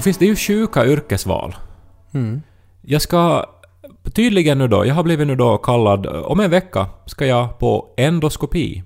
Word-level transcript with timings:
Nu 0.00 0.04
finns 0.04 0.18
det 0.18 0.26
ju 0.26 0.36
sjuka 0.36 0.86
yrkesval. 0.86 1.56
Mm. 2.14 2.42
Jag 2.82 3.02
ska 3.02 3.44
tydligen 4.12 4.58
nu 4.58 4.68
då, 4.68 4.86
jag 4.86 4.94
har 4.94 5.02
blivit 5.02 5.26
nu 5.26 5.36
då 5.36 5.58
kallad, 5.58 6.06
om 6.06 6.40
en 6.40 6.50
vecka 6.50 6.86
ska 7.06 7.26
jag 7.26 7.58
på 7.58 7.94
endoskopi. 7.96 8.82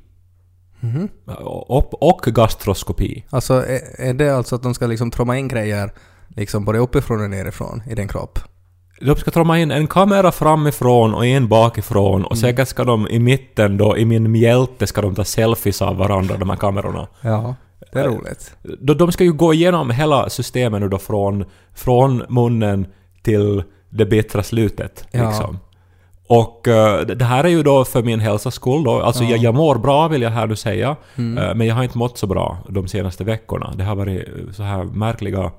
Mhm. 0.80 1.08
Och, 1.44 2.02
och 2.02 2.20
gastroskopi. 2.26 3.24
Alltså 3.30 3.54
är, 3.54 4.00
är 4.08 4.14
det 4.14 4.36
alltså 4.36 4.54
att 4.54 4.62
de 4.62 4.74
ska 4.74 4.86
liksom 4.86 5.10
tromma 5.10 5.38
in 5.38 5.48
grejer 5.48 5.92
liksom 6.28 6.64
både 6.64 6.78
uppifrån 6.78 7.22
och 7.22 7.30
nerifrån 7.30 7.82
i 7.90 7.94
din 7.94 8.08
kropp? 8.08 8.38
De 9.00 9.16
ska 9.16 9.30
tromma 9.30 9.58
in 9.58 9.70
en 9.70 9.86
kamera 9.86 10.32
framifrån 10.32 11.14
och 11.14 11.26
en 11.26 11.48
bakifrån 11.48 12.14
Mm. 12.14 12.26
och 12.26 12.38
säkert 12.38 12.68
ska 12.68 12.84
de 12.84 13.08
i 13.08 13.18
mitten 13.18 13.76
då, 13.76 13.96
i 13.96 14.04
min 14.04 14.30
mjälte 14.30 14.86
ska 14.86 15.02
de 15.02 15.14
ta 15.14 15.24
selfies 15.24 15.82
av 15.82 15.96
varandra, 15.96 16.36
de 16.36 16.50
här 16.50 16.56
kamerorna. 16.56 17.08
Ja, 17.20 17.54
det 17.94 18.00
är 18.00 18.04
Äh, 18.04 18.12
roligt. 18.12 18.56
De, 18.80 18.94
de 18.94 19.12
ska 19.12 19.24
ju 19.24 19.32
gå 19.32 19.54
igenom 19.54 19.90
hela 19.90 20.30
systemet 20.30 20.80
nu 20.80 20.88
då 20.88 20.98
från, 20.98 21.44
från 21.74 22.22
munnen 22.28 22.86
till 23.22 23.62
det 23.90 24.06
bittra 24.06 24.42
slutet. 24.42 25.06
Ja. 25.10 25.28
Liksom. 25.28 25.58
Och 26.26 26.68
eh, 26.68 27.00
det 27.00 27.24
här 27.24 27.44
är 27.44 27.48
ju 27.48 27.62
då 27.62 27.84
för 27.84 28.02
min 28.02 28.20
hälsas 28.20 28.54
skull 28.54 28.84
då. 28.84 29.02
Alltså 29.02 29.22
Ja. 29.22 29.28
Mm. 29.28 29.36
jag, 29.36 29.44
jag 29.44 29.54
mår 29.54 29.78
bra 29.78 30.08
vill 30.08 30.22
jag 30.22 30.30
här 30.30 30.46
nu 30.46 30.56
säga. 30.56 30.96
Eh, 31.16 31.54
men 31.54 31.66
jag 31.66 31.74
har 31.74 31.82
inte 31.82 31.98
mått 31.98 32.18
så 32.18 32.26
bra 32.26 32.58
de 32.68 32.88
senaste 32.88 33.24
veckorna. 33.24 33.72
Det 33.76 33.84
har 33.84 33.96
varit 33.96 34.28
eh, 34.28 34.52
så 34.52 34.62
här 34.62 34.84
märkliga 34.84 35.50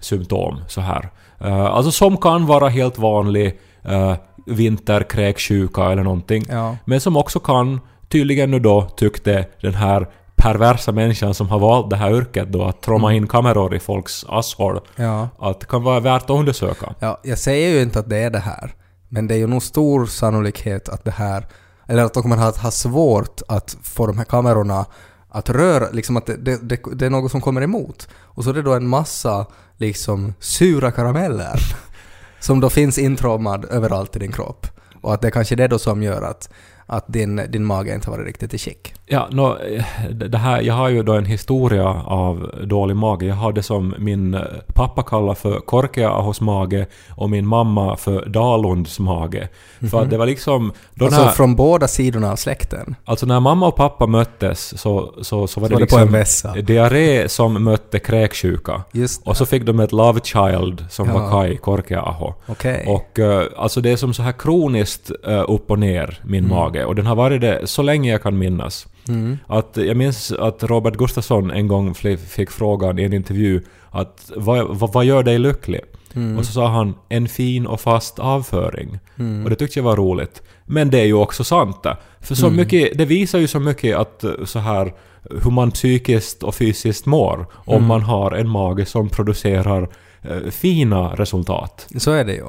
symptom 0.00 0.60
så 0.68 0.80
här. 0.80 1.10
Eh, 1.40 1.64
alltså 1.64 1.92
som 1.92 2.16
kan 2.16 2.46
vara 2.46 2.68
helt 2.68 2.98
vanlig 2.98 3.58
uh, 3.88 4.14
vinterkräksjuka 4.46 5.84
eller 5.92 6.02
någonting. 6.02 6.44
Ja. 6.48 6.76
Men 6.84 7.00
som 7.00 7.16
också 7.16 7.40
kan, 7.40 7.80
tydligen 8.08 8.50
nu 8.50 8.58
då, 8.58 8.82
tyckte 8.96 9.46
den 9.60 9.74
här 9.74 10.06
perversa 10.38 10.92
människan 10.92 11.34
som 11.34 11.48
har 11.48 11.58
valt 11.58 11.90
det 11.90 11.96
här 11.96 12.10
yrket 12.16 12.48
då, 12.52 12.64
att 12.64 12.82
tromma 12.82 13.14
in 13.14 13.26
kameror 13.26 13.74
i 13.74 13.80
folks 13.80 14.24
asshål, 14.28 14.80
Ja. 14.96 15.28
att 15.38 15.60
det 15.60 15.66
kan 15.66 15.82
vara 15.82 16.00
värt 16.00 16.22
att 16.24 16.30
undersöka. 16.30 16.94
ja, 17.00 17.20
jag 17.22 17.38
säger 17.38 17.68
ju 17.68 17.82
inte 17.82 17.98
att 17.98 18.08
det 18.08 18.16
är 18.18 18.30
det 18.30 18.38
här. 18.38 18.74
Men 19.08 19.26
det 19.28 19.34
är 19.34 19.38
ju 19.38 19.46
nog 19.46 19.62
stor 19.62 20.06
sannolikhet 20.06 20.88
att 20.88 21.04
det 21.04 21.10
här, 21.10 21.46
eller 21.86 22.04
att 22.04 22.14
de 22.14 22.22
kommer 22.22 22.36
att 22.48 22.56
ha 22.56 22.70
svårt 22.70 23.40
att 23.48 23.76
få 23.82 24.06
de 24.06 24.18
här 24.18 24.24
kamerorna 24.24 24.86
att 25.30 25.50
röra, 25.50 25.86
liksom 25.92 26.16
att 26.16 26.26
det, 26.26 26.36
det, 26.36 26.68
det, 26.68 26.80
det 26.94 27.06
är 27.06 27.10
något 27.10 27.30
som 27.30 27.40
kommer 27.40 27.62
emot. 27.62 28.08
Och 28.14 28.44
så 28.44 28.50
är 28.50 28.54
det 28.54 28.62
då 28.62 28.74
en 28.74 28.88
massa 28.88 29.46
liksom 29.76 30.34
sura 30.40 30.90
karameller 30.90 31.58
som 32.40 32.60
då 32.60 32.70
finns 32.70 32.98
intrommad 32.98 33.64
överallt 33.70 34.16
i 34.16 34.18
din 34.18 34.32
kropp. 34.32 34.66
Och 35.02 35.14
att 35.14 35.20
det 35.20 35.28
är 35.28 35.32
kanske 35.32 35.56
det 35.56 35.68
då 35.68 35.78
som 35.78 36.02
gör 36.02 36.22
att, 36.22 36.50
att 36.90 37.04
din, 37.08 37.40
din 37.48 37.64
mage 37.64 37.94
inte 37.94 38.10
har 38.10 38.16
varit 38.16 38.26
riktigt 38.26 38.54
i 38.54 38.58
skick. 38.58 38.94
Ja, 39.06 39.28
nå, 39.30 39.56
eh, 39.56 39.84
det 40.10 40.38
här, 40.38 40.60
jag 40.62 40.74
har 40.74 40.88
ju 40.88 41.02
då 41.02 41.12
en 41.12 41.24
historia 41.24 41.88
av 42.06 42.50
dålig 42.64 42.96
mage. 42.96 43.26
Jag 43.26 43.34
har 43.34 43.52
det 43.52 43.62
som 43.62 43.94
min 43.98 44.34
eh, 44.34 44.40
pappa 44.74 45.02
kallar 45.02 45.34
för 45.34 45.60
Korkeahos 45.60 46.40
mage 46.40 46.86
och 47.10 47.30
min 47.30 47.46
mamma 47.46 47.96
för 47.96 48.26
Dalunds 48.26 48.98
mage. 48.98 49.48
För 49.90 50.02
att 50.02 50.10
det 50.10 50.16
var 50.18 50.26
liksom... 50.26 50.72
Alltså 51.00 51.24
när, 51.24 51.30
från 51.30 51.56
båda 51.56 51.88
sidorna 51.88 52.32
av 52.32 52.36
släkten. 52.36 52.94
alltså 53.04 53.26
när 53.26 53.40
mamma 53.40 53.66
och 53.66 53.76
pappa 53.76 54.06
möttes 54.06 54.78
så, 54.80 55.12
så, 55.22 55.22
så 55.22 55.40
var 55.40 55.46
Så 55.46 55.60
det 55.60 55.60
var 55.60 55.68
det 55.68 55.74
på 55.76 55.80
liksom 55.80 56.00
en 56.00 56.12
vässa. 56.12 56.52
diarré 56.54 57.28
som 57.28 57.64
mötte 57.64 57.98
kräksjuka. 57.98 58.82
Och 59.24 59.36
så 59.36 59.46
fick 59.46 59.62
de 59.62 59.80
ett 59.80 59.92
love 59.92 60.20
child 60.24 60.84
som 60.90 61.08
Ja. 61.08 61.18
var 61.18 61.30
Kai 61.30 61.56
Korkeaho. 61.56 62.34
Okej. 62.46 62.84
Och 62.88 63.18
eh, 63.18 63.42
alltså 63.56 63.80
det 63.80 63.90
är 63.90 63.96
som 63.96 64.14
så 64.14 64.22
här 64.22 64.32
kroniskt 64.32 65.10
upp 65.48 65.70
och 65.70 65.78
ner, 65.78 66.20
min 66.24 66.48
mage. 66.48 66.77
Och 66.84 66.94
den 66.94 67.06
har 67.06 67.16
varit 67.16 67.40
det 67.40 67.66
så 67.66 67.82
länge 67.82 68.10
jag 68.10 68.22
kan 68.22 68.38
minnas. 68.38 68.86
Mm. 69.08 69.38
Att 69.46 69.76
jag 69.76 69.96
minns 69.96 70.32
att 70.32 70.62
Robert 70.62 70.96
Gustafsson 70.96 71.50
en 71.50 71.68
gång 71.68 71.94
fick 72.28 72.50
frågan 72.50 72.98
i 72.98 73.02
en 73.02 73.12
intervju 73.12 73.62
att 73.90 74.30
vad, 74.36 74.78
vad, 74.78 74.92
vad 74.92 75.04
gör 75.04 75.22
dig 75.22 75.38
lycklig? 75.38 75.80
Mm. 76.14 76.38
Och 76.38 76.44
så 76.44 76.52
sa 76.52 76.68
han 76.68 76.94
en 77.08 77.28
fin 77.28 77.66
och 77.66 77.80
fast 77.80 78.18
avföring. 78.18 78.98
Och 79.44 79.50
det 79.50 79.56
tyckte 79.56 79.78
jag 79.78 79.84
var 79.84 79.96
roligt. 79.96 80.42
Men 80.66 80.90
det 80.90 80.98
är 80.98 81.04
ju 81.04 81.14
också 81.14 81.44
sant 81.44 81.82
det. 81.82 81.96
För 82.20 82.34
så 82.34 82.50
mycket, 82.50 82.98
det 82.98 83.04
visar 83.04 83.38
ju 83.38 83.46
så 83.46 83.60
mycket 83.60 83.96
att 83.96 84.24
eh, 84.24 84.30
så 84.44 84.58
här 84.58 84.94
hur 85.42 85.50
man 85.50 85.70
psykiskt 85.70 86.42
och 86.42 86.54
fysiskt 86.54 87.06
mår 87.06 87.46
om 87.52 87.84
man 87.84 88.02
har 88.02 88.32
en 88.32 88.48
mage 88.48 88.86
som 88.86 89.08
producerar 89.08 89.88
eh, 90.22 90.50
fina 90.50 91.14
resultat. 91.14 91.88
Så 91.96 92.10
är 92.10 92.24
det 92.24 92.34
ju. 92.34 92.46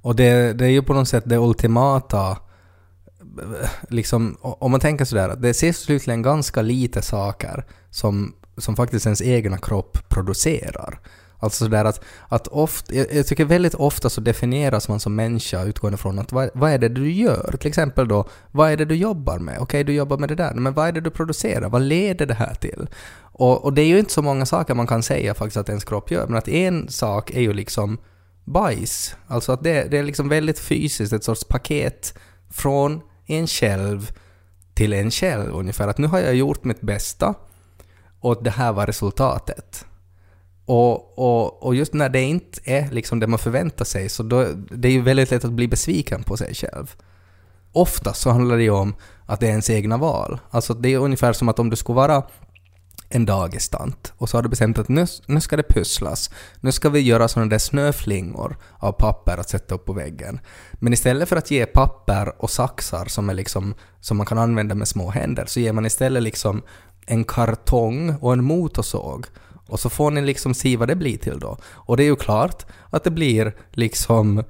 Och 0.00 0.16
det, 0.16 0.52
det 0.52 0.64
är 0.64 0.70
ju 0.70 0.82
på 0.82 0.94
något 0.94 1.08
sätt 1.08 1.24
det 1.26 1.38
ultimata 1.38 2.36
liksom, 3.88 4.36
om 4.40 4.70
man 4.70 4.80
tänker 4.80 5.04
sådär, 5.04 5.28
att 5.28 5.42
det 5.42 5.54
ser 5.54 5.72
slutligen 5.72 6.22
ganska 6.22 6.62
lite 6.62 7.02
saker 7.02 7.64
som, 7.90 8.34
som 8.56 8.76
faktiskt 8.76 9.06
ens 9.06 9.22
egna 9.22 9.58
kropp 9.58 9.98
producerar. 10.08 11.00
Alltså 11.38 11.64
sådär 11.64 11.84
att, 11.84 12.04
att 12.28 12.46
ofta, 12.46 12.94
jag, 12.94 13.06
jag 13.12 13.26
tycker 13.26 13.44
väldigt 13.44 13.74
ofta 13.74 14.10
så 14.10 14.20
definieras 14.20 14.88
man 14.88 15.00
som 15.00 15.14
människa 15.14 15.62
utgående 15.62 15.98
från 15.98 16.18
att 16.18 16.32
vad, 16.32 16.50
vad 16.54 16.70
är 16.70 16.78
det 16.78 16.88
du 16.88 17.12
gör? 17.12 17.56
Till 17.60 17.68
exempel 17.68 18.08
då, 18.08 18.28
vad 18.50 18.70
är 18.70 18.76
det 18.76 18.84
du 18.84 18.94
jobbar 18.94 19.38
med? 19.38 19.58
Okej, 19.58 19.84
du 19.84 19.92
jobbar 19.92 20.18
med 20.18 20.28
det 20.28 20.34
där, 20.34 20.54
men 20.54 20.74
vad 20.74 20.88
är 20.88 20.92
det 20.92 21.00
du 21.00 21.10
producerar? 21.10 21.68
Vad 21.68 21.82
leder 21.82 22.26
det 22.26 22.34
här 22.34 22.54
till? 22.54 22.88
Och, 23.20 23.64
och 23.64 23.72
det 23.72 23.82
är 23.82 23.86
ju 23.86 23.98
inte 23.98 24.12
så 24.12 24.22
många 24.22 24.46
saker 24.46 24.74
man 24.74 24.86
kan 24.86 25.02
säga 25.02 25.34
faktiskt 25.34 25.56
att 25.56 25.68
ens 25.68 25.84
kropp 25.84 26.10
gör, 26.10 26.26
men 26.26 26.38
att 26.38 26.48
en 26.48 26.88
sak 26.88 27.30
är 27.30 27.40
ju 27.40 27.52
liksom 27.52 27.98
bajs. 28.44 29.16
Alltså 29.26 29.52
att 29.52 29.62
det, 29.62 29.90
det 29.90 29.98
är 29.98 30.02
liksom 30.02 30.28
väldigt 30.28 30.58
fysiskt, 30.58 31.12
ett 31.12 31.24
sorts 31.24 31.44
paket 31.44 32.14
från 32.50 33.00
en 33.26 33.46
själv 33.46 34.10
till 34.74 34.92
en 34.92 35.10
själv 35.10 35.54
ungefär. 35.54 35.88
Att 35.88 35.98
nu 35.98 36.06
har 36.06 36.18
jag 36.18 36.34
gjort 36.34 36.64
mitt 36.64 36.80
bästa 36.80 37.34
och 38.20 38.42
det 38.42 38.50
här 38.50 38.72
var 38.72 38.86
resultatet. 38.86 39.84
Och, 40.64 41.18
och, 41.18 41.62
och 41.62 41.74
just 41.74 41.94
när 41.94 42.08
det 42.08 42.22
inte 42.22 42.60
är 42.64 42.90
liksom 42.90 43.20
det 43.20 43.26
man 43.26 43.38
förväntar 43.38 43.84
sig 43.84 44.08
så 44.08 44.22
då, 44.22 44.46
det 44.70 44.88
är 44.88 44.92
ju 44.92 45.02
väldigt 45.02 45.30
lätt 45.30 45.44
att 45.44 45.52
bli 45.52 45.68
besviken 45.68 46.22
på 46.22 46.36
sig 46.36 46.54
själv. 46.54 46.94
Oftast 47.72 48.20
så 48.20 48.30
handlar 48.30 48.56
det 48.56 48.62
ju 48.62 48.70
om 48.70 48.94
att 49.26 49.40
det 49.40 49.46
är 49.46 49.50
ens 49.50 49.70
egna 49.70 49.96
val. 49.96 50.38
Alltså 50.50 50.74
det 50.74 50.88
är 50.88 50.98
ungefär 50.98 51.32
som 51.32 51.48
att 51.48 51.58
om 51.58 51.70
du 51.70 51.76
skulle 51.76 51.96
vara 51.96 52.22
en 53.08 53.26
dagistant 53.26 54.12
och 54.16 54.28
så 54.28 54.36
har 54.36 54.42
du 54.42 54.48
bestämt 54.48 54.78
att 54.78 54.88
nu, 54.88 55.06
nu 55.26 55.40
ska 55.40 55.56
det 55.56 55.68
pusslas. 55.68 56.30
Nu 56.60 56.72
ska 56.72 56.88
vi 56.88 57.00
göra 57.00 57.28
sådana 57.28 57.50
där 57.50 57.58
snöflingor 57.58 58.56
av 58.78 58.92
papper 58.92 59.38
att 59.38 59.48
sätta 59.48 59.74
upp 59.74 59.84
på 59.84 59.92
väggen. 59.92 60.40
Men 60.72 60.92
istället 60.92 61.28
för 61.28 61.36
att 61.36 61.50
ge 61.50 61.66
papper 61.66 62.42
och 62.42 62.50
saxar 62.50 63.04
som, 63.06 63.30
är 63.30 63.34
liksom, 63.34 63.74
som 64.00 64.16
man 64.16 64.26
kan 64.26 64.38
använda 64.38 64.74
med 64.74 64.88
små 64.88 65.10
händer 65.10 65.44
så 65.46 65.60
ger 65.60 65.72
man 65.72 65.86
istället 65.86 66.22
liksom 66.22 66.62
en 67.06 67.24
kartong 67.24 68.16
och 68.20 68.32
en 68.32 68.44
motorsåg. 68.44 69.26
Och 69.68 69.80
så 69.80 69.90
får 69.90 70.10
ni 70.10 70.22
liksom 70.22 70.54
se 70.54 70.76
vad 70.76 70.88
det 70.88 70.96
blir 70.96 71.18
till 71.18 71.38
då. 71.38 71.58
Och 71.64 71.96
det 71.96 72.02
är 72.02 72.08
ju 72.08 72.16
klart 72.16 72.66
att 72.90 73.04
det 73.04 73.10
blir 73.10 73.56
liksom 73.72 74.44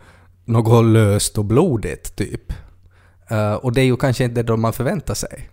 något 0.44 0.84
löst 0.84 1.38
och 1.38 1.44
blodigt 1.44 2.16
typ. 2.16 2.52
Uh, 3.32 3.52
och 3.52 3.72
det 3.72 3.80
är 3.80 3.84
ju 3.84 3.96
kanske 3.96 4.24
inte 4.24 4.42
det 4.42 4.56
man 4.56 4.72
förväntar 4.72 5.14
sig. 5.14 5.50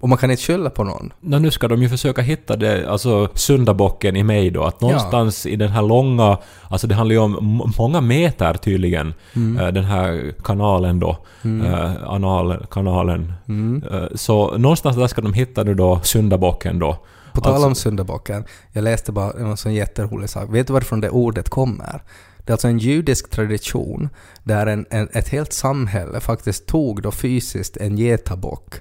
Och 0.00 0.08
man 0.08 0.18
kan 0.18 0.30
inte 0.30 0.42
skylla 0.42 0.70
på 0.70 0.84
någon. 0.84 1.12
Nå, 1.20 1.38
nu 1.38 1.50
ska 1.50 1.68
de 1.68 1.82
ju 1.82 1.88
försöka 1.88 2.22
hitta 2.22 2.56
det, 2.56 2.90
alltså 2.90 3.28
syndabocken 3.34 4.16
i 4.16 4.22
mig 4.22 4.50
då. 4.50 4.62
Att 4.64 4.80
någonstans 4.80 5.46
i 5.46 5.56
den 5.56 5.68
här 5.68 5.82
långa, 5.82 6.38
alltså 6.70 6.86
det 6.86 6.94
handlar 6.94 7.12
ju 7.14 7.18
om 7.20 7.72
många 7.78 8.00
meter 8.00 8.54
tydligen, 8.54 9.14
eh, 9.60 9.66
den 9.68 9.84
här 9.84 10.34
kanalen 10.44 11.00
då, 11.00 11.16
eh, 11.64 11.96
analkanalen. 12.06 13.32
Eh, 13.90 14.04
så 14.14 14.58
någonstans 14.58 14.96
där 14.96 15.06
ska 15.06 15.20
de 15.20 15.32
hitta 15.32 15.62
nu 15.62 15.74
då 15.74 16.00
syndabocken 16.02 16.78
då. 16.78 16.98
På 17.32 17.40
tal 17.40 17.52
Alltså- 17.52 17.68
om 17.68 17.74
syndabocken, 17.74 18.44
jag 18.72 18.84
läste 18.84 19.12
bara 19.12 19.32
en 19.32 19.56
sån 19.56 19.74
jätterolig 19.74 20.30
sak. 20.30 20.48
Vet 20.50 20.66
du 20.66 20.72
varifrån 20.72 21.00
det 21.00 21.10
ordet 21.10 21.48
kommer? 21.48 22.02
Det 22.38 22.50
är 22.50 22.52
alltså 22.54 22.68
en 22.68 22.78
judisk 22.78 23.30
tradition 23.30 24.08
där 24.44 24.66
en, 24.66 24.86
en, 24.90 25.08
ett 25.12 25.28
helt 25.28 25.52
samhälle 25.52 26.20
faktiskt 26.20 26.66
tog 26.66 27.02
då 27.02 27.10
fysiskt 27.10 27.76
en 27.76 27.96
getabock 27.96 28.74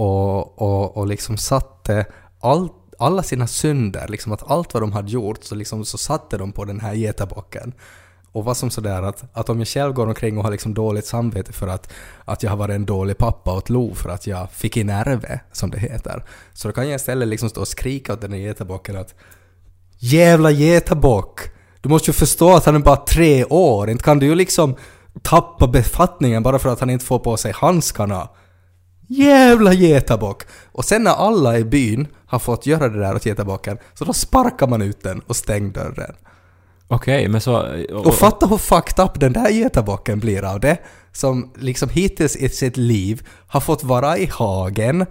och, 0.00 0.62
och, 0.62 0.96
och 0.96 1.06
liksom 1.06 1.36
satte 1.36 2.06
allt 2.40 2.72
alla 2.98 3.22
sina 3.22 3.46
synder, 3.46 4.08
liksom 4.08 4.32
att 4.32 4.50
allt 4.50 4.74
vad 4.74 4.82
de 4.82 4.92
hade 4.92 5.10
gjort, 5.10 5.44
så, 5.44 5.54
liksom, 5.54 5.84
så 5.84 5.98
satte 5.98 6.38
de 6.38 6.52
på 6.52 6.64
den 6.64 6.80
här 6.80 6.94
getabocken. 6.94 7.72
Och 8.32 8.44
var 8.44 8.54
som 8.54 8.70
sådär 8.70 9.02
att, 9.02 9.24
att 9.32 9.48
om 9.48 9.58
jag 9.58 9.68
själv 9.68 9.92
går 9.92 10.06
omkring 10.06 10.38
och 10.38 10.44
har 10.44 10.50
liksom 10.50 10.74
dåligt 10.74 11.06
samvete 11.06 11.52
för 11.52 11.68
att, 11.68 11.92
att 12.24 12.42
jag 12.42 12.50
har 12.50 12.56
varit 12.56 12.74
en 12.74 12.86
dålig 12.86 13.18
pappa 13.18 13.52
åt 13.52 13.70
Lo 13.70 13.94
för 13.94 14.10
att 14.10 14.26
jag 14.26 14.50
fick 14.50 14.76
i 14.76 14.84
nerve, 14.84 15.40
som 15.52 15.70
det 15.70 15.78
heter. 15.78 16.24
Så 16.52 16.68
då 16.68 16.74
kan 16.74 16.88
jag 16.88 16.96
istället 16.96 17.28
liksom 17.28 17.48
stå 17.48 17.60
och 17.60 17.68
skrika 17.68 18.12
åt 18.12 18.20
den 18.20 18.32
här 18.32 18.38
getabocken 18.38 18.96
att 18.96 19.14
Jävla 19.98 20.50
getabock! 20.50 21.40
Du 21.80 21.88
måste 21.88 22.10
ju 22.10 22.12
förstå 22.12 22.56
att 22.56 22.66
han 22.66 22.74
är 22.74 22.78
bara 22.78 22.96
tre 22.96 23.44
år, 23.44 23.90
inte 23.90 24.04
kan 24.04 24.18
du 24.18 24.26
ju 24.26 24.34
liksom 24.34 24.76
tappa 25.22 25.66
befattningen 25.66 26.42
bara 26.42 26.58
för 26.58 26.68
att 26.68 26.80
han 26.80 26.90
inte 26.90 27.04
får 27.04 27.18
på 27.18 27.36
sig 27.36 27.52
handskarna. 27.52 28.28
Jävla 29.12 29.72
getabock! 29.72 30.42
Och 30.72 30.84
sen 30.84 31.02
när 31.02 31.10
alla 31.10 31.58
i 31.58 31.64
byn 31.64 32.06
har 32.26 32.38
fått 32.38 32.66
göra 32.66 32.88
det 32.88 33.00
där 33.00 33.14
åt 33.14 33.24
getabocken, 33.24 33.78
så 33.94 34.04
då 34.04 34.12
sparkar 34.12 34.66
man 34.66 34.82
ut 34.82 35.02
den 35.02 35.20
och 35.20 35.36
stänger 35.36 35.70
dörren. 35.70 36.14
Okej, 36.88 37.28
men 37.28 37.40
så... 37.40 37.84
Och 38.04 38.14
fatta 38.14 38.46
hur 38.46 38.56
fucked 38.56 39.04
up 39.04 39.20
den 39.20 39.32
där 39.32 39.50
getabocken 39.50 40.20
blir 40.20 40.44
av 40.44 40.60
det. 40.60 40.78
Som 41.12 41.52
liksom 41.56 41.88
hittills 41.88 42.36
i 42.36 42.48
sitt 42.48 42.76
liv 42.76 43.28
har 43.46 43.60
fått 43.60 43.84
vara 43.84 44.18
i 44.18 44.26
hagen, 44.26 45.06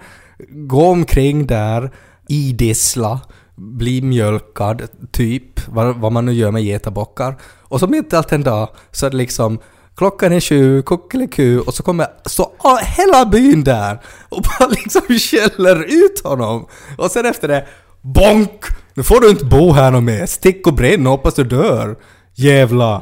gå 0.49 0.87
omkring 0.87 1.47
där, 1.47 1.91
idissla, 2.27 3.19
bli 3.55 4.01
mjölkad, 4.01 4.81
typ, 5.11 5.67
vad, 5.67 5.95
vad 5.95 6.11
man 6.11 6.25
nu 6.25 6.33
gör 6.33 6.51
med 6.51 6.63
getabockar. 6.63 7.37
Och 7.43 7.79
så 7.79 7.87
mitt 7.87 8.13
allt 8.13 8.31
en 8.31 8.43
dag 8.43 8.69
så 8.91 9.05
är 9.05 9.09
det 9.09 9.17
liksom 9.17 9.59
Klockan 9.99 10.33
är 10.33 10.39
sju, 10.39 10.81
kuckeliku 10.81 11.59
och 11.59 11.73
så 11.73 11.83
kommer 11.83 12.07
så 12.25 12.51
hela 12.97 13.25
byn 13.25 13.63
där 13.63 13.99
och 14.29 14.41
bara 14.41 14.69
liksom 14.69 15.01
skäller 15.01 15.83
ut 15.83 16.23
honom. 16.23 16.67
Och 16.97 17.11
sen 17.11 17.25
efter 17.25 17.47
det, 17.47 17.65
bonk! 18.01 18.65
Nu 18.93 19.03
får 19.03 19.21
du 19.21 19.29
inte 19.29 19.45
bo 19.45 19.71
här 19.71 19.91
något 19.91 20.03
mer. 20.03 20.25
Stick 20.25 20.67
och 20.67 20.73
bränn 20.73 21.07
och 21.07 21.11
hoppas 21.11 21.33
du 21.33 21.43
dör. 21.43 21.95
Jävla... 22.35 23.01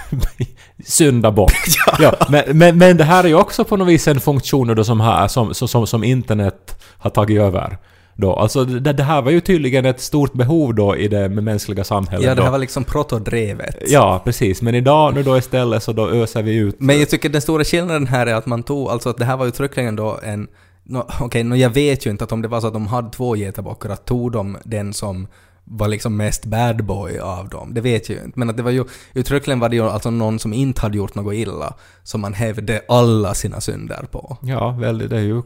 Syndabock. 0.84 1.52
ja. 1.86 1.96
ja. 2.00 2.26
men, 2.28 2.58
men, 2.58 2.78
men 2.78 2.96
det 2.96 3.04
här 3.04 3.24
är 3.24 3.28
ju 3.28 3.34
också 3.34 3.64
på 3.64 3.76
något 3.76 3.88
vis 3.88 4.08
en 4.08 4.20
funktion 4.20 4.74
då 4.74 4.84
som, 4.84 5.00
här, 5.00 5.28
som, 5.28 5.54
som, 5.54 5.86
som 5.86 6.04
internet 6.04 6.82
har 6.98 7.10
tagit 7.10 7.40
över. 7.40 7.78
Då. 8.16 8.32
Alltså 8.32 8.64
det, 8.64 8.92
det, 8.92 9.02
här 9.02 9.22
var 9.22 9.30
ju 9.30 9.40
tydligen 9.40 9.86
ett 9.86 10.00
stort 10.00 10.32
behov 10.32 10.74
då 10.74 10.96
i 10.96 11.08
det 11.08 11.28
mänskliga 11.28 11.84
samhället. 11.84 12.26
Ja, 12.26 12.34
det 12.34 12.42
här 12.42 12.50
var 12.50 12.58
liksom 12.58 12.84
protodrevet. 12.84 13.76
Ja, 13.86 14.20
precis. 14.24 14.62
Men 14.62 14.74
idag 14.74 15.14
nu 15.14 15.22
då 15.22 15.38
istället 15.38 15.82
så 15.82 15.92
då 15.92 16.10
öser 16.10 16.42
vi 16.42 16.54
ut... 16.54 16.76
Men 16.78 16.98
jag 16.98 17.08
tycker 17.08 17.28
den 17.28 17.42
stora 17.42 17.64
skillnaden 17.64 18.06
här 18.06 18.26
är 18.26 18.34
att 18.34 18.46
man 18.46 18.62
tog, 18.62 18.88
alltså 18.88 19.08
att 19.08 19.18
det 19.18 19.24
här 19.24 19.36
var 19.36 19.46
uttryckligen 19.46 19.96
då 19.96 20.18
en 20.22 20.48
No, 20.84 20.98
Okej, 20.98 21.26
okay, 21.26 21.42
no, 21.42 21.54
jag 21.54 21.70
vet 21.70 22.06
ju 22.06 22.10
inte 22.10 22.24
att 22.24 22.32
om 22.32 22.42
det 22.42 22.48
var 22.48 22.60
så 22.60 22.66
att 22.66 22.72
de 22.72 22.86
hade 22.86 23.10
två 23.10 23.36
getabockar, 23.36 23.90
att 23.90 24.04
tog 24.04 24.32
de 24.32 24.56
den 24.64 24.92
som 24.92 25.26
var 25.64 25.88
liksom 25.88 26.16
mest 26.16 26.44
bad 26.44 26.84
boy 26.84 27.18
av 27.18 27.48
dem. 27.48 27.74
Det 27.74 27.80
vet 27.80 28.08
jag 28.08 28.18
ju 28.18 28.24
inte. 28.24 28.38
Men 28.38 28.50
att 28.50 28.56
det 28.56 28.62
var 28.62 28.70
ju, 28.70 28.84
uttryckligen 29.14 29.60
var 29.60 29.68
det 29.68 29.76
ju 29.76 29.82
alltså 29.82 30.10
någon 30.10 30.38
som 30.38 30.52
inte 30.52 30.80
hade 30.80 30.96
gjort 30.96 31.14
något 31.14 31.34
illa, 31.34 31.74
som 32.02 32.20
man 32.20 32.34
hävde 32.34 32.82
alla 32.88 33.34
sina 33.34 33.60
synder 33.60 34.06
på. 34.10 34.36
Ja, 34.42 34.70
väldigt. 34.70 35.10
Det 35.10 35.16
är 35.16 35.20
ju 35.20 35.42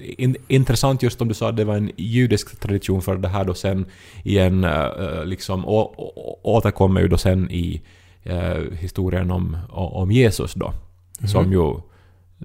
in, 0.00 0.36
intressant 0.48 1.02
just 1.02 1.20
om 1.20 1.28
du 1.28 1.34
sa 1.34 1.48
att 1.48 1.56
det 1.56 1.64
var 1.64 1.76
en 1.76 1.90
judisk 1.96 2.60
tradition 2.60 3.02
för 3.02 3.16
det 3.16 3.28
här 3.28 3.44
då 3.44 3.54
sen 3.54 3.86
igen 4.24 4.64
uh, 4.64 5.24
liksom 5.24 5.66
å, 5.66 5.78
å, 5.80 6.38
återkommer 6.42 7.00
ju 7.00 7.08
då 7.08 7.18
sen 7.18 7.50
i 7.50 7.82
uh, 8.26 8.72
historien 8.72 9.30
om, 9.30 9.56
om 9.70 10.10
Jesus 10.10 10.54
då. 10.54 10.72
Mm. 11.18 11.28
Som 11.28 11.52
ju 11.52 11.74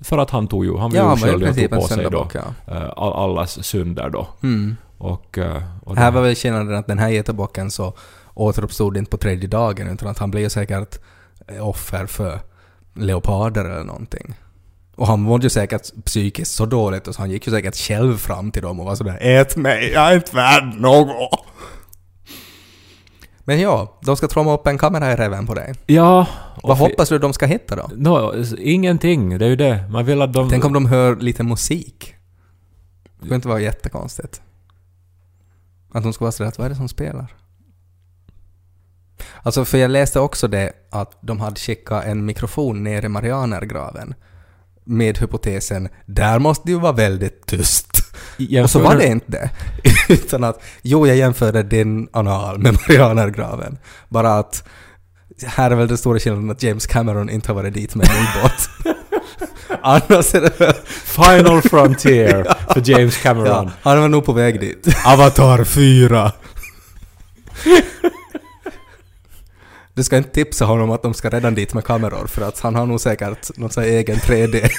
för 0.02 0.18
att 0.18 0.30
han 0.30 0.48
tog 0.48 0.66
ju, 0.66 0.78
han 0.78 0.92
ja, 0.92 1.16
ju 1.16 1.22
själv 1.22 1.54
tog 1.54 1.70
på 1.70 1.82
sig 1.82 2.08
då 2.12 2.28
ja. 2.34 2.94
allas 2.96 3.64
synder 3.64 4.10
då. 4.10 4.28
Mm. 4.44 4.76
Och, 5.02 5.38
uh, 5.38 5.58
och 5.84 5.96
här 5.98 6.12
var 6.12 6.22
väl 6.22 6.36
skillnaden 6.36 6.76
att 6.76 6.88
den 6.88 7.00
här 7.00 7.10
getabocken 7.10 7.72
så 7.72 7.94
återuppstod 8.34 8.98
inte 8.98 9.12
på 9.12 9.18
tredje 9.18 9.48
dagen 9.48 9.88
utan 9.88 10.08
att 10.08 10.20
han 10.20 10.32
blev 10.32 10.50
säkert 10.50 11.00
offer 11.62 12.06
för 12.06 12.40
leoparder 12.96 13.66
eller 13.66 13.84
någonting. 13.84 14.36
Och 14.96 15.08
han 15.08 15.22
mådde 15.22 15.44
ju 15.44 15.50
säkert 15.50 16.06
psykiskt 16.06 16.52
så 16.52 16.66
dåligt 16.66 17.08
och 17.08 17.16
så 17.16 17.22
han 17.22 17.32
gick 17.32 17.48
ju 17.48 17.54
säkert 17.54 17.76
själv 17.76 18.18
fram 18.18 18.52
till 18.52 18.62
dem 18.62 18.80
och 18.80 18.86
var 18.86 18.96
sådär 18.96 19.18
”Ät 19.22 19.56
mig, 19.56 19.92
jag 19.92 20.12
är 20.12 20.16
inte 20.16 20.36
värd 20.36 20.74
något”. 20.78 21.46
Men 23.40 23.60
ja, 23.60 24.00
de 24.02 24.18
ska 24.18 24.28
tromma 24.28 24.54
upp 24.54 24.68
en 24.68 24.78
kamera 24.78 25.14
i 25.14 25.16
reven 25.16 25.48
på 25.48 25.54
dig. 25.54 25.74
Ja. 25.86 26.28
Vad 26.64 26.78
hoppas 26.78 27.10
du 27.10 27.20
de 27.20 27.34
ska 27.34 27.46
hitta 27.46 27.76
då? 27.76 27.90
No, 27.96 28.44
ingenting, 28.58 29.38
det 29.38 29.46
är 29.46 29.50
ju 29.50 29.56
det. 29.56 29.90
Man 29.90 30.06
vill 30.06 30.22
att 30.22 30.34
de... 30.34 30.50
Tänk 30.50 30.66
om 30.66 30.74
de 30.74 30.86
hör 30.86 31.16
lite 31.16 31.44
musik. 31.44 32.16
Det 33.04 33.26
skulle 33.26 33.36
inte 33.36 33.48
vara 33.48 33.60
jättekonstigt. 33.60 34.42
Att 35.94 36.04
de 36.04 36.14
ska 36.14 36.26
vara 36.26 36.32
sådär 36.32 36.48
att 36.48 36.58
vad 36.58 36.66
är 36.66 36.70
det 36.70 36.76
som 36.76 36.90
spelar? 36.90 37.36
Alltså 39.44 39.66
för 39.66 39.78
jag 39.78 39.92
läste 39.92 40.20
också 40.20 40.48
det 40.48 40.74
att 40.90 41.18
de 41.22 41.40
hade 41.40 41.60
skickat 41.60 42.06
en 42.06 42.26
mikrofon 42.26 42.84
ner 42.84 43.06
i 43.06 43.10
Marianergraven 43.10 44.14
med 44.84 45.18
hypotesen 45.18 45.90
”där 46.06 46.40
måste 46.40 46.68
det 46.68 46.72
ju 46.72 46.80
vara 46.80 46.92
väldigt 46.92 47.46
tyst”. 47.46 47.98
Jämför... 48.38 48.64
Och 48.64 48.70
så 48.70 48.80
var 48.80 48.96
det 48.96 49.08
inte 49.08 49.32
det. 49.32 49.50
Utan 50.14 50.44
att, 50.44 50.64
jo 50.82 51.08
jag 51.08 51.18
jämförde 51.18 51.64
din 51.64 52.10
anal 52.14 52.60
med 52.60 52.74
Marianergraven. 52.74 53.78
Bara 54.10 54.40
att 54.40 54.64
här 55.46 55.72
är 55.72 55.76
väl 55.76 55.88
den 55.88 55.98
stora 55.98 56.20
skillnaden 56.20 56.52
att 56.52 56.64
James 56.64 56.88
Cameron 56.88 57.30
inte 57.30 57.48
har 57.50 57.56
varit 57.56 57.74
dit 57.74 57.96
med 57.96 58.08
en 58.08 58.42
ubåt. 58.42 58.96
Annars 59.82 60.36
är 60.36 60.42
det 60.42 60.74
Final 60.86 61.62
Frontier 61.70 62.48
för 62.74 62.90
James 62.90 63.18
Cameron. 63.18 63.66
Ja, 63.66 63.72
han 63.82 64.02
var 64.02 64.08
nog 64.08 64.26
på 64.26 64.34
väg 64.34 64.60
dit. 64.60 64.88
Avatar 65.06 65.64
4. 65.64 66.32
Du 69.94 70.04
ska 70.04 70.18
inte 70.18 70.30
tipsa 70.30 70.66
honom 70.66 70.92
att 70.92 71.02
de 71.02 71.14
ska 71.14 71.30
redan 71.30 71.56
dit 71.56 71.74
med 71.74 71.84
kameror 71.84 72.28
för 72.28 72.42
att 72.42 72.60
han 72.60 72.76
har 72.76 72.86
nog 72.86 73.02
säkert 73.02 73.58
någon 73.58 73.70
sån 73.70 73.84
egen 73.84 74.16
3D. 74.16 74.70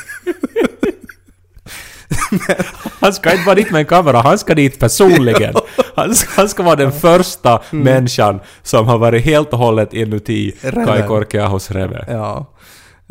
han 3.01 3.13
ska 3.13 3.33
inte 3.33 3.47
vara 3.47 3.55
dit 3.55 3.71
med 3.71 3.79
en 3.79 3.87
kamera, 3.87 4.21
han 4.21 4.39
ska 4.39 4.55
dit 4.55 4.79
personligen. 4.81 5.55
Han 5.95 6.15
ska, 6.15 6.31
han 6.41 6.49
ska 6.49 6.63
vara 6.63 6.77
den 6.77 6.93
första 6.93 7.63
mm. 7.71 7.85
människan 7.85 8.41
som 8.63 8.87
har 8.87 8.99
varit 8.99 9.25
helt 9.25 9.53
och 9.53 9.59
hållet 9.59 9.95
inuti 9.95 10.53
Kai 10.87 11.03
Korkeahos 11.03 11.71
reve. 11.71 12.05
Ja. 12.09 12.47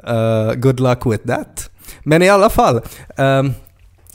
Uh, 0.10 0.54
good 0.54 0.80
luck 0.80 1.06
with 1.06 1.28
that. 1.28 1.71
Men 2.00 2.22
i 2.22 2.30
alla 2.30 2.50
fall, 2.50 2.82
um, 3.18 3.54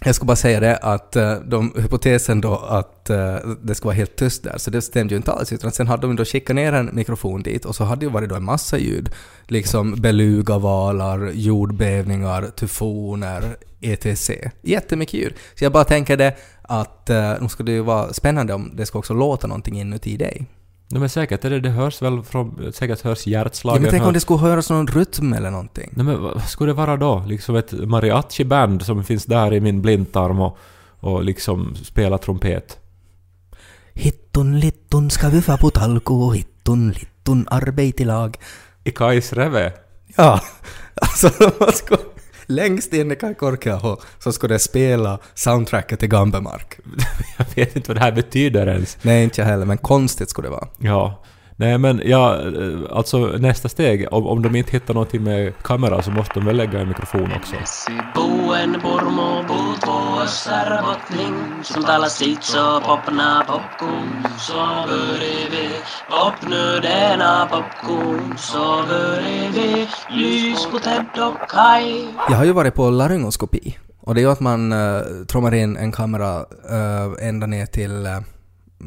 jag 0.04 0.14
ska 0.14 0.24
bara 0.24 0.36
säga 0.36 0.60
det 0.60 0.76
att 0.76 1.16
eh, 1.16 1.34
de, 1.34 1.72
hypotesen 1.76 2.40
då 2.40 2.54
att 2.56 3.10
eh, 3.10 3.36
det 3.62 3.74
ska 3.74 3.84
vara 3.84 3.96
helt 3.96 4.16
tyst 4.16 4.44
där, 4.44 4.58
så 4.58 4.70
det 4.70 4.82
stämde 4.82 5.14
ju 5.14 5.16
inte 5.16 5.32
alls. 5.32 5.52
Utan 5.52 5.72
sen 5.72 5.86
hade 5.86 6.06
de 6.06 6.16
då 6.16 6.24
skickat 6.24 6.56
ner 6.56 6.72
en 6.72 6.90
mikrofon 6.92 7.42
dit 7.42 7.64
och 7.64 7.76
så 7.76 7.84
hade 7.84 8.06
det 8.06 8.12
varit 8.12 8.28
då 8.28 8.34
en 8.34 8.44
massa 8.44 8.78
ljud. 8.78 9.10
Liksom 9.46 9.94
belugavalar, 9.94 11.30
jordbävningar, 11.34 12.50
tyfoner, 12.56 13.56
etc. 13.80 14.30
Jättemycket 14.62 15.14
ljud. 15.14 15.34
Så 15.54 15.64
jag 15.64 15.72
bara 15.72 15.84
tänker 15.84 16.16
det 16.16 16.36
att 16.62 17.10
eh, 17.10 17.30
nog 17.30 17.42
nu 17.42 17.48
skulle 17.48 17.70
det 17.70 17.76
ju 17.76 17.82
vara 17.82 18.12
spännande 18.12 18.54
om 18.54 18.72
det 18.74 18.86
ska 18.86 18.98
också 18.98 19.14
låta 19.14 19.46
någonting 19.46 19.80
inuti 19.80 20.16
dig. 20.16 20.46
Nej 20.88 21.00
men 21.00 21.08
säkert 21.08 21.44
är 21.44 21.50
det, 21.50 21.60
det 21.60 21.68
hörs 21.68 22.02
väl 22.02 22.22
från, 22.22 22.72
säkert 22.72 23.00
hörs 23.00 23.26
hjärtslagen. 23.26 23.82
Ja 23.82 23.82
men 23.82 23.90
tänk 23.90 24.06
om 24.06 24.12
det 24.12 24.20
skulle 24.20 24.40
höras 24.40 24.70
någon 24.70 24.86
rytm 24.86 25.32
eller 25.32 25.50
någonting. 25.50 25.92
Nej 25.96 26.06
men 26.06 26.22
vad 26.22 26.44
skulle 26.44 26.70
det 26.70 26.76
vara 26.76 26.96
då? 26.96 27.24
Liksom 27.26 27.56
ett 27.56 27.72
mariachi-band 27.72 28.82
som 28.82 29.04
finns 29.04 29.24
där 29.24 29.54
i 29.54 29.60
min 29.60 29.82
blindtarm 29.82 30.40
och, 30.40 30.58
och 31.00 31.24
liksom 31.24 31.74
spelar 31.74 32.18
trumpet. 32.18 32.78
Hittun 33.92 34.60
littun 34.60 35.10
ska 35.10 35.28
vi 35.28 35.42
få 35.42 35.56
på 35.56 35.70
talko, 35.70 36.30
hittun 36.30 36.90
littun 36.90 37.48
arbetilag. 37.50 38.36
I 38.84 38.90
Kais 38.90 39.32
reve? 39.32 39.72
Ja, 40.16 40.40
alltså 40.94 41.30
man 41.60 41.72
skulle 41.72 42.00
längst 42.46 42.94
in 42.94 43.12
i 43.12 43.16
Kaikorkeaho 43.16 43.96
så 44.18 44.32
skulle 44.32 44.54
det 44.54 44.58
spela 44.58 45.18
soundtracket 45.34 46.00
till 46.00 46.08
Gambemark. 46.08 46.78
jag 47.36 47.46
vet 47.54 47.76
inte 47.76 47.88
vad 47.88 47.96
det 47.96 48.00
här 48.00 48.12
betyder 48.12 48.66
ens. 48.66 48.98
Nej, 49.02 49.24
inte 49.24 49.40
jag 49.40 49.48
heller, 49.48 49.66
men 49.66 49.78
konstigt 49.78 50.30
skulle 50.30 50.48
det 50.48 50.52
vara. 50.52 50.68
Ja. 50.78 51.22
Nej 51.58 51.78
men 51.78 52.02
ja, 52.04 52.38
alltså 52.90 53.18
nästa 53.18 53.68
steg, 53.68 54.06
om, 54.10 54.26
om 54.26 54.42
de 54.42 54.56
inte 54.56 54.72
hittar 54.72 54.94
någonting 54.94 55.22
med 55.22 55.52
kamera 55.62 56.02
så 56.02 56.10
måste 56.10 56.34
de 56.34 56.46
väl 56.46 56.56
lägga 56.56 56.80
en 56.80 56.88
mikrofon 56.88 57.32
också. 57.36 57.56
Jag 72.30 72.36
har 72.36 72.44
ju 72.44 72.52
varit 72.52 72.74
på 72.74 72.90
laryngoskopi. 72.90 73.76
Och 74.00 74.14
det 74.14 74.20
är 74.20 74.22
ju 74.22 74.30
att 74.30 74.40
man 74.40 74.72
uh, 74.72 75.24
trommar 75.28 75.54
in 75.54 75.76
en 75.76 75.92
kamera 75.92 76.38
uh, 76.40 77.28
ända 77.28 77.46
ner 77.46 77.66
till 77.66 78.06
uh, 78.06 78.20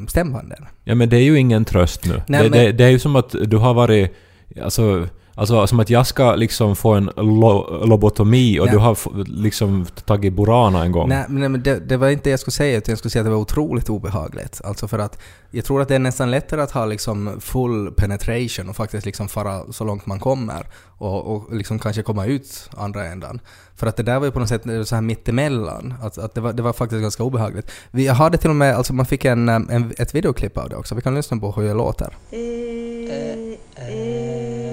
stämbanden. 0.08 0.66
Ja 0.84 0.94
men 0.94 1.08
det 1.08 1.16
är 1.16 1.22
ju 1.22 1.38
ingen 1.38 1.64
tröst 1.64 2.04
nu. 2.04 2.22
Nej, 2.26 2.42
det, 2.42 2.50
men... 2.50 2.58
det, 2.58 2.72
det, 2.72 2.84
är 2.84 2.90
ju 2.90 2.98
som 2.98 3.16
att 3.16 3.34
du 3.44 3.56
har 3.56 3.74
varit... 3.74 4.14
Alltså, 4.62 5.08
alltså 5.34 5.66
som 5.66 5.80
att 5.80 5.90
jag 5.90 6.06
ska 6.06 6.34
liksom 6.34 6.76
få 6.76 6.94
en 6.94 7.10
lo 7.16 7.84
lobotomi 7.86 8.60
och 8.60 8.66
nej. 8.66 8.74
du 8.74 8.78
har 8.78 8.98
liksom 9.24 9.86
tagit 10.04 10.32
Burana 10.32 10.84
en 10.84 10.92
gång. 10.92 11.08
Nej, 11.08 11.24
nej 11.28 11.48
men 11.48 11.62
det, 11.62 11.88
det, 11.88 11.96
var 11.96 12.08
inte 12.08 12.24
det 12.24 12.30
jag 12.30 12.40
skulle 12.40 12.52
säga, 12.52 12.78
utan 12.78 12.92
jag 12.92 12.98
skulle 12.98 13.10
säga 13.10 13.20
att 13.20 13.26
det 13.26 13.30
var 13.30 13.38
otroligt 13.38 13.88
obehagligt. 13.88 14.60
Alltså 14.64 14.88
för 14.88 14.98
att 14.98 15.18
jag 15.50 15.64
tror 15.64 15.82
att 15.82 15.88
det 15.88 15.94
är 15.94 15.98
nästan 15.98 16.30
lättare 16.30 16.62
att 16.62 16.70
ha 16.70 16.86
liksom 16.86 17.40
full 17.40 17.92
penetration 17.92 18.68
och 18.68 18.76
faktiskt 18.76 19.06
liksom 19.06 19.28
fara 19.28 19.72
så 19.72 19.84
långt 19.84 20.06
man 20.06 20.20
kommer 20.20 20.66
och, 20.98 21.34
och 21.34 21.54
liksom 21.54 21.78
kanske 21.78 22.02
komma 22.02 22.26
ut 22.26 22.70
andra 22.76 23.06
ändan. 23.06 23.40
För 23.76 23.86
att 23.86 23.96
det 23.96 24.02
där 24.02 24.18
var 24.18 24.26
ju 24.26 24.32
på 24.32 24.38
något 24.38 24.48
sätt 24.48 24.62
så 24.84 24.94
här 24.94 25.02
mittemellan. 25.02 25.94
Att, 26.02 26.18
att 26.18 26.34
det, 26.34 26.40
var, 26.40 26.52
det 26.52 26.62
var 26.62 26.72
faktiskt 26.72 27.02
ganska 27.02 27.22
obehagligt. 27.22 27.70
Vi 27.90 28.06
hade 28.06 28.38
till 28.38 28.50
och 28.50 28.56
med, 28.56 28.76
alltså 28.76 28.92
man 28.92 29.06
fick 29.06 29.24
en, 29.24 29.48
en, 29.48 29.92
ett 29.98 30.14
videoklipp 30.14 30.58
av 30.58 30.68
det 30.68 30.76
också. 30.76 30.94
Vi 30.94 31.00
kan 31.00 31.14
lyssna 31.14 31.36
på 31.36 31.52
hur 31.52 31.62
det 31.68 31.74
låter. 31.74 32.16
Sen 32.30 33.56
korkeammalla 33.76 34.69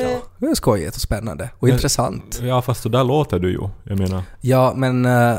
Ja, 0.00 0.20
det 0.38 0.46
är 0.46 0.54
skojigt 0.54 0.94
och 0.96 1.02
spännande 1.02 1.50
och 1.58 1.62
Men- 1.66 1.72
intressant. 1.72 2.40
Ja, 2.42 2.62
fast 2.62 2.82
så 2.82 2.88
där 2.88 3.04
låter 3.04 3.38
du 3.38 3.50
ju. 3.52 3.60
Jag 3.84 3.98
menar. 3.98 4.22
Ja, 4.40 4.72
men... 4.76 5.04
Äh, 5.06 5.36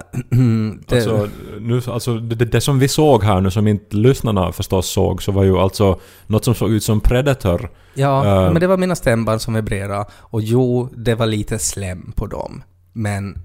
det, 0.87 0.95
Alltså, 0.95 1.27
nu, 1.59 1.81
alltså 1.87 2.17
det, 2.17 2.45
det, 2.45 2.61
som 2.61 2.79
vi 2.79 2.87
såg 2.87 3.23
här 3.23 3.41
nu, 3.41 3.51
som 3.51 3.67
inte 3.67 3.95
lyssnarna 3.95 4.51
förstås 4.51 4.89
såg, 4.89 5.23
så 5.23 5.31
var 5.31 5.43
ju 5.43 5.57
alltså 5.57 5.99
något 6.27 6.45
som 6.45 6.55
såg 6.55 6.71
ut 6.71 6.83
som 6.83 6.99
Predator. 6.99 7.69
ja, 7.93 8.25
äh, 8.45 8.51
men 8.51 8.59
det 8.61 8.67
var 8.67 8.77
mina 8.77 8.95
stämband 8.95 9.41
som 9.41 9.53
vibrerade 9.53 10.05
och 10.13 10.41
jo, 10.41 10.89
det 10.97 11.15
var 11.15 11.25
lite 11.25 11.59
slem 11.59 12.11
på 12.15 12.27
dem. 12.27 12.63
Men 12.93 13.37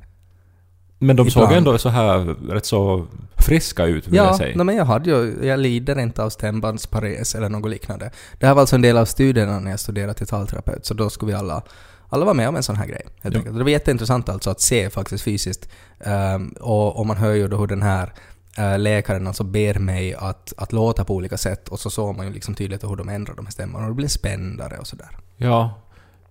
men 0.99 1.17
de 1.17 1.31
såg 1.31 1.43
Ibland. 1.43 1.57
ändå 1.57 1.79
så 1.79 1.89
här 1.89 2.19
rätt 2.55 2.67
så 2.67 3.07
friska 3.37 3.85
ut, 3.85 4.07
vill 4.09 4.15
jag 4.15 4.27
Ja, 4.27 4.39
säga. 4.39 4.57
nej, 4.57 4.65
men 4.67 4.77
jag 4.77 4.85
hade 4.85 5.11
ju, 5.11 5.47
jag 5.47 5.59
lider 5.61 5.99
inte 5.99 6.23
av 6.23 6.31
stämbandspares 6.31 7.35
eller 7.35 7.49
något 7.49 7.71
liknande. 7.71 8.11
Det 8.39 8.47
här 8.47 8.55
var 8.55 8.61
alltså 8.61 8.77
en 8.77 8.83
del 8.83 8.97
av 8.97 9.05
studierna 9.05 9.61
när 9.61 9.71
jag 9.71 9.81
studerade 9.81 10.15
till 10.15 10.27
talterapeut, 10.27 10.87
så 10.87 10.95
då 10.95 11.11
skulle 11.11 11.33
vi 11.33 11.39
alla, 11.39 11.63
alla 12.09 12.25
vara 12.25 12.35
med 12.35 12.49
om 12.49 12.57
en 12.57 12.63
sån 12.63 12.77
här 12.77 12.87
grej. 12.87 13.03
Helt 13.23 13.35
Ja. 13.35 13.39
enkelt. 13.41 13.57
Det 13.59 13.63
var 13.65 13.71
jätteintressant 13.71 14.29
alltså 14.29 14.51
att 14.51 14.61
se 14.61 14.91
faktiskt 14.91 15.25
fysiskt. 15.25 15.69
Ehm, 16.01 16.49
och, 16.61 16.97
och 16.99 17.07
man 17.07 17.17
hör 17.17 17.33
ju 17.35 17.49
då 17.49 17.57
hur 17.57 17.67
den 17.67 17.83
här 17.83 18.13
eh, 18.59 18.79
läkaren 18.79 19.27
alltså 19.27 19.45
ber 19.45 19.75
mig 19.79 20.15
att, 20.15 20.53
att 20.57 20.73
låta 20.73 21.05
på 21.05 21.15
olika 21.15 21.37
sätt 21.37 21.69
och 21.69 21.81
så 21.81 21.91
såg 21.91 22.17
man 22.17 22.27
ju 22.27 22.33
liksom 22.33 22.55
tydligt 22.55 22.85
hur 22.85 22.97
de 22.97 23.09
ändrar 23.09 23.35
de 23.35 23.47
här 23.47 23.53
stämmorna 23.53 23.85
och 23.85 23.91
det 23.91 23.95
blir 23.97 24.09
spändare 24.09 24.77
och 24.79 24.87
sådär. 24.87 25.09
Ja, 25.37 25.75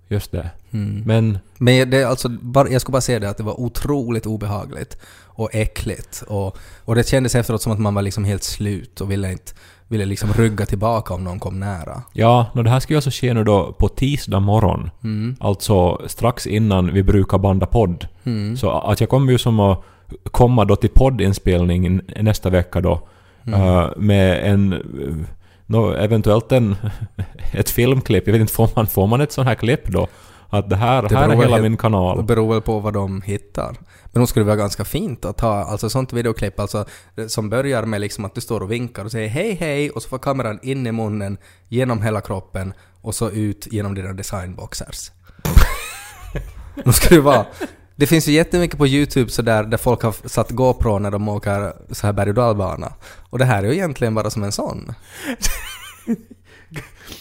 just 0.08 0.32
det. 0.32 0.50
Mm. 0.72 1.04
Men 1.06 1.40
Men 1.58 1.90
det 1.90 2.04
alltså, 2.04 2.30
bara, 2.30 2.70
jag 2.70 2.82
skulle 2.82 2.94
bara 2.94 3.02
säga 3.02 3.20
det 3.20 3.30
att 3.30 3.38
det 3.38 3.44
var 3.44 3.60
otroligt 3.60 4.26
obehagligt 4.26 4.98
och 5.26 5.56
äckligt. 5.56 6.24
Och, 6.28 6.58
och 6.86 6.96
det 6.96 7.08
kändes 7.08 7.36
efteråt 7.36 7.62
som 7.62 7.72
att 7.72 7.80
man 7.80 7.94
var 7.94 8.02
liksom 8.02 8.26
helt 8.26 8.44
slut 8.44 9.02
och 9.02 9.12
ville 9.12 9.32
inte 9.32 9.52
ville 9.88 10.06
liksom 10.06 10.34
rygga 10.34 10.66
tillbaka 10.66 11.14
om 11.14 11.24
någon 11.24 11.40
kom 11.40 11.60
nära. 11.60 12.02
ja, 12.14 12.52
no, 12.54 12.64
det 12.64 12.70
här 12.70 12.80
ska 12.80 12.94
ju 12.94 12.98
alltså 12.98 13.12
ske 13.12 13.34
nu 13.34 13.44
då 13.44 13.74
på 13.74 13.88
tisdag 13.88 14.40
morgon. 14.40 14.90
Mm. 15.04 15.36
Alltså 15.40 16.02
strax 16.08 16.48
innan 16.48 16.94
vi 16.94 17.04
brukar 17.04 17.38
banda 17.38 17.66
podd. 17.66 18.08
Mm. 18.24 18.58
Så 18.58 18.72
att 18.72 19.00
jag 19.00 19.10
kommer 19.10 19.32
ju 19.32 19.38
som 19.38 19.60
att 19.60 19.84
komma 20.32 20.66
då 20.66 20.76
till 20.76 20.90
poddinspelningen 20.90 22.02
nästa 22.22 22.50
vecka 22.50 22.82
då. 22.82 23.08
Mm. 23.48 23.62
eh, 23.62 23.90
med 23.98 24.54
en... 24.54 24.84
nå, 25.66 25.92
eventuellt 25.94 26.52
en... 26.52 26.76
ett 27.54 27.70
filmklipp. 27.70 28.28
Jag 28.28 28.32
vet 28.34 28.42
inte, 28.42 28.54
får 28.54 28.70
man, 28.76 28.88
får 28.88 29.08
man 29.08 29.22
ett 29.22 29.32
sånt 29.32 29.48
här 29.48 29.56
klipp 29.56 29.88
då? 29.88 30.08
Att 30.50 30.70
det 30.70 30.76
här, 30.76 31.02
Det 31.10 31.16
här 31.18 31.30
är 31.30 31.36
hela 31.36 31.58
min 31.62 31.72
Det 31.72 31.78
kanal. 31.78 32.24
beror 32.24 32.54
väl 32.54 32.62
på 32.62 32.80
vad 32.80 32.94
de 32.94 33.22
hittar. 33.22 33.76
Men 34.06 34.20
nog 34.20 34.30
skulle 34.30 34.44
det 34.44 34.48
vara 34.48 34.56
ganska 34.58 34.86
fint 34.86 35.26
att 35.26 35.40
ha 35.42 35.64
alltså 35.66 35.90
sånt 35.90 36.14
videoklipp 36.14 36.60
alltså, 36.60 36.86
det- 37.16 37.30
som 37.30 37.50
börjar 37.50 37.84
med 37.86 38.02
liksom 38.02 38.26
att 38.26 38.36
du 38.36 38.42
står 38.42 38.62
och 38.64 38.72
vinkar 38.72 39.06
och 39.06 39.12
säger 39.12 39.30
hej 39.30 39.54
hej 39.60 39.90
och 39.90 40.02
så 40.02 40.10
får 40.10 40.18
kameran 40.18 40.60
in 40.64 40.88
i 40.88 40.92
munnen, 40.92 41.38
genom 41.68 42.02
hela 42.02 42.22
kroppen 42.22 42.74
och 43.02 43.16
så 43.16 43.30
ut 43.30 43.68
genom 43.72 43.96
dina 43.96 44.14
designboxers. 44.14 45.12
Nu 46.86 46.92
ska 46.94 47.16
det 47.16 47.22
vara. 47.22 47.46
Det 47.96 48.08
finns 48.08 48.28
ju 48.28 48.32
jättemycket 48.32 48.78
på 48.78 48.88
YouTube 48.88 49.32
så 49.32 49.42
där, 49.42 49.64
där 49.64 49.78
folk 49.78 50.02
har 50.02 50.16
satt 50.28 50.52
GoPro 50.52 51.00
när 51.00 51.12
de 51.12 51.30
åker 51.30 51.74
så 51.94 52.08
här 52.08 52.14
berg 52.14 52.30
och 52.30 52.36
dalbana. 52.36 52.94
Och 53.30 53.40
det 53.40 53.46
här 53.46 53.64
är 53.64 53.68
ju 53.68 53.74
egentligen 53.74 54.16
bara 54.16 54.30
som 54.30 54.44
en 54.44 54.52
sån. 54.52 54.94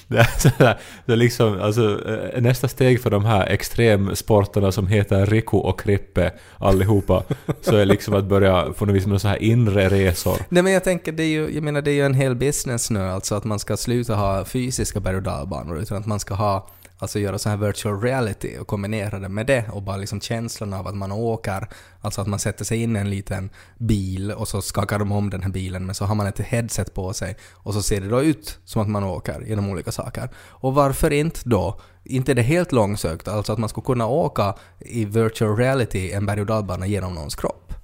Det 0.08 0.18
är, 0.18 0.38
så 0.38 0.48
här, 0.58 0.80
det 1.06 1.12
är 1.12 1.16
liksom, 1.16 1.60
alltså, 1.60 2.08
eh, 2.08 2.42
nästa 2.42 2.68
steg 2.68 3.02
för 3.02 3.10
de 3.10 3.24
här 3.24 3.46
extremsporterna 3.46 4.72
som 4.72 4.86
heter 4.86 5.26
Riku 5.26 5.56
och 5.56 5.80
Krippe 5.80 6.32
allihopa, 6.58 7.22
så 7.60 7.76
är 7.76 7.84
liksom 7.84 8.14
att 8.14 8.24
börja 8.24 8.62
på 8.62 8.86
något 8.86 8.94
vis 8.94 9.06
med 9.06 9.20
så 9.20 9.28
här 9.28 9.42
inre 9.42 9.88
resor. 9.88 10.36
Nej 10.48 10.62
men 10.62 10.72
jag 10.72 10.84
tänker, 10.84 11.12
det 11.12 11.22
är 11.22 11.28
ju, 11.28 11.54
jag 11.54 11.62
menar 11.62 11.82
det 11.82 11.90
är 11.90 11.94
ju 11.94 12.06
en 12.06 12.14
hel 12.14 12.34
business 12.34 12.90
nu 12.90 13.00
alltså 13.00 13.34
att 13.34 13.44
man 13.44 13.58
ska 13.58 13.76
sluta 13.76 14.14
ha 14.14 14.44
fysiska 14.44 15.00
berg 15.00 15.16
och 15.16 15.22
dalbanor 15.22 15.78
utan 15.78 15.98
att 15.98 16.06
man 16.06 16.20
ska 16.20 16.34
ha, 16.34 16.68
alltså 17.04 17.18
göra 17.18 17.38
så 17.38 17.48
här 17.48 17.56
virtual 17.56 18.00
reality 18.00 18.58
och 18.58 18.66
kombinera 18.66 19.18
det 19.18 19.28
med 19.28 19.46
det 19.46 19.64
och 19.72 19.82
bara 19.82 19.96
liksom 19.96 20.20
känslan 20.20 20.72
av 20.72 20.86
att 20.86 20.96
man 20.96 21.12
åker, 21.12 21.68
alltså 22.00 22.20
att 22.20 22.26
man 22.26 22.38
sätter 22.38 22.64
sig 22.64 22.82
in 22.82 22.96
i 22.96 22.98
en 22.98 23.10
liten 23.10 23.50
bil 23.78 24.32
och 24.32 24.48
så 24.48 24.62
skakar 24.62 24.98
de 24.98 25.12
om 25.12 25.30
den 25.30 25.42
här 25.42 25.50
bilen 25.50 25.86
men 25.86 25.94
så 25.94 26.04
har 26.04 26.14
man 26.14 26.26
ett 26.26 26.40
headset 26.40 26.94
på 26.94 27.12
sig 27.12 27.36
och 27.52 27.74
så 27.74 27.82
ser 27.82 28.00
det 28.00 28.08
då 28.08 28.22
ut 28.22 28.58
som 28.64 28.82
att 28.82 28.88
man 28.88 29.04
åker 29.04 29.40
genom 29.40 29.70
olika 29.70 29.92
saker. 29.92 30.30
Och 30.36 30.74
varför 30.74 31.10
inte 31.10 31.40
då? 31.44 31.80
Inte 32.04 32.32
är 32.32 32.34
det 32.34 32.42
helt 32.42 32.72
långsökt, 32.72 33.28
alltså 33.28 33.52
att 33.52 33.58
man 33.58 33.68
skulle 33.68 33.84
kunna 33.84 34.06
åka 34.06 34.54
i 34.78 35.04
virtual 35.04 35.56
reality 35.56 36.12
en 36.12 36.26
berg 36.26 36.40
och 36.40 36.46
dalbana 36.46 36.86
genom 36.86 37.14
någons 37.14 37.34
kropp. 37.34 37.74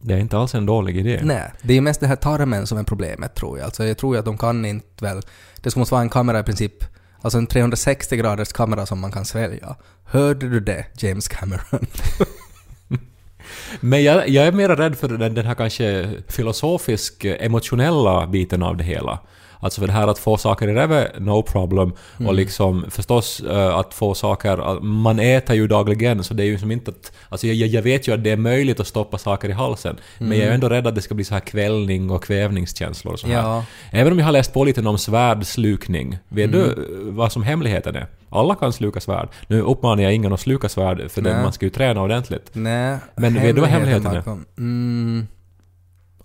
Det 0.00 0.14
är 0.14 0.18
inte 0.18 0.38
alls 0.38 0.54
en 0.54 0.66
dålig 0.66 0.96
idé. 0.96 1.20
Nej, 1.24 1.52
det 1.62 1.72
är 1.72 1.74
ju 1.74 1.80
mest 1.80 2.00
det 2.00 2.06
här 2.06 2.16
tarmen 2.16 2.66
som 2.66 2.78
är 2.78 2.82
problemet 2.82 3.34
tror 3.34 3.58
jag. 3.58 3.64
Alltså 3.64 3.84
jag 3.84 3.98
tror 3.98 4.14
ju 4.14 4.18
att 4.18 4.24
de 4.24 4.38
kan 4.38 4.64
inte 4.64 5.04
väl... 5.04 5.22
Det 5.60 5.70
ska 5.70 5.80
måste 5.80 5.94
vara 5.94 6.02
en 6.02 6.08
kamera 6.08 6.40
i 6.40 6.42
princip, 6.42 6.84
alltså 7.22 7.38
en 7.38 7.46
360 7.46 8.16
graders 8.16 8.52
kamera 8.52 8.86
som 8.86 9.00
man 9.00 9.12
kan 9.12 9.24
svälja. 9.24 9.76
Hörde 10.04 10.48
du 10.48 10.60
det, 10.60 10.86
James 10.98 11.28
Cameron? 11.28 11.86
Men 13.80 14.04
jag, 14.04 14.28
jag 14.28 14.46
är 14.46 14.52
mer 14.52 14.68
rädd 14.68 14.98
för 14.98 15.08
den, 15.08 15.34
den 15.34 15.46
här 15.46 15.54
kanske 15.54 16.10
filosofisk 16.28 17.24
emotionella 17.24 18.26
biten 18.26 18.62
av 18.62 18.76
det 18.76 18.84
hela. 18.84 19.18
Alltså 19.60 19.80
för 19.80 19.86
det 19.86 19.92
här 19.92 20.08
att 20.08 20.18
få 20.18 20.36
saker 20.36 20.68
i 20.68 20.74
räve, 20.74 21.10
no 21.18 21.42
problem. 21.42 21.92
Och 22.26 22.34
liksom 22.34 22.84
förstås 22.90 23.40
eh, 23.40 23.76
att 23.76 23.94
få 23.94 24.14
saker... 24.14 24.58
att 24.58 24.82
Man 24.82 25.18
äter 25.20 25.56
ju 25.56 25.66
dagligen 25.66 26.24
så 26.24 26.34
det 26.34 26.42
är 26.42 26.46
ju 26.46 26.58
som 26.58 26.70
inte 26.70 26.90
att... 26.90 27.12
Alltså 27.28 27.46
jag, 27.46 27.68
jag 27.68 27.82
vet 27.82 28.08
ju 28.08 28.14
att 28.14 28.24
det 28.24 28.30
är 28.30 28.36
möjligt 28.36 28.80
att 28.80 28.86
stoppa 28.86 29.18
saker 29.18 29.48
i 29.48 29.52
halsen. 29.52 29.96
Men 30.18 30.38
jag 30.38 30.46
är 30.46 30.52
ändå 30.52 30.68
rädd 30.68 30.86
att 30.86 30.94
det 30.94 31.02
ska 31.02 31.14
bli 31.14 31.24
så 31.24 31.34
här 31.34 31.40
kvällning 31.40 32.10
och 32.10 32.24
kvävningskänslor 32.24 33.12
och 33.12 33.20
så 33.20 33.26
här. 33.26 33.34
Ja. 33.34 33.64
Även 33.90 34.12
om 34.12 34.18
jag 34.18 34.26
har 34.26 34.32
läst 34.32 34.52
på 34.52 34.64
lite 34.64 34.80
om 34.80 34.98
svärdslukning. 34.98 36.18
Vet 36.28 36.52
du 36.52 36.64
eh, 36.66 36.74
vad 37.14 37.32
som 37.32 37.42
hemligheten 37.42 37.96
är? 37.96 38.06
Alla 38.30 38.54
kan 38.54 38.72
sluka 38.72 39.00
svärd. 39.00 39.28
Nu 39.46 39.60
uppmanar 39.60 40.02
jag 40.02 40.14
ingen 40.14 40.32
att 40.32 40.40
sluka 40.40 40.68
svärd 40.68 41.10
för 41.10 41.22
det, 41.22 41.32
Nej. 41.32 41.42
man 41.42 41.52
ska 41.52 41.66
ju 41.66 41.70
träna 41.70 42.02
ordentligt. 42.02 42.50
Nej. 42.52 42.98
Men 43.16 43.34
vet 43.34 43.54
du 43.54 43.60
vad 43.60 43.70
hemligheten 43.70 44.16
är? 44.16 44.22
Mm, 44.58 45.26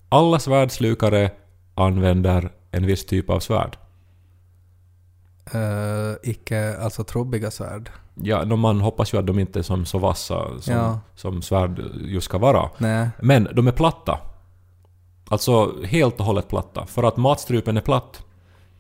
Alla 0.09 0.39
svärdslukare 0.39 1.31
använder 1.75 2.49
en 2.73 2.85
viss 2.85 3.05
typ 3.05 3.29
av 3.29 3.39
svärd. 3.39 3.77
eh, 5.53 6.29
icke, 6.29 6.77
alltså 6.77 7.03
trubbiga 7.03 7.51
svärd. 7.51 7.89
Ja, 8.15 8.43
no, 8.45 8.55
man 8.55 8.81
hoppas 8.81 9.13
ju 9.13 9.17
att 9.17 9.27
de 9.27 9.39
inte 9.39 9.59
är 9.59 9.63
som 9.63 9.85
så 9.85 9.97
vassa 9.97 10.59
som, 10.61 10.73
Ja. 10.73 10.99
som 11.15 11.41
svärd 11.41 11.81
just 11.95 12.25
ska 12.25 12.37
vara. 12.37 12.69
Nej. 12.77 13.09
Men 13.21 13.47
de 13.55 13.67
är 13.67 13.71
platta. 13.71 14.19
Alltså 15.29 15.83
helt 15.85 16.19
och 16.19 16.25
hållet 16.25 16.47
platta. 16.49 16.85
För 16.85 17.03
att 17.03 17.17
matstrupen 17.17 17.77
är 17.77 17.81
platt. 17.81 18.23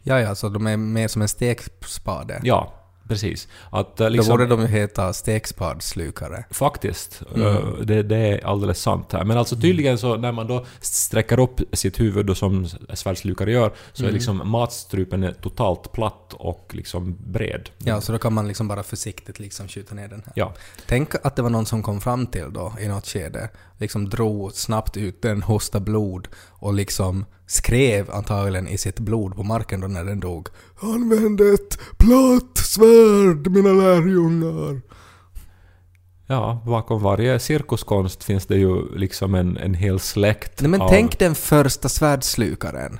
Ja, 0.03 0.19
ja, 0.19 0.35
så 0.35 0.49
de 0.49 0.67
är 0.67 0.77
mer 0.77 1.07
som 1.07 1.21
en 1.21 1.27
stekspade. 1.27 2.39
Ja, 2.43 2.73
precis. 3.07 3.47
Att 3.69 3.99
eh, 3.99 4.05
Då 4.05 4.09
liksom... 4.09 4.31
borde 4.31 4.45
de 4.47 4.61
ju 4.61 4.67
heta 4.67 5.13
stekspadslukare. 5.13 6.45
Faktiskt. 6.51 7.21
Mm. 7.35 7.47
Eh, 7.47 7.63
Det, 7.83 8.03
det 8.03 8.17
är 8.17 8.45
alldeles 8.45 8.81
sant 8.81 9.11
här. 9.13 9.23
Men 9.23 9.37
alltså 9.37 9.55
tydligen 9.55 9.97
så 9.97 10.17
när 10.17 10.31
man 10.31 10.47
då 10.47 10.65
sträcker 10.79 11.39
upp 11.39 11.61
sitt 11.73 11.99
huvud 11.99 12.25
då 12.25 12.35
som 12.35 12.67
svärdslukare 12.93 13.51
gör 13.51 13.73
så 13.93 14.03
är 14.03 14.07
Mm. 14.07 14.13
liksom 14.13 14.49
matstrupen 14.49 15.23
är 15.23 15.31
totalt 15.33 15.91
platt 15.91 16.33
och 16.33 16.69
liksom 16.73 17.17
bred. 17.31 17.69
Ja, 17.77 18.01
så 18.01 18.11
då 18.11 18.17
kan 18.17 18.33
man 18.33 18.47
liksom 18.47 18.67
bara 18.67 18.83
försiktigt 18.83 19.39
liksom 19.39 19.67
skjuta 19.67 19.95
ner 19.95 20.07
den 20.07 20.23
här. 20.25 20.33
Ja. 20.35 20.53
Tänk 20.87 21.15
att 21.23 21.35
det 21.35 21.41
var 21.41 21.49
någon 21.49 21.65
som 21.65 21.83
kom 21.83 22.01
fram 22.01 22.27
till 22.27 22.53
då 22.53 22.73
i 22.79 22.87
något 22.87 23.07
skede, 23.07 23.49
liksom 23.77 24.09
drog 24.09 24.53
snabbt 24.53 24.97
ut 24.97 25.21
den, 25.21 25.41
hosta 25.43 25.79
blod 25.79 26.27
och 26.49 26.73
liksom 26.73 27.25
skrev 27.47 28.11
antagligen 28.11 28.67
i 28.67 28.77
sitt 28.77 28.99
blod 28.99 29.35
på 29.35 29.43
marken 29.43 29.81
då 29.81 29.87
när 29.87 30.03
den 30.03 30.19
dog 30.19 30.47
Använd 30.81 31.41
ett 31.41 31.77
platt 31.97 32.57
svärd 32.57 33.47
mina 33.47 33.69
lärjungar. 33.69 34.81
Ja, 36.27 36.63
bakom 36.65 37.03
varje 37.03 37.39
cirkuskonst 37.39 38.23
finns 38.23 38.45
det 38.45 38.57
ju 38.57 38.95
liksom 38.95 39.35
en, 39.35 39.57
en 39.57 39.73
hel 39.73 39.99
släkt 39.99 40.61
Nej 40.61 40.69
men 40.69 40.81
av... 40.81 40.89
tänk 40.89 41.19
den 41.19 41.35
första 41.35 41.89
svärdslukaren. 41.89 42.99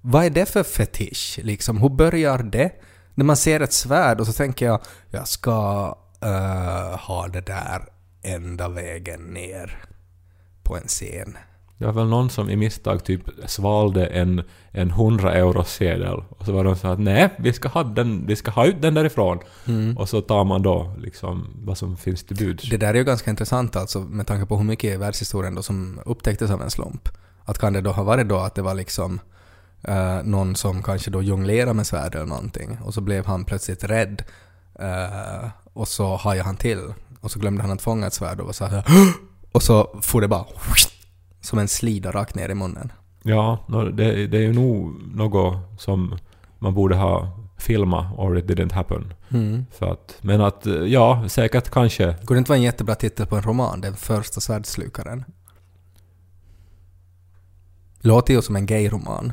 Vad 0.00 0.24
är 0.24 0.30
det 0.30 0.46
för 0.46 0.62
fetisch? 0.62 1.38
Liksom, 1.42 1.76
hur 1.76 1.88
börjar 1.88 2.38
det? 2.38 2.72
När 3.14 3.24
man 3.24 3.36
ser 3.36 3.60
ett 3.60 3.72
svärd 3.72 4.20
och 4.20 4.26
så 4.26 4.32
tänker 4.32 4.66
jag, 4.66 4.80
jag 5.10 5.28
ska 5.28 5.98
eh, 6.20 6.98
ha 6.98 7.28
det 7.28 7.46
där 7.46 7.88
ända 8.22 8.68
vägen 8.68 9.20
ner 9.20 9.84
på 10.62 10.76
en 10.76 10.86
scen. 10.86 11.36
Det 11.78 11.86
var 11.86 11.92
väl 11.92 12.06
någon 12.06 12.30
som 12.30 12.50
i 12.50 12.56
misstag 12.56 13.04
typ 13.04 13.22
svalde 13.46 14.06
en, 14.06 14.42
en 14.70 14.90
100 14.90 15.34
euros 15.34 15.72
sedel 15.72 16.22
och 16.28 16.46
så 16.46 16.52
var 16.52 16.64
de 16.64 16.76
så 16.76 16.88
att 16.88 17.00
nej, 17.00 17.28
vi 17.38 17.52
ska 17.52 17.68
ha 17.68 17.82
den, 17.82 18.26
vi 18.26 18.36
ska 18.36 18.50
ha 18.50 18.66
ut 18.66 18.82
den 18.82 18.94
därifrån. 18.94 19.38
Och 19.96 20.08
så 20.08 20.20
tar 20.20 20.44
man 20.44 20.62
då 20.62 20.94
liksom 20.98 21.46
vad 21.64 21.78
som 21.78 21.96
finns 21.96 22.24
till 22.24 22.36
buds. 22.36 22.70
Det 22.70 22.76
där 22.76 22.88
är 22.88 22.94
ju 22.94 23.04
ganska 23.04 23.30
intressant 23.30 23.76
alltså 23.76 24.00
med 24.00 24.26
tanke 24.26 24.46
på 24.46 24.56
hur 24.56 24.64
mycket 24.64 24.94
i 24.94 24.96
världshistorien 24.96 25.54
då 25.54 25.62
som 25.62 26.00
upptäcktes 26.04 26.50
av 26.50 26.62
en 26.62 26.70
slump. 26.70 27.08
Att 27.44 27.58
kan 27.58 27.72
det 27.72 27.80
då 27.80 27.90
ha 27.92 28.02
varit 28.02 28.28
då 28.28 28.36
att 28.36 28.54
det 28.54 28.62
var 28.62 28.74
liksom 28.74 29.20
eh, 29.82 30.22
någon 30.24 30.56
som 30.56 30.82
kanske 30.82 31.10
då 31.10 31.22
jonglerade 31.22 31.74
med 31.74 31.86
svärd 31.86 32.14
eller 32.14 32.26
någonting 32.26 32.78
och 32.84 32.94
så 32.94 33.00
blev 33.00 33.26
han 33.26 33.44
plötsligt 33.44 33.84
rädd 33.84 34.22
eh, 34.80 35.48
och 35.72 35.88
så 35.88 36.16
hajade 36.16 36.46
han 36.46 36.56
till 36.56 36.80
och 37.20 37.30
så 37.30 37.38
glömde 37.38 37.62
han 37.62 37.70
att 37.70 37.82
fånga 37.82 38.06
ett 38.06 38.14
svärd 38.14 38.40
och 38.40 38.46
var 38.46 38.52
så 38.52 38.64
här 38.64 38.84
och 39.52 39.62
så 39.62 39.98
får 40.02 40.20
det 40.20 40.28
bara 40.28 40.44
som 41.46 41.58
en 41.58 41.68
slida 41.68 42.10
rakt 42.10 42.34
ner 42.34 42.48
i 42.48 42.54
munnen. 42.54 42.92
Ja, 43.22 43.58
det, 43.92 44.26
det 44.26 44.38
är 44.38 44.42
ju 44.42 44.52
nog 44.52 44.94
något 45.14 45.56
som 45.78 46.18
man 46.58 46.74
borde 46.74 46.96
ha 46.96 47.38
filma 47.58 48.10
or 48.16 48.38
it 48.38 48.44
didn't 48.44 48.72
happen. 48.72 49.12
Mm. 49.28 49.66
För 49.70 49.92
att, 49.92 50.18
men 50.20 50.40
att, 50.40 50.66
ja, 50.86 51.24
säkert 51.28 51.70
kanske. 51.70 52.16
Går 52.24 52.34
det 52.34 52.38
inte 52.38 52.48
vara 52.48 52.56
en 52.56 52.62
jättebra 52.62 52.94
titel 52.94 53.26
på 53.26 53.36
en 53.36 53.42
roman? 53.42 53.80
Den 53.80 53.96
första 53.96 54.40
svärdslukaren. 54.40 55.24
Låter 58.00 58.34
ju 58.34 58.42
som 58.42 58.56
en 58.56 58.66
gay-roman. 58.66 59.32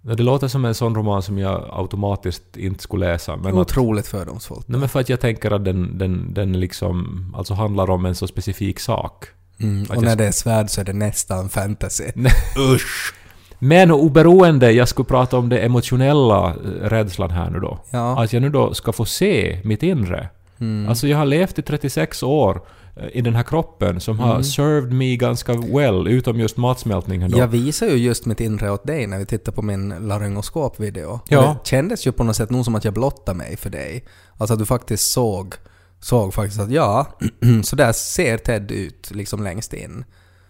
Det 0.00 0.22
låter 0.22 0.48
som 0.48 0.64
en 0.64 0.74
sån 0.74 0.94
roman 0.94 1.22
som 1.22 1.38
jag 1.38 1.68
automatiskt 1.72 2.56
inte 2.56 2.82
skulle 2.82 3.06
läsa. 3.06 3.36
Men 3.36 3.46
att, 3.46 3.54
Otroligt 3.54 4.06
fördomsfullt. 4.06 4.68
nej 4.68 4.80
men 4.80 4.88
för 4.88 5.00
att 5.00 5.08
jag 5.08 5.20
tänker 5.20 5.50
att 5.50 5.64
den, 5.64 5.98
den, 5.98 6.34
den 6.34 6.60
liksom, 6.60 7.26
alltså 7.36 7.54
handlar 7.54 7.90
om 7.90 8.04
en 8.04 8.14
så 8.14 8.26
specifik 8.26 8.80
sak. 8.80 9.26
Mm. 9.60 9.86
Och 9.90 10.02
när 10.02 10.16
det 10.16 10.26
är 10.26 10.32
svärd 10.32 10.70
så 10.70 10.80
är 10.80 10.84
det 10.84 10.92
nästan 10.92 11.48
fantasy. 11.48 12.04
Usch! 12.74 13.14
Men 13.58 13.90
oberoende, 13.90 14.72
jag 14.72 14.88
skulle 14.88 15.06
prata 15.06 15.36
om 15.36 15.48
det 15.48 15.58
emotionella 15.58 16.48
eh, 16.50 16.88
rädslan 16.88 17.30
här 17.30 17.50
nu 17.50 17.58
då. 17.60 17.78
Ja. 17.90 18.22
Att 18.22 18.32
jag 18.32 18.42
nu 18.42 18.48
då 18.50 18.74
ska 18.74 18.92
få 18.92 19.04
se 19.04 19.60
mitt 19.64 19.82
inre. 19.82 20.28
Mm. 20.60 20.88
Alltså 20.88 21.06
jag 21.08 21.18
har 21.18 21.24
levt 21.24 21.58
i 21.58 21.62
36 21.62 22.22
år 22.22 22.60
eh, 22.96 23.06
i 23.12 23.20
den 23.20 23.34
här 23.34 23.42
kroppen 23.42 24.00
som 24.00 24.18
har 24.18 24.30
Mm. 24.30 24.44
served 24.44 24.92
me 24.92 25.16
ganska 25.16 25.52
well, 25.52 26.08
utom 26.08 26.40
just 26.40 26.56
matsmältningen 26.56 27.30
då. 27.30 27.38
Jag 27.38 27.46
visar 27.48 27.86
ju 27.86 27.96
just 27.96 28.26
mitt 28.26 28.40
inre 28.40 28.70
åt 28.70 28.86
dig 28.86 29.06
när 29.06 29.18
vi 29.18 29.26
tittar 29.26 29.52
på 29.52 29.62
min 29.62 29.88
laryngoskopvideo. 29.88 31.20
Ja. 31.28 31.40
Det 31.62 31.68
kändes 31.68 32.06
ju 32.06 32.12
på 32.12 32.24
något 32.24 32.36
sätt 32.36 32.50
nog 32.50 32.64
som 32.64 32.74
att 32.74 32.84
jag 32.84 32.94
blottade 32.94 33.38
mig 33.38 33.56
för 33.56 33.70
dig. 33.70 34.04
Alltså 34.38 34.52
att 34.52 34.58
du 34.58 34.66
faktiskt 34.66 35.12
såg, 35.12 35.54
såg 36.04 36.34
faktiskt 36.34 36.60
att 36.60 36.70
ja, 36.70 37.06
så 37.62 37.76
där 37.76 37.92
ser 37.92 38.38
Ted 38.38 38.70
ut 38.70 39.10
liksom 39.10 39.42
längst 39.42 39.72
in. 39.72 40.04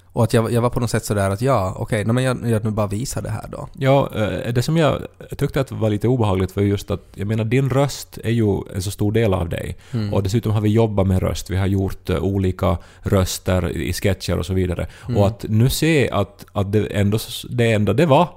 Och 0.04 0.24
att 0.24 0.34
jag, 0.34 0.52
jag 0.52 0.62
var 0.62 0.70
på 0.70 0.80
något 0.80 0.90
sätt 0.90 1.04
sådär 1.04 1.30
att 1.30 1.42
ja, 1.42 1.74
okej, 1.76 2.02
okay, 2.02 2.12
men 2.12 2.24
jag, 2.24 2.50
jag 2.50 2.64
nu 2.64 2.70
bara 2.70 2.86
visar 2.86 3.22
det 3.22 3.30
här 3.30 3.48
då. 3.48 3.68
Ja, 3.72 4.10
eh, 4.14 4.52
det 4.52 4.62
som 4.62 4.76
jag 4.76 5.02
tyckte 5.38 5.60
att 5.60 5.72
var 5.72 5.90
lite 5.90 6.08
obehagligt 6.08 6.56
var 6.56 6.62
just 6.62 6.90
att, 6.90 7.00
jag 7.14 7.28
menar 7.28 7.44
din 7.44 7.70
röst 7.70 8.18
är 8.24 8.30
ju 8.30 8.62
en 8.74 8.82
så 8.82 8.90
stor 8.90 9.12
del 9.12 9.34
av 9.34 9.48
dig. 9.48 9.76
Mm. 9.92 10.14
Och 10.14 10.22
dessutom 10.22 10.52
har 10.52 10.60
vi 10.60 10.68
jobbat 10.68 11.06
med 11.06 11.22
röst, 11.22 11.50
vi 11.50 11.56
har 11.56 11.66
gjort 11.66 12.10
eh, 12.10 12.18
olika 12.18 12.78
röster 13.02 13.76
i 13.76 13.92
sketcher 13.92 14.38
och 14.38 14.46
så 14.46 14.54
vidare. 14.54 14.86
Mm. 15.08 15.20
Och 15.20 15.26
att 15.26 15.44
nu 15.48 15.70
se 15.70 16.10
att, 16.10 16.46
att 16.52 16.72
det, 16.72 16.86
ändå, 16.86 17.18
det 17.50 17.72
enda 17.72 17.92
det 17.92 18.06
var, 18.06 18.28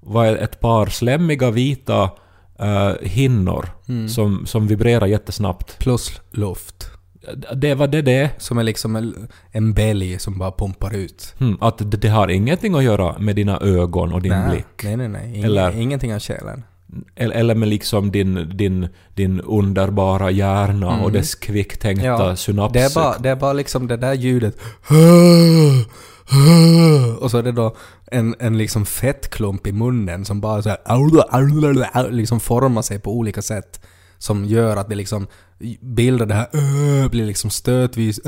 var 0.00 0.26
ett 0.26 0.60
par 0.60 0.86
slemmiga 0.86 1.50
vita 1.50 2.10
uh, 2.62 2.92
hinnor 3.02 3.68
Mm. 3.88 4.08
som, 4.08 4.46
som 4.46 4.66
vibrerar 4.66 5.06
jättesnabbt. 5.06 5.78
Plus 5.78 6.20
luft. 6.30 6.90
Det 7.54 7.74
var 7.74 7.86
det 7.86 8.02
det. 8.02 8.30
Som 8.38 8.58
är 8.58 8.62
liksom 8.62 8.96
en, 8.96 9.28
en 9.50 9.72
belg 9.74 10.18
som 10.18 10.38
bara 10.38 10.52
pumpar 10.52 10.94
ut. 10.96 11.34
Hmm, 11.38 11.56
att 11.60 11.78
det, 11.78 11.84
det 11.96 12.08
har 12.08 12.28
ingenting 12.28 12.74
att 12.74 12.84
göra 12.84 13.18
med 13.18 13.36
dina 13.36 13.58
ögon 13.60 14.12
och 14.12 14.22
din 14.22 14.32
nej, 14.32 14.50
blick. 14.50 14.66
nej, 14.84 14.96
nej, 14.96 15.08
nej. 15.08 15.36
Ing, 15.36 15.44
Eller- 15.44 15.80
Ingenting 15.80 16.14
av 16.14 16.20
själen. 16.20 16.62
Eller, 17.16 17.34
eller 17.34 17.54
med 17.54 17.68
liksom 17.68 18.10
din, 18.10 18.56
din, 18.56 18.88
din 19.14 19.40
underbara 19.40 20.30
hjärna 20.30 20.92
Mm. 20.92 21.04
och 21.04 21.12
dess 21.12 21.34
kvicktänkta 21.34 22.06
Ja, 22.06 22.36
synapser. 22.36 22.80
Det 22.80 22.86
är, 22.86 22.94
bara, 22.94 23.18
det 23.18 23.28
är 23.30 23.36
bara 23.36 23.52
liksom 23.52 23.86
det 23.86 23.96
där 23.96 24.14
ljudet. 24.14 24.56
Och 27.20 27.30
så 27.30 27.38
är 27.38 27.42
det 27.42 27.52
då 27.52 27.76
en, 28.14 28.34
en 28.38 28.58
liksom 28.58 28.86
fettklump 28.86 29.66
i 29.66 29.72
munnen 29.72 30.24
som 30.24 30.40
bara 30.40 30.62
så 30.62 30.68
här 30.68 32.10
liksom 32.10 32.40
formar 32.40 32.82
sig 32.82 32.98
på 32.98 33.12
olika 33.12 33.42
sätt. 33.42 33.80
Som 34.18 34.44
gör 34.44 34.76
att 34.76 34.88
det 34.88 34.94
liksom 34.94 35.26
bildar 35.80 36.26
det 36.26 36.34
här 36.34 36.48
äh, 37.02 37.08
blir 37.10 37.26
liksom 37.26 37.50
stötvis. 37.50 38.20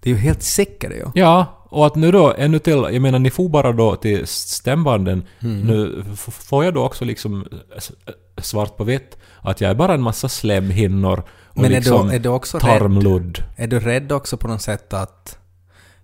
Det 0.00 0.10
är 0.10 0.14
ju 0.14 0.16
helt 0.16 0.42
säkert 0.42 0.92
ju. 0.92 1.04
Ja, 1.14 1.66
och 1.70 1.86
att 1.86 1.94
nu 1.96 2.12
då, 2.12 2.34
ännu 2.38 2.58
till, 2.58 2.74
jag 2.92 3.02
menar 3.02 3.18
ni 3.18 3.30
får 3.30 3.48
bara 3.48 3.72
då 3.72 3.96
till 3.96 4.26
stämbanden, 4.26 5.24
Mm. 5.42 5.60
nu 5.60 6.04
får 6.30 6.64
jag 6.64 6.74
då 6.74 6.84
också 6.84 7.04
liksom 7.04 7.46
svart 8.38 8.76
på 8.76 8.84
vitt 8.84 9.16
att 9.42 9.60
jag 9.60 9.70
är 9.70 9.74
bara 9.74 9.94
en 9.94 10.02
massa 10.02 10.28
slemhinnor 10.28 11.22
och 11.44 11.56
Men 11.62 11.64
är, 11.64 11.68
liksom 11.76 12.08
du, 12.08 12.14
är 12.14 12.18
du 12.18 12.28
också 12.28 12.58
rädd? 12.58 12.78
tarmludd. 12.78 13.44
Är 13.56 13.66
du 13.66 13.80
rädd 13.80 14.12
också 14.12 14.36
på 14.36 14.48
något 14.48 14.62
sätt 14.62 14.92
att... 14.92 15.38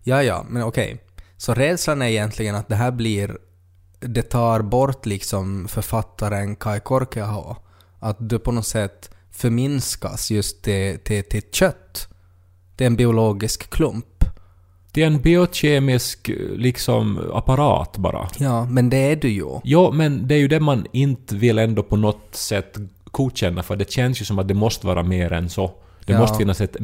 Ja, 0.04 0.22
ja, 0.22 0.46
men 0.48 0.62
okej. 0.62 1.02
Så 1.36 1.54
rädslan 1.54 2.02
är 2.02 2.06
egentligen 2.06 2.54
att 2.54 2.68
det 2.68 2.74
här 2.74 2.90
blir... 2.90 3.38
Det 4.00 4.22
tar 4.22 4.62
bort 4.62 5.06
liksom 5.06 5.68
författaren 5.68 6.56
Kai 6.56 6.80
Korkeaho. 6.80 7.56
Att 7.98 8.16
du 8.20 8.38
på 8.38 8.52
något 8.52 8.66
sätt 8.66 9.10
förminskas 9.30 10.30
just 10.30 10.62
till, 10.62 10.98
till, 10.98 11.24
till 11.24 11.42
kött. 11.52 12.08
Det 12.76 12.84
är 12.84 12.86
en 12.86 12.96
biologisk 12.96 13.70
klump. 13.70 14.24
Det 14.92 15.02
är 15.02 15.06
en 15.06 15.20
biokemisk 15.20 16.30
liksom 16.56 17.30
apparat 17.32 17.96
bara. 17.96 18.28
Ja, 18.38 18.64
men 18.64 18.90
det 18.90 18.96
är 18.96 19.16
du 19.16 19.28
ju. 19.28 19.60
Jo, 19.64 19.92
men 19.92 20.28
det 20.28 20.34
är 20.34 20.38
ju 20.38 20.48
det 20.48 20.60
man 20.60 20.86
inte 20.92 21.36
vill 21.36 21.58
ändå 21.58 21.82
på 21.82 21.96
något 21.96 22.28
sätt 22.30 22.76
godkänna 23.04 23.62
för 23.62 23.76
det 23.76 23.90
känns 23.90 24.20
ju 24.20 24.24
som 24.24 24.38
att 24.38 24.48
det 24.48 24.54
måste 24.54 24.86
vara 24.86 25.02
mer 25.02 25.32
än 25.32 25.50
så. 25.50 25.70
Det 26.06 26.12
Ja. 26.12 26.18
måste 26.18 26.36
finnas 26.38 26.60
ett 26.60 26.76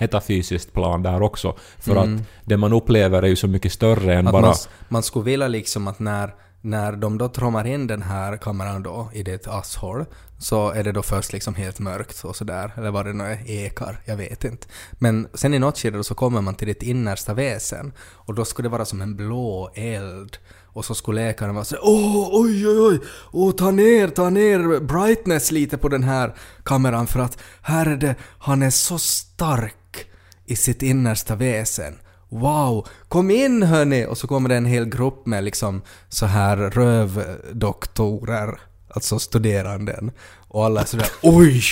metafysiskt 0.00 0.72
plan 0.72 1.02
där 1.02 1.22
också. 1.22 1.56
För 1.78 1.96
Mm. 1.96 2.14
att 2.16 2.22
det 2.44 2.56
man 2.56 2.72
upplever 2.72 3.22
är 3.22 3.26
ju 3.26 3.36
så 3.36 3.48
mycket 3.48 3.72
större 3.72 4.14
än 4.14 4.26
Att 4.26 4.32
bara... 4.32 4.42
man, 4.46 4.54
man 4.88 5.02
skulle 5.02 5.24
vilja 5.24 5.48
liksom 5.48 5.88
att 5.88 5.98
när, 5.98 6.34
när 6.60 6.92
de 6.92 7.18
då 7.18 7.28
trommar 7.28 7.66
in 7.66 7.86
den 7.86 8.02
här 8.02 8.36
kameran 8.36 8.82
då 8.82 9.10
i 9.12 9.22
ditt 9.22 9.48
asshål 9.48 10.04
så 10.38 10.70
är 10.70 10.84
det 10.84 10.92
då 10.92 11.02
först 11.02 11.32
liksom 11.32 11.54
helt 11.54 11.78
mörkt 11.78 12.24
och 12.24 12.36
sådär. 12.36 12.72
Eller 12.76 12.90
vad 12.90 13.06
det 13.06 13.12
nu 13.12 13.24
är, 13.24 13.50
ekar, 13.50 14.00
jag 14.04 14.16
vet 14.16 14.44
inte. 14.44 14.66
Men 14.92 15.28
sen 15.34 15.54
i 15.54 15.58
något 15.58 15.78
skede 15.78 16.04
så 16.04 16.14
kommer 16.14 16.40
man 16.40 16.54
till 16.54 16.66
ditt 16.68 16.82
innersta 16.82 17.34
väsen 17.34 17.92
och 18.12 18.34
då 18.34 18.44
skulle 18.44 18.66
det 18.68 18.72
vara 18.72 18.84
som 18.84 19.02
en 19.02 19.16
blå 19.16 19.70
eld. 19.74 20.36
Och 20.76 20.84
så 20.84 20.94
skulle 20.94 21.26
läkaren 21.26 21.54
vara 21.54 21.64
så 21.64 21.76
åh, 21.82 22.28
oj, 22.32 22.68
oj, 22.68 22.78
oj, 22.78 23.00
åh, 23.32 23.52
ta 23.52 23.70
ner, 23.70 24.08
ta 24.08 24.30
ner 24.30 24.80
brightness 24.80 25.50
lite 25.50 25.78
på 25.78 25.88
den 25.88 26.02
här 26.02 26.34
kameran 26.64 27.06
för 27.06 27.20
att 27.20 27.38
här 27.62 27.86
är 27.86 27.96
det, 27.96 28.14
han 28.38 28.62
är 28.62 28.70
så 28.70 28.98
stark 28.98 30.06
i 30.46 30.56
sitt 30.56 30.82
innersta 30.82 31.34
väsen. 31.34 31.94
Wow, 32.28 32.88
kom 33.08 33.30
in 33.30 33.62
hörni! 33.62 34.06
Och 34.06 34.18
så 34.18 34.26
kommer 34.26 34.48
det 34.48 34.56
en 34.56 34.66
hel 34.66 34.84
grupp 34.84 35.26
med 35.26 35.44
liksom 35.44 35.82
så 36.08 36.26
här 36.26 36.56
rövdoktorer, 36.56 38.60
alltså 38.90 39.18
studeranden. 39.18 40.10
Och 40.48 40.64
alla 40.64 40.80
är 40.80 40.84
sådär 40.84 41.08
oj, 41.22 41.62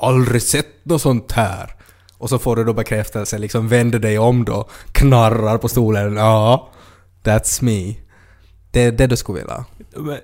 aldrig 0.00 0.42
sett 0.42 0.84
något 0.84 1.02
sånt 1.02 1.32
här. 1.32 1.74
Och 2.18 2.28
så 2.28 2.38
får 2.38 2.56
du 2.56 2.64
då 2.64 2.72
bekräftelse, 2.72 3.38
liksom 3.38 3.68
vänder 3.68 3.98
dig 3.98 4.18
om 4.18 4.44
då, 4.44 4.68
knarrar 4.92 5.58
på 5.58 5.68
stolen, 5.68 6.16
ja, 6.16 6.70
that's 7.24 7.64
me. 7.64 8.03
Det 8.74 8.80
är 8.82 8.92
det 8.92 9.06
du 9.06 9.16
skulle 9.16 9.38
vilja. 9.40 9.64
Men, 9.96 10.18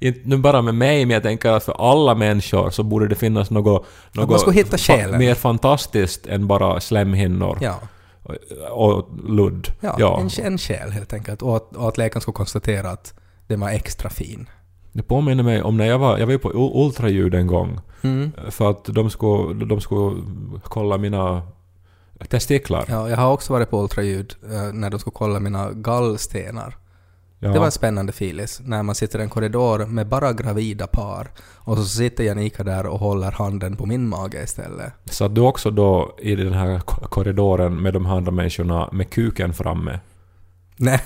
inte 0.00 0.20
nu 0.24 0.36
bara 0.36 0.62
med 0.62 0.74
mig, 0.74 1.06
men 1.06 1.14
jag 1.14 1.22
tänker 1.22 1.50
att 1.50 1.64
för 1.64 1.90
alla 1.90 2.14
människor 2.14 2.70
så 2.70 2.82
borde 2.82 3.08
det 3.08 3.14
finnas 3.14 3.50
något, 3.50 3.86
något 4.12 4.30
man 4.30 4.38
skulle 4.38 4.56
hitta 4.56 4.78
själen. 4.78 5.18
mer 5.18 5.34
fantastiskt 5.34 6.26
än 6.26 6.46
bara 6.46 6.80
slemhinnor 6.80 7.58
Ja, 7.60 7.80
och, 8.70 8.94
och 8.94 9.08
ludd. 9.28 9.72
ja, 9.80 10.20
En, 10.20 10.44
en 10.52 10.58
själ 10.58 10.90
helt 10.90 11.12
enkelt. 11.12 11.42
Och 11.42 11.56
att, 11.56 11.76
och 11.76 11.88
att 11.88 11.98
läkaren 11.98 12.20
skulle 12.20 12.34
konstatera 12.34 12.90
att 12.90 13.14
den 13.46 13.60
var 13.60 13.70
extra 13.70 14.10
fin. 14.10 14.48
Det 14.92 15.02
påminner 15.02 15.42
mig 15.42 15.62
om 15.62 15.76
när 15.76 15.86
jag 15.86 15.98
var, 15.98 16.18
jag 16.18 16.26
var 16.26 16.38
på 16.38 16.50
ultraljud 16.54 17.34
en 17.34 17.46
gång. 17.46 17.80
Mm. 18.02 18.32
För 18.50 18.70
att 18.70 18.84
de 18.84 19.10
skulle, 19.10 19.64
de 19.64 19.80
skulle 19.80 20.22
kolla 20.62 20.98
mina 20.98 21.42
testiklar. 22.28 22.84
Ja, 22.88 23.08
jag 23.08 23.16
har 23.16 23.32
också 23.32 23.52
varit 23.52 23.70
på 23.70 23.82
ultraljud 23.82 24.34
eh, 24.52 24.72
när 24.72 24.90
de 24.90 25.00
skulle 25.00 25.14
kolla 25.14 25.40
mina 25.40 25.70
gallstenar. 25.72 26.76
Ja. 27.38 27.48
Det 27.52 27.58
var 27.58 27.66
en 27.66 27.72
spännande 27.72 28.12
filis 28.12 28.60
när 28.64 28.82
man 28.82 28.94
sitter 28.94 29.18
i 29.18 29.22
en 29.22 29.28
korridor 29.28 29.86
med 29.86 30.06
bara 30.08 30.32
gravida 30.32 30.86
par 30.86 31.30
och 31.54 31.76
så 31.78 31.84
sitter 31.84 32.24
Janika 32.24 32.64
där 32.64 32.86
och 32.86 32.98
håller 32.98 33.30
handen 33.32 33.76
på 33.76 33.86
min 33.86 34.08
mage 34.08 34.42
istället. 34.42 34.92
Så 35.04 35.24
att 35.24 35.34
du 35.34 35.40
också 35.40 35.70
då 35.70 36.16
i 36.18 36.34
den 36.36 36.52
här 36.52 36.80
ko- 36.80 37.06
korridoren 37.08 37.82
med 37.82 37.94
de 37.94 38.06
här 38.06 38.16
andra 38.16 38.30
människorna 38.32 38.88
med 38.92 39.10
kuken 39.10 39.52
framme. 39.54 40.00
Nej, 40.76 41.00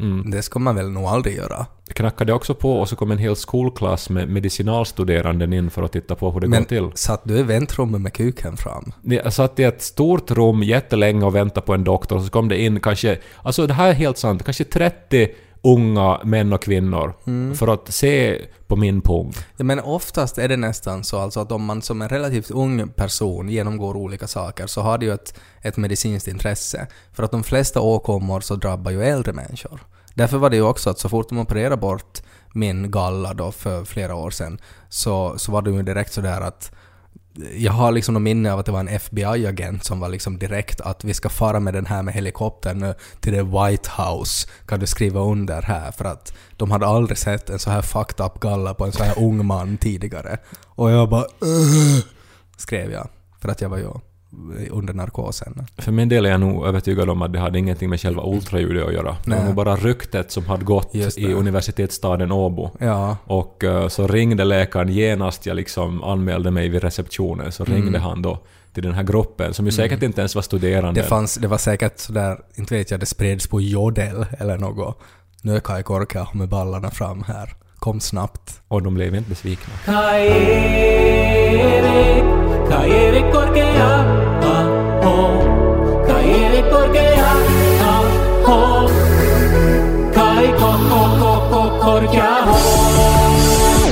Mm. 0.00 0.30
det 0.30 0.42
ska 0.42 0.58
man 0.58 0.74
väl 0.76 0.90
nog 0.90 1.04
aldrig 1.04 1.36
göra. 1.36 1.66
Knackade 1.94 2.32
också 2.32 2.54
på 2.54 2.72
och 2.80 2.88
så 2.88 2.96
kom 2.96 3.10
en 3.10 3.18
hel 3.18 3.36
skolklass 3.36 4.10
med 4.10 4.28
medicinalstuderanden 4.28 5.52
in 5.52 5.70
för 5.70 5.82
att 5.82 5.92
titta 5.92 6.14
på 6.14 6.30
hur 6.30 6.40
det 6.40 6.48
Men 6.48 6.62
går 6.62 6.68
till. 6.68 6.90
satt 6.94 7.20
du 7.24 7.38
i 7.38 7.42
väntrummet 7.42 8.00
med 8.00 8.12
kuken 8.12 8.56
fram? 8.56 8.92
Jag 9.02 9.32
satt 9.32 9.58
i 9.58 9.62
ett 9.64 9.82
stort 9.82 10.30
rum 10.30 10.62
jättelänge 10.62 11.24
och 11.24 11.34
väntade 11.34 11.66
på 11.66 11.74
en 11.74 11.84
doktor 11.84 12.16
och 12.16 12.22
så 12.22 12.30
kom 12.30 12.48
det 12.48 12.60
in 12.60 12.80
kanske, 12.80 13.18
alltså 13.42 13.66
det 13.66 13.74
här 13.74 13.88
är 13.88 13.92
helt 13.92 14.18
sant, 14.18 14.44
kanske 14.44 14.64
30 14.64 15.28
unga 15.62 16.20
män 16.24 16.52
och 16.52 16.62
kvinnor 16.62 17.14
Mm. 17.26 17.54
för 17.54 17.68
att 17.68 17.92
se 17.92 18.40
på 18.66 18.76
min 18.76 19.00
pung. 19.00 19.32
Ja, 19.56 19.64
men 19.64 19.80
oftast 19.80 20.38
är 20.38 20.48
det 20.48 20.56
nästan 20.56 21.04
så 21.04 21.18
alltså 21.18 21.40
att 21.40 21.52
om 21.52 21.64
man 21.64 21.82
som 21.82 22.02
en 22.02 22.08
relativt 22.08 22.50
ung 22.50 22.88
person 22.88 23.48
genomgår 23.48 23.96
olika 23.96 24.26
saker 24.26 24.66
så 24.66 24.80
har 24.80 24.98
det 24.98 25.06
ju 25.06 25.12
ett, 25.12 25.34
ett 25.62 25.76
medicinskt 25.76 26.28
intresse. 26.28 26.86
För 27.12 27.22
att 27.22 27.30
de 27.30 27.42
flesta 27.44 27.80
åkommor 27.80 28.40
så 28.40 28.54
drabbar 28.56 28.90
ju 28.90 29.02
äldre 29.04 29.32
människor. 29.32 29.80
Därför 30.14 30.38
var 30.38 30.50
det 30.50 30.56
ju 30.56 30.62
också 30.62 30.90
att 30.90 30.98
så 30.98 31.08
fort 31.08 31.28
de 31.28 31.38
opererade 31.38 31.76
bort 31.76 32.22
min 32.52 32.90
galla 32.90 33.34
då 33.34 33.52
för 33.52 33.84
flera 33.84 34.14
år 34.14 34.30
sedan 34.30 34.58
så, 34.88 35.34
så 35.38 35.52
var 35.52 35.62
det 35.62 35.70
ju 35.70 35.82
direkt 35.82 36.12
sådär 36.12 36.40
att 36.40 36.72
jag 37.56 37.72
har 37.72 37.92
liksom 37.92 38.14
något 38.14 38.22
minne 38.22 38.52
av 38.52 38.58
att 38.58 38.66
det 38.66 38.72
var 38.72 38.80
en 38.80 38.88
FBI-agent 38.88 39.84
som 39.84 40.00
var 40.00 40.08
liksom 40.08 40.38
direkt 40.38 40.80
att 40.80 41.04
vi 41.04 41.14
ska 41.14 41.28
fara 41.28 41.60
med 41.60 41.74
den 41.74 41.86
här 41.86 42.02
med 42.02 42.14
helikoptern 42.14 42.78
nu 42.78 42.94
till 43.20 43.32
det 43.32 43.42
White 43.42 43.90
House. 43.96 44.48
Kan 44.66 44.80
du 44.80 44.86
skriva 44.86 45.20
under 45.20 45.62
här? 45.62 45.92
För 45.92 46.04
att 46.04 46.32
de 46.56 46.70
hade 46.70 46.86
aldrig 46.86 47.18
sett 47.18 47.50
en 47.50 47.58
så 47.58 47.70
här 47.70 47.82
fucked 47.82 48.26
up 48.26 48.40
galla 48.40 48.74
på 48.74 48.84
en 48.84 48.92
så 48.92 49.04
här 49.04 49.18
ung 49.18 49.46
man 49.46 49.78
tidigare. 49.78 50.38
Och 50.66 50.90
jag 50.90 51.08
bara 51.08 51.26
"Ugh", 51.40 52.04
skrev 52.56 52.92
jag. 52.92 53.08
För 53.40 53.48
att 53.48 53.60
jag 53.60 53.68
var 53.68 53.78
ju 53.78 53.88
under 54.70 54.94
narkosen. 54.94 55.66
För 55.78 55.92
min 55.92 56.08
del 56.08 56.26
är 56.26 56.30
jag 56.30 56.40
nog 56.40 56.66
övertygad 56.66 57.10
om 57.10 57.22
att 57.22 57.32
det 57.32 57.38
hade 57.38 57.58
ingenting 57.58 57.90
med 57.90 58.00
själva 58.00 58.22
ultraljudet 58.26 58.86
att 58.86 58.92
göra. 58.92 59.16
Det 59.24 59.30
var 59.30 59.36
Nej. 59.36 59.46
nog 59.46 59.54
bara 59.54 59.76
ryktet 59.76 60.32
som 60.32 60.46
hade 60.46 60.64
gått 60.64 60.94
i 61.16 61.32
universitetsstaden 61.32 62.32
Åbo. 62.32 62.70
Ja. 62.78 63.16
Och 63.24 63.64
eh, 63.64 63.88
så 63.88 64.06
ringde 64.06 64.44
läkaren 64.44 64.88
genast 64.88 65.46
jag 65.46 65.56
liksom 65.56 66.02
anmälde 66.02 66.50
mig 66.50 66.68
vid 66.68 66.82
receptionen, 66.82 67.52
så 67.52 67.64
ringde 67.64 67.98
han 67.98 68.22
då 68.22 68.38
till 68.72 68.82
den 68.82 68.94
här 68.94 69.02
gruppen, 69.02 69.54
som 69.54 69.66
ju 69.66 69.72
säkert 69.72 70.02
inte 70.02 70.20
ens 70.20 70.34
var 70.34 70.42
studerande. 70.42 71.00
Det, 71.00 71.06
fanns, 71.06 71.34
det 71.34 71.48
var 71.48 71.58
säkert 71.58 71.98
sådär, 71.98 72.38
inte 72.54 72.74
vet 72.74 72.90
jag, 72.90 73.00
det 73.00 73.06
spreds 73.06 73.46
på 73.46 73.60
jodel 73.60 74.26
eller 74.38 74.58
något. 74.58 74.98
Nu 75.42 75.56
är 75.56 75.60
Kai 75.60 75.82
Korka 75.82 76.28
med 76.34 76.48
ballarna 76.48 76.90
fram 76.90 77.22
här. 77.22 77.54
Kom 77.78 78.00
snabbt. 78.00 78.60
Och 78.68 78.82
de 78.82 78.94
blev 78.94 79.14
inte 79.14 79.30
besvikna. 79.30 79.74
Caere, 79.84 80.68
Kai 90.14 90.46
ko, 90.52 90.70
ko, 90.88 91.00
ko, 91.20 91.32
ko, 91.50 91.62
korkea. 91.80 92.34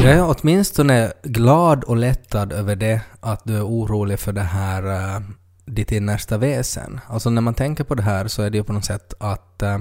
Jag 0.03 0.12
är 0.15 0.37
åtminstone 0.37 1.12
glad 1.23 1.85
och 1.85 1.97
lättad 1.97 2.53
över 2.53 2.77
det 2.77 3.01
att 3.21 3.45
du 3.45 3.57
är 3.57 3.67
orolig 3.67 4.19
för 4.19 4.33
det 4.33 4.41
här 4.41 4.87
uh, 4.87 5.23
ditt 5.65 5.93
innersta 5.93 6.39
väsen. 6.39 7.01
Alltså 7.09 7.31
när 7.31 7.43
man 7.43 7.55
tänker 7.55 7.85
på 7.85 7.95
det 7.95 8.03
här 8.03 8.29
så 8.29 8.43
är 8.43 8.51
det 8.51 8.59
ju 8.59 8.65
på 8.65 8.73
något 8.73 8.85
sätt 8.85 9.15
att 9.19 9.62
eh, 9.62 9.79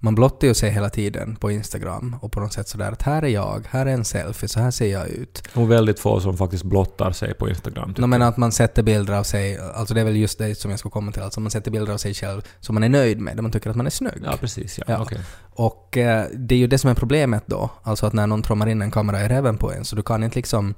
man 0.00 0.14
blottar 0.14 0.48
ju 0.48 0.54
sig 0.54 0.70
hela 0.70 0.90
tiden 0.90 1.36
på 1.36 1.50
Instagram 1.50 2.16
och 2.20 2.32
på 2.32 2.40
något 2.40 2.52
sätt 2.52 2.68
sådär 2.68 2.92
att 2.92 3.02
här 3.02 3.22
är 3.22 3.28
jag, 3.28 3.66
här 3.70 3.86
är 3.86 3.90
en 3.90 4.04
selfie, 4.04 4.48
så 4.48 4.60
här 4.60 4.70
ser 4.70 4.92
jag 4.92 5.08
ut. 5.08 5.42
Och 5.54 5.70
väldigt 5.70 6.00
få 6.00 6.20
som 6.20 6.36
faktiskt 6.36 6.64
blottar 6.64 7.12
sig 7.12 7.34
på 7.34 7.48
Instagram. 7.48 7.94
No, 7.98 8.06
men 8.06 8.22
att 8.22 8.36
man 8.36 8.52
sätter 8.52 8.82
bilder 8.82 9.14
av 9.14 9.22
sig, 9.22 9.58
alltså 9.58 9.94
det 9.94 10.00
är 10.00 10.04
väl 10.04 10.16
just 10.16 10.38
det 10.38 10.54
som 10.54 10.70
jag 10.70 10.80
ska 10.80 10.90
komma 10.90 11.12
till, 11.12 11.22
alltså 11.22 11.40
man 11.40 11.50
sätter 11.50 11.70
bilder 11.70 11.92
av 11.92 11.98
sig 11.98 12.14
själv 12.14 12.42
som 12.60 12.74
man 12.74 12.84
är 12.84 12.88
nöjd 12.88 13.20
med, 13.20 13.36
där 13.36 13.42
man 13.42 13.52
tycker 13.52 13.70
att 13.70 13.76
man 13.76 13.86
är 13.86 13.90
snygg. 13.90 14.22
Ja, 14.24 14.36
precis. 14.40 14.78
Ja. 14.78 14.84
Ja. 14.88 15.02
Okej. 15.02 15.18
Och 15.54 15.96
eh, 15.96 16.26
det 16.34 16.54
är 16.54 16.58
ju 16.58 16.66
det 16.66 16.78
som 16.78 16.90
är 16.90 16.94
problemet 16.94 17.42
då, 17.46 17.70
alltså 17.82 18.06
att 18.06 18.12
när 18.12 18.26
någon 18.26 18.42
trommar 18.42 18.68
in 18.68 18.82
en 18.82 18.90
kamera 18.90 19.24
i 19.24 19.28
räven 19.28 19.58
på 19.58 19.72
en, 19.72 19.84
så 19.84 19.96
du 19.96 20.02
kan 20.02 20.24
inte 20.24 20.36
liksom, 20.36 20.74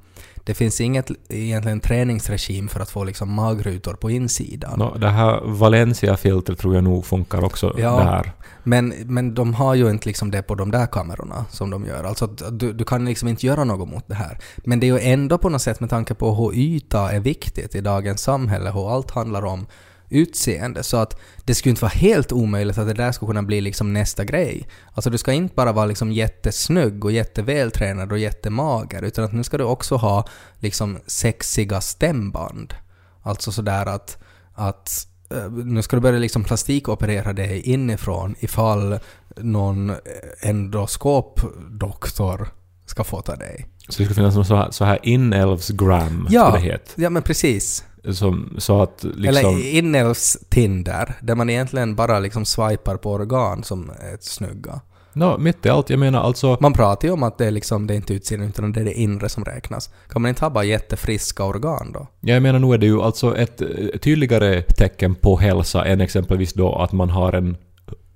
det 0.49 0.55
finns 0.55 0.81
inget 0.81 1.11
egentligen 1.29 1.81
träningsregim 1.81 2.69
för 2.69 2.81
att 2.81 2.91
få 2.91 3.05
liksom 3.05 3.33
magrutor 3.33 3.95
på 3.95 4.11
insidan. 4.11 4.79
Nå, 4.79 4.95
det 4.95 5.09
här 5.09 5.41
Valencia-filtret 5.45 6.59
tror 6.59 6.75
jag 6.75 6.85
nog 6.85 7.07
funkar 7.07 7.45
också 7.45 7.75
Ja. 7.79 7.97
där. 8.01 8.33
Men, 8.65 8.89
men 9.05 9.35
de 9.35 9.55
har 9.55 9.75
ju 9.75 9.91
inte 9.91 10.09
liksom 10.09 10.31
det 10.31 10.43
på 10.43 10.55
de 10.55 10.71
där 10.71 10.87
kamerorna 10.87 11.45
som 11.51 11.71
de 11.71 11.87
gör. 11.87 12.05
Alltså 12.05 12.27
du, 12.27 12.73
du 12.73 12.85
kan 12.85 13.05
liksom 13.05 13.29
inte 13.29 13.47
göra 13.47 13.65
något 13.65 13.89
mot 13.89 14.09
det 14.09 14.15
här. 14.15 14.39
Men 14.57 14.81
det 14.81 14.89
är 14.89 14.93
ju 14.93 15.13
ändå 15.13 15.39
på 15.39 15.49
något 15.49 15.63
sätt 15.63 15.81
med 15.81 15.91
tanke 15.91 16.15
på 16.15 16.35
hur 16.35 16.55
yta 16.55 17.13
är 17.13 17.21
viktigt 17.21 17.75
i 17.75 17.81
dagens 17.81 18.23
samhälle, 18.23 18.71
hur 18.71 18.95
allt 18.95 19.11
handlar 19.11 19.45
om 19.45 19.67
utseende. 20.11 20.83
Så 20.83 20.97
att 20.97 21.21
det 21.45 21.55
skulle 21.55 21.71
inte 21.71 21.83
vara 21.83 21.93
helt 21.95 22.33
omöjligt 22.33 22.79
att 22.79 22.87
det 22.87 22.95
där 22.95 23.13
skulle 23.13 23.29
kunna 23.29 23.43
bli 23.43 23.61
liksom 23.61 23.93
nästa 23.93 24.25
grej. 24.25 24.69
Alltså 24.95 25.11
du 25.11 25.19
ska 25.19 25.33
inte 25.33 25.55
bara 25.55 25.73
vara 25.73 25.87
liksom 25.87 26.13
jättesnygg 26.13 27.05
och 27.05 27.13
jättevältränad 27.13 28.13
och 28.13 28.19
jättemager, 28.19 29.03
utan 29.03 29.25
att 29.25 29.33
nu 29.33 29.45
ska 29.45 29.59
du 29.59 29.65
också 29.65 29.97
ha 29.97 30.27
liksom 30.59 30.99
sexiga 31.07 31.81
stämband. 31.81 32.75
Alltså 33.23 33.53
sådär 33.53 33.87
att, 33.87 34.19
att 34.55 34.91
eh, 35.31 35.51
nu 35.51 35.83
ska 35.83 35.97
du 35.97 36.01
börja 36.03 36.19
liksom 36.19 36.45
plastikoperera 36.45 37.33
dig 37.33 37.61
inifrån 37.61 38.35
ifall 38.41 38.99
någon 39.37 39.93
endoskopdoktor 40.41 42.49
ska 42.87 43.05
fota 43.05 43.37
dig. 43.37 43.67
Så 43.79 43.87
det 43.87 43.93
skulle 43.93 44.15
finnas 44.15 44.35
någon 44.35 44.45
så 44.45 44.57
här, 44.57 44.71
så 44.71 44.85
här 44.85 44.99
inälvsgram, 45.03 46.27
Ja. 46.31 46.47
skulle 46.51 46.67
det 46.67 46.73
heter. 46.73 47.03
Ja 47.03 47.11
men 47.11 47.23
precis. 47.23 47.85
Som, 48.05 48.55
så 48.59 48.83
att 48.83 49.05
liksom... 49.05 49.27
Eller 49.27 49.75
inälvs-Tinder, 49.75 51.15
där 51.21 51.35
man 51.35 51.51
egentligen 51.51 51.95
bara 51.95 52.19
liksom 52.19 52.45
swipar 52.45 52.97
på 52.97 53.13
organ 53.13 53.65
som 53.65 53.91
är 53.91 54.17
snygga. 54.21 54.81
Nå, 55.13 55.39
mitt 55.39 55.67
i 55.67 55.69
allt, 55.69 55.91
jag 55.91 55.99
menar 55.99 56.21
alltså... 56.21 56.57
Man 56.61 56.73
pratar 56.73 57.09
ju 57.09 57.15
om 57.15 57.23
att 57.23 57.39
det 57.39 57.47
är 57.47 57.51
liksom, 57.51 57.87
det 57.87 57.95
är 57.95 57.97
inte 57.97 58.15
utseendet 58.15 58.49
utan 58.49 58.73
det 58.73 58.81
är 58.81 58.85
det 58.85 59.01
inre 59.01 59.29
som 59.29 59.45
räknas. 59.45 59.91
Kan 60.09 60.23
man 60.23 60.29
inte 60.29 60.45
ha 60.45 60.51
bara 60.51 60.65
jättefriska 60.65 61.45
organ 61.45 61.93
då? 61.93 62.07
Jag 62.21 62.43
menar 62.43 62.59
nog 62.59 62.75
är 62.75 62.79
det 62.79 62.87
ju 62.87 63.03
alltså 63.03 63.37
ett 63.37 63.61
eh, 63.61 63.69
tydligare 64.03 64.63
tecken 64.63 65.15
på 65.15 65.37
hälsa 65.37 65.85
än 65.85 66.01
exempelvis 66.01 66.53
då 66.53 66.75
att 66.75 66.93
man 66.93 67.11
har 67.11 67.33
en 67.33 67.57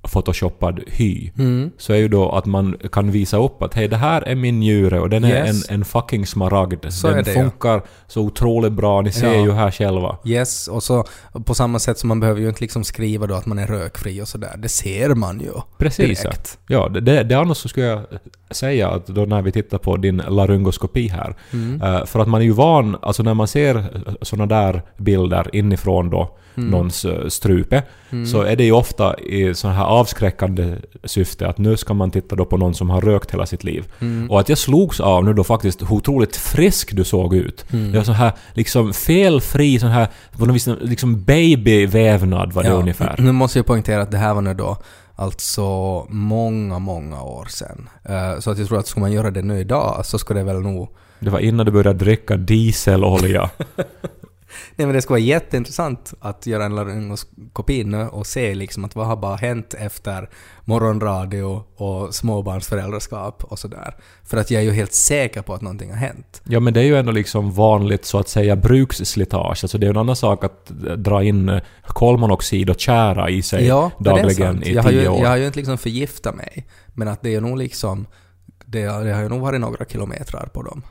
photoshoppad 0.02 0.80
hy. 0.86 1.30
Mm. 1.38 1.70
Så 1.78 1.92
är 1.92 1.96
ju 1.96 2.08
då 2.08 2.30
att 2.30 2.46
man 2.46 2.76
kan 2.92 3.10
visa 3.10 3.36
upp 3.36 3.62
att 3.62 3.74
hej 3.74 3.88
det 3.88 3.96
här 3.96 4.22
är 4.22 4.34
min 4.34 4.60
njure 4.60 5.00
och 5.00 5.10
den 5.10 5.24
är 5.24 5.46
Yes. 5.46 5.68
en, 5.70 5.74
en 5.74 5.84
fucking 5.84 6.26
smaragd. 6.26 6.86
Så 6.92 7.08
den 7.08 7.24
det, 7.24 7.32
ja. 7.32 7.40
funkar 7.40 7.82
så 8.06 8.20
otroligt 8.22 8.72
bra, 8.72 9.00
ni 9.00 9.12
ser 9.12 9.34
Ja. 9.34 9.44
ju 9.44 9.52
här 9.52 9.70
själva. 9.70 10.16
Yes, 10.24 10.68
och 10.68 10.82
så 10.82 11.04
på 11.44 11.54
samma 11.54 11.78
sätt 11.78 11.98
som 11.98 12.08
man 12.08 12.20
behöver 12.20 12.40
ju 12.40 12.48
inte 12.48 12.60
liksom 12.60 12.84
skriva 12.84 13.26
då 13.26 13.34
att 13.34 13.46
man 13.46 13.58
är 13.58 13.66
rökfri 13.66 14.22
och 14.22 14.28
sådär. 14.28 14.54
Det 14.58 14.68
ser 14.68 15.14
man 15.14 15.40
ju. 15.40 15.52
Precis 15.78 16.20
ja. 16.24 16.30
Direkt. 16.30 16.58
Ja, 16.68 16.88
det, 16.88 17.00
det, 17.00 17.22
det 17.22 17.34
annars 17.34 17.56
så 17.56 17.68
skulle 17.68 17.86
jag 17.86 18.00
säga 18.50 18.88
att 18.90 19.06
då 19.06 19.24
när 19.24 19.42
vi 19.42 19.52
tittar 19.52 19.78
på 19.78 19.96
din 19.96 20.16
laryngoskopi 20.28 21.08
här, 21.08 21.36
Mm. 21.52 21.82
eh, 21.82 22.04
för 22.04 22.20
att 22.20 22.28
man 22.28 22.40
är 22.40 22.44
ju 22.44 22.52
van, 22.52 22.96
alltså 23.02 23.22
när 23.22 23.34
man 23.34 23.48
ser 23.48 23.84
sådana 24.22 24.46
där 24.46 24.82
bilder 24.96 25.50
inifrån 25.52 26.10
då, 26.10 26.36
Mm. 26.56 26.70
någons 26.70 27.04
eh, 27.04 27.28
strupe, 27.28 27.82
så 28.32 28.42
är 28.42 28.56
det 28.56 28.64
ju 28.64 28.72
ofta 28.72 29.18
i 29.18 29.54
sådana 29.54 29.78
här 29.78 29.84
avskräckande 29.92 30.76
syfte 31.04 31.48
att 31.48 31.58
nu 31.58 31.76
ska 31.76 31.94
man 31.94 32.10
titta 32.10 32.36
då 32.36 32.44
på 32.44 32.56
någon 32.56 32.74
som 32.74 32.90
har 32.90 33.00
rökt 33.00 33.30
hela 33.30 33.46
sitt 33.46 33.64
liv. 33.64 33.92
Mm. 33.98 34.30
Och 34.30 34.40
att 34.40 34.48
jag 34.48 34.58
slogs 34.58 35.00
av 35.00 35.24
nu 35.24 35.32
då 35.32 35.44
faktiskt 35.44 35.82
hur 35.82 35.92
otroligt 35.92 36.36
frisk 36.36 36.96
du 36.96 37.04
såg 37.04 37.34
ut. 37.34 37.64
Mm. 37.72 37.92
Det 37.92 37.98
var 37.98 38.04
så 38.04 38.12
här 38.12 38.32
liksom 38.52 38.92
felfri, 38.92 39.78
sån 39.78 39.90
här 39.90 40.08
på 40.38 40.46
något 40.46 40.56
vis 40.56 40.68
liksom 40.80 41.24
babyvävnad 41.24 42.52
var 42.52 42.62
det 42.62 42.70
ungefär. 42.70 43.16
Nu 43.18 43.32
måste 43.32 43.58
jag 43.58 43.66
poängtera 43.66 44.02
att 44.02 44.10
det 44.10 44.18
här 44.18 44.34
var 44.34 44.42
nu 44.42 44.54
då 44.54 44.76
alltså 45.16 45.62
många, 46.08 46.78
många 46.78 47.22
år 47.22 47.46
sedan. 47.48 47.88
Eh, 48.04 48.38
så 48.40 48.50
att 48.50 48.58
jag 48.58 48.68
tror 48.68 48.78
att 48.78 48.86
skulle 48.86 49.00
man 49.00 49.12
göra 49.12 49.30
det 49.30 49.42
nu 49.42 49.60
idag 49.60 50.06
så 50.06 50.18
skulle 50.18 50.40
det 50.40 50.44
väl 50.44 50.60
nog... 50.60 50.88
Det 51.18 51.30
var 51.30 51.38
innan 51.38 51.66
du 51.66 51.72
började 51.72 51.98
dricka 51.98 52.36
dieselolja. 52.36 53.50
Nej 54.76 54.86
men 54.86 54.94
det 54.94 55.02
skulle 55.02 55.14
vara 55.14 55.20
jätteintressant 55.20 56.14
att 56.20 56.46
göra 56.46 56.64
en 56.64 56.74
laryngoskopi 56.74 57.84
nu 57.84 58.08
och 58.08 58.26
se 58.26 58.54
liksom 58.54 58.84
att 58.84 58.96
vad 58.96 59.06
har 59.06 59.16
bara 59.16 59.36
hänt 59.36 59.74
efter 59.74 60.30
morgonradio 60.64 61.64
och 61.76 62.14
småbarnsföräldraskap 62.14 63.44
och 63.44 63.58
sådär. 63.58 63.96
För 64.24 64.36
att 64.36 64.50
jag 64.50 64.62
är 64.62 64.64
ju 64.64 64.72
helt 64.72 64.92
säker 64.94 65.42
på 65.42 65.54
att 65.54 65.60
någonting 65.60 65.90
har 65.90 65.96
hänt. 65.96 66.42
Ja 66.44 66.60
men 66.60 66.74
det 66.74 66.80
är 66.80 66.84
ju 66.84 66.96
ändå 66.96 67.12
liksom 67.12 67.52
vanligt 67.52 68.04
så 68.04 68.18
att 68.18 68.28
säga 68.28 68.56
bruksslitage. 68.56 69.64
Alltså 69.64 69.78
det 69.78 69.84
är 69.84 69.88
ju 69.88 69.90
en 69.90 69.96
annan 69.96 70.16
sak 70.16 70.44
att 70.44 70.66
dra 70.96 71.22
in 71.22 71.60
kolmonoxid 71.86 72.70
och 72.70 72.80
tjära 72.80 73.30
i 73.30 73.42
sig 73.42 73.66
Ja, 73.66 73.90
dagligen 73.98 74.62
i 74.62 74.72
jag 74.72 74.82
har, 74.82 74.90
ju, 74.90 75.00
tio 75.00 75.08
år. 75.08 75.22
jag 75.22 75.28
har 75.28 75.36
ju 75.36 75.46
inte 75.46 75.58
liksom 75.58 75.78
förgiftat 75.78 76.34
mig. 76.34 76.66
Men 76.94 77.08
att 77.08 77.22
det 77.22 77.34
är 77.34 77.40
nog 77.40 77.58
liksom... 77.58 78.06
Det, 78.64 78.82
det 78.82 79.12
har 79.12 79.22
ju 79.22 79.28
nog 79.28 79.40
varit 79.40 79.60
några 79.60 79.84
kilometrar 79.84 80.46
på 80.46 80.62
dem. 80.62 80.82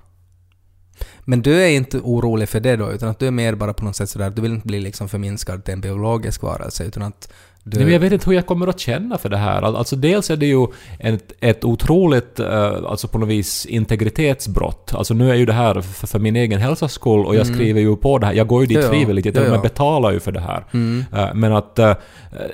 Men 1.25 1.41
du 1.41 1.61
är 1.63 1.67
inte 1.69 1.97
orolig 1.97 2.49
för 2.49 2.59
det 2.59 2.75
då, 2.75 2.91
utan 2.91 3.09
att 3.09 3.19
du 3.19 3.27
är 3.27 3.31
mer 3.31 3.55
bara 3.55 3.73
på 3.73 3.85
något 3.85 3.95
sätt 3.95 4.09
sådär, 4.09 4.29
du 4.29 4.41
vill 4.41 4.51
inte 4.51 4.67
bli 4.67 4.79
liksom 4.79 5.09
förminskad 5.09 5.63
till 5.65 5.73
en 5.73 5.81
biologisk 5.81 6.41
varelse, 6.41 6.83
utan 6.83 7.03
att 7.03 7.33
du... 7.63 7.75
Nej, 7.77 7.85
men 7.85 7.93
jag 7.93 7.99
vet 7.99 8.13
inte 8.13 8.25
hur 8.29 8.35
jag 8.35 8.45
kommer 8.45 8.67
att 8.67 8.79
känna 8.79 9.17
för 9.17 9.29
det 9.29 9.37
här. 9.37 9.61
Al- 9.61 9.75
Alltså 9.75 9.95
dels 9.95 10.29
är 10.29 10.35
det 10.37 10.45
ju 10.45 10.67
ett, 10.99 11.31
ett 11.39 11.63
otroligt, 11.65 12.39
eh, 12.39 12.73
alltså 12.87 13.07
på 13.07 13.17
något 13.17 13.29
vis 13.29 13.65
integritetsbrott. 13.65 14.93
Alltså 14.95 15.13
nu 15.13 15.31
är 15.31 15.35
ju 15.35 15.45
det 15.45 15.53
här 15.53 15.81
för, 15.81 16.07
för 16.07 16.19
min 16.19 16.35
egen 16.35 16.59
hälsas 16.61 16.91
skull 16.93 17.25
och 17.25 17.35
jag 17.35 17.47
skriver 17.47 17.81
ju 17.81 17.95
på 17.95 18.17
det 18.17 18.25
här. 18.25 18.33
Jag 18.33 18.47
går 18.47 18.61
ju 18.61 18.67
dit 18.67 18.77
Mm. 18.77 18.85
Ja, 18.91 18.91
frivilligt, 18.99 19.25
jag 19.25 19.35
Ja, 19.35 19.39
till 19.39 19.45
och 19.47 19.51
med 19.51 19.61
betalar 19.61 20.11
ju 20.11 20.19
för 20.19 20.31
det 20.31 20.39
här. 20.39 20.65
Mm. 20.73 21.05
Eh, 21.15 21.33
Men 21.33 21.53
att 21.53 21.79
eh, 21.79 21.93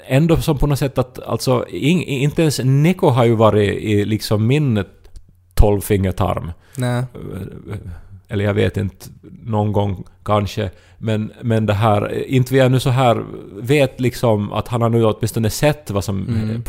ändå 0.08 0.38
som 0.38 0.58
på 0.58 0.68
något 0.68 0.80
sätt 0.80 0.98
att 0.98 1.20
alltså 1.20 1.66
in, 1.70 2.02
inte 2.02 2.42
ens 2.42 2.60
Nico 2.64 3.08
har 3.10 3.26
ju 3.26 3.36
varit 3.36 3.80
i 3.82 4.06
liksom 4.06 4.48
min 4.48 4.84
tolvfingertarm. 5.54 6.52
Nej. 6.78 7.04
Eller 8.30 8.46
jag 8.46 8.54
vet 8.54 8.78
inte, 8.78 9.06
någon 9.44 9.72
gång 9.72 10.04
kanske. 10.26 10.72
Men, 10.98 11.32
men 11.42 11.66
det 11.66 11.74
här, 11.74 12.28
inte 12.28 12.54
vi 12.54 12.60
är 12.60 12.70
nu 12.70 12.80
så 12.80 12.90
här, 12.90 13.26
vet 13.62 14.00
liksom 14.00 14.54
att 14.54 14.68
han 14.68 14.82
har 14.82 14.90
nu 14.90 15.06
åtminstone 15.06 15.50
sett 15.50 15.92
vad 15.92 16.04
som 16.04 16.28
Mm. 16.28 16.50
eh, 16.50 16.62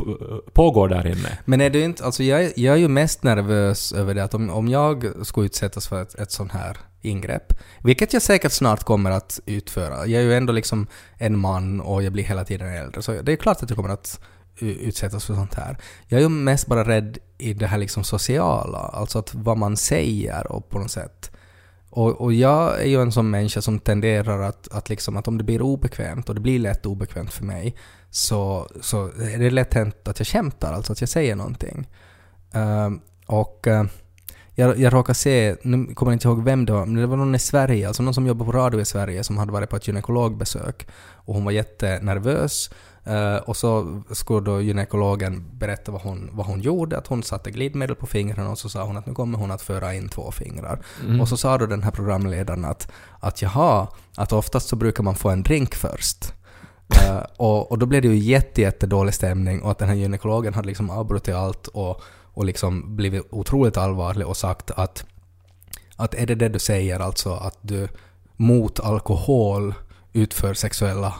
pågår 0.52 0.88
där 0.88 1.06
inne. 1.06 1.38
Men 1.44 1.60
är 1.60 1.70
du 1.70 1.80
inte, 1.84 2.04
alltså 2.04 2.22
jag, 2.22 2.52
jag 2.56 2.74
är 2.74 2.78
ju 2.78 2.88
mest 2.88 3.22
nervös 3.22 3.92
över 3.92 4.14
det 4.14 4.24
att 4.24 4.34
om, 4.34 4.50
om 4.50 4.68
jag 4.68 5.04
skulle 5.22 5.46
utsättas 5.46 5.88
för 5.88 6.02
ett, 6.02 6.14
ett 6.14 6.30
sånt 6.32 6.52
här 6.52 6.76
ingrepp, 7.02 7.52
vilket 7.82 8.12
jag 8.12 8.22
säkert 8.22 8.52
snart 8.52 8.84
kommer 8.84 9.10
att 9.10 9.40
utföra. 9.46 10.06
Jag 10.06 10.22
är 10.22 10.26
ju 10.26 10.34
ändå 10.34 10.52
liksom 10.52 10.86
en 11.18 11.38
man 11.38 11.80
och 11.80 12.02
jag 12.02 12.12
blir 12.12 12.24
hela 12.24 12.44
tiden 12.44 12.68
äldre, 12.68 13.02
så 13.02 13.12
det 13.22 13.32
är 13.32 13.36
klart 13.36 13.62
att 13.62 13.70
jag 13.70 13.76
kommer 13.76 13.88
att 13.94 14.20
utsättas 14.60 15.24
för 15.24 15.34
sånt 15.34 15.54
här. 15.54 15.76
Jag 16.06 16.18
är 16.18 16.22
ju 16.22 16.28
mest 16.28 16.66
bara 16.66 16.84
rädd 16.88 17.18
i 17.38 17.54
det 17.54 17.66
här 17.66 17.78
liksom 17.78 18.04
sociala, 18.04 18.78
alltså 18.78 19.18
att 19.18 19.34
vad 19.34 19.58
man 19.58 19.76
säger 19.76 20.52
och 20.52 20.68
på 20.70 20.78
något 20.78 20.90
sätt 20.90 21.30
och, 21.90 22.20
och 22.20 22.32
jag 22.32 22.80
är 22.80 22.86
ju 22.86 23.02
en 23.02 23.12
sån 23.12 23.30
människa 23.30 23.62
som 23.62 23.78
tenderar 23.78 24.42
att, 24.42 24.68
att, 24.68 24.88
liksom, 24.88 25.16
att 25.16 25.28
om 25.28 25.38
det 25.38 25.44
blir 25.44 25.62
obekvämt, 25.62 26.28
och 26.28 26.34
det 26.34 26.40
blir 26.40 26.58
lätt 26.58 26.86
obekvämt 26.86 27.32
för 27.32 27.44
mig, 27.44 27.76
så, 28.10 28.68
så 28.80 29.06
är 29.06 29.38
det 29.38 29.50
lätt 29.50 29.74
hänt 29.74 30.08
att 30.08 30.20
jag 30.20 30.26
kämtar, 30.26 30.72
alltså 30.72 30.92
att 30.92 31.00
jag 31.00 31.08
säger 31.08 31.36
någonting. 31.36 31.88
Uh, 32.56 32.90
och 33.26 33.66
uh, 33.66 33.84
jag, 34.54 34.78
jag 34.78 34.92
råkade 34.92 35.14
se, 35.14 35.56
nu 35.62 35.94
kommer 35.94 36.12
jag 36.12 36.16
inte 36.16 36.28
ihåg 36.28 36.44
vem 36.44 36.64
det 36.64 36.72
var, 36.72 36.86
men 36.86 37.00
det 37.00 37.06
var 37.06 37.16
någon 37.16 37.34
i 37.34 37.38
Sverige, 37.38 37.88
alltså 37.88 38.02
någon 38.02 38.14
som 38.14 38.26
jobbar 38.26 38.46
på 38.46 38.52
radio 38.52 38.80
i 38.80 38.84
Sverige 38.84 39.24
som 39.24 39.38
hade 39.38 39.52
varit 39.52 39.70
på 39.70 39.76
ett 39.76 39.88
gynekologbesök. 39.88 40.86
Och 41.12 41.34
hon 41.34 41.44
var 41.44 41.52
jättenervös. 41.52 42.70
Uh, 43.08 43.36
och 43.36 43.56
så 43.56 44.02
skulle 44.10 44.40
då 44.40 44.60
gynekologen 44.60 45.44
berätta 45.52 45.92
vad 45.92 46.00
hon, 46.00 46.30
vad 46.32 46.46
hon 46.46 46.60
gjorde, 46.60 46.98
att 46.98 47.06
hon 47.06 47.22
satte 47.22 47.50
glidmedel 47.50 47.96
på 47.96 48.06
fingrarna 48.06 48.50
och 48.50 48.58
så 48.58 48.68
sa 48.68 48.84
hon 48.84 48.96
att 48.96 49.06
nu 49.06 49.14
kommer 49.14 49.38
hon 49.38 49.50
att 49.50 49.62
föra 49.62 49.94
in 49.94 50.08
två 50.08 50.30
fingrar. 50.30 50.84
Mm. 51.04 51.20
Och 51.20 51.28
så 51.28 51.36
sa 51.36 51.58
då 51.58 51.66
den 51.66 51.82
här 51.82 51.90
programledaren 51.90 52.64
att, 52.64 52.90
att 53.20 53.42
jaha, 53.42 53.88
att 54.16 54.32
oftast 54.32 54.68
så 54.68 54.76
brukar 54.76 55.02
man 55.02 55.14
få 55.14 55.30
en 55.30 55.42
drink 55.42 55.74
först. 55.74 56.32
Uh, 56.94 57.22
och, 57.36 57.70
och 57.70 57.78
då 57.78 57.86
blev 57.86 58.02
det 58.02 58.08
ju 58.08 58.16
jätte, 58.16 58.60
jätte 58.60 58.86
dålig 58.86 59.14
stämning 59.14 59.62
och 59.62 59.70
att 59.70 59.78
den 59.78 59.88
här 59.88 59.96
gynekologen 59.96 60.54
hade 60.54 60.66
liksom 60.66 60.90
avbrutit 60.90 61.34
allt 61.34 61.66
och, 61.66 62.02
och 62.34 62.44
liksom 62.44 62.96
blivit 62.96 63.22
otroligt 63.30 63.76
allvarlig 63.76 64.26
och 64.26 64.36
sagt 64.36 64.70
att, 64.70 65.04
att 65.96 66.14
är 66.14 66.26
det 66.26 66.34
det 66.34 66.48
du 66.48 66.58
säger, 66.58 67.00
alltså 67.00 67.32
att 67.32 67.58
du 67.60 67.88
mot 68.36 68.80
alkohol 68.80 69.74
utför 70.12 70.54
sexuella 70.54 71.14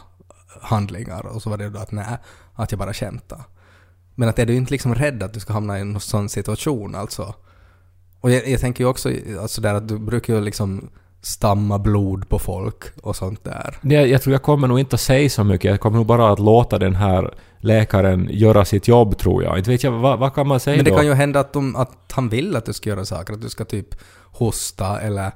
handlingar? 0.61 1.25
Och 1.25 1.41
så 1.41 1.49
var 1.49 1.57
det 1.57 1.69
då 1.69 1.79
att 1.79 1.91
nej, 1.91 2.17
att 2.53 2.71
jag 2.71 2.79
bara 2.79 2.93
skämtade. 2.93 3.43
Men 4.15 4.29
att 4.29 4.39
är 4.39 4.45
du 4.45 4.55
inte 4.55 4.71
liksom 4.71 4.95
rädd 4.95 5.23
att 5.23 5.33
du 5.33 5.39
ska 5.39 5.53
hamna 5.53 5.77
i 5.77 5.81
en 5.81 5.99
sån 5.99 6.29
situation 6.29 6.95
alltså? 6.95 7.33
Och 8.21 8.31
jag, 8.31 8.47
jag 8.47 8.59
tänker 8.59 8.83
ju 8.83 8.89
också 8.89 9.11
alltså 9.39 9.61
där 9.61 9.73
att 9.73 9.87
du 9.87 9.97
brukar 9.97 10.33
ju 10.33 10.41
liksom 10.41 10.89
stamma 11.21 11.79
blod 11.79 12.29
på 12.29 12.39
folk 12.39 12.83
och 13.01 13.15
sånt 13.15 13.43
där. 13.43 13.77
Jag, 13.81 14.07
jag 14.07 14.21
tror 14.21 14.33
jag 14.33 14.41
kommer 14.41 14.67
nog 14.67 14.79
inte 14.79 14.93
att 14.95 15.01
säga 15.01 15.29
så 15.29 15.43
mycket. 15.43 15.71
Jag 15.71 15.79
kommer 15.79 15.97
nog 15.97 16.05
bara 16.05 16.31
att 16.31 16.39
låta 16.39 16.79
den 16.79 16.95
här 16.95 17.33
läkaren 17.59 18.27
göra 18.31 18.65
sitt 18.65 18.87
jobb, 18.87 19.17
tror 19.17 19.43
jag. 19.43 19.57
Inte 19.57 19.69
vet 19.69 19.83
jag, 19.83 19.91
vad, 19.91 20.19
vad 20.19 20.33
kan 20.33 20.47
man 20.47 20.59
säga 20.59 20.75
Men 20.75 20.85
det 20.85 20.91
då? 20.91 20.97
kan 20.97 21.05
ju 21.05 21.13
hända 21.13 21.39
att, 21.39 21.53
de, 21.53 21.75
att 21.75 22.11
han 22.11 22.29
vill 22.29 22.55
att 22.55 22.65
du 22.65 22.73
ska 22.73 22.89
göra 22.89 23.05
saker. 23.05 23.33
Att 23.33 23.41
du 23.41 23.49
ska 23.49 23.65
typ 23.65 23.95
hosta 24.31 24.99
eller 24.99 25.31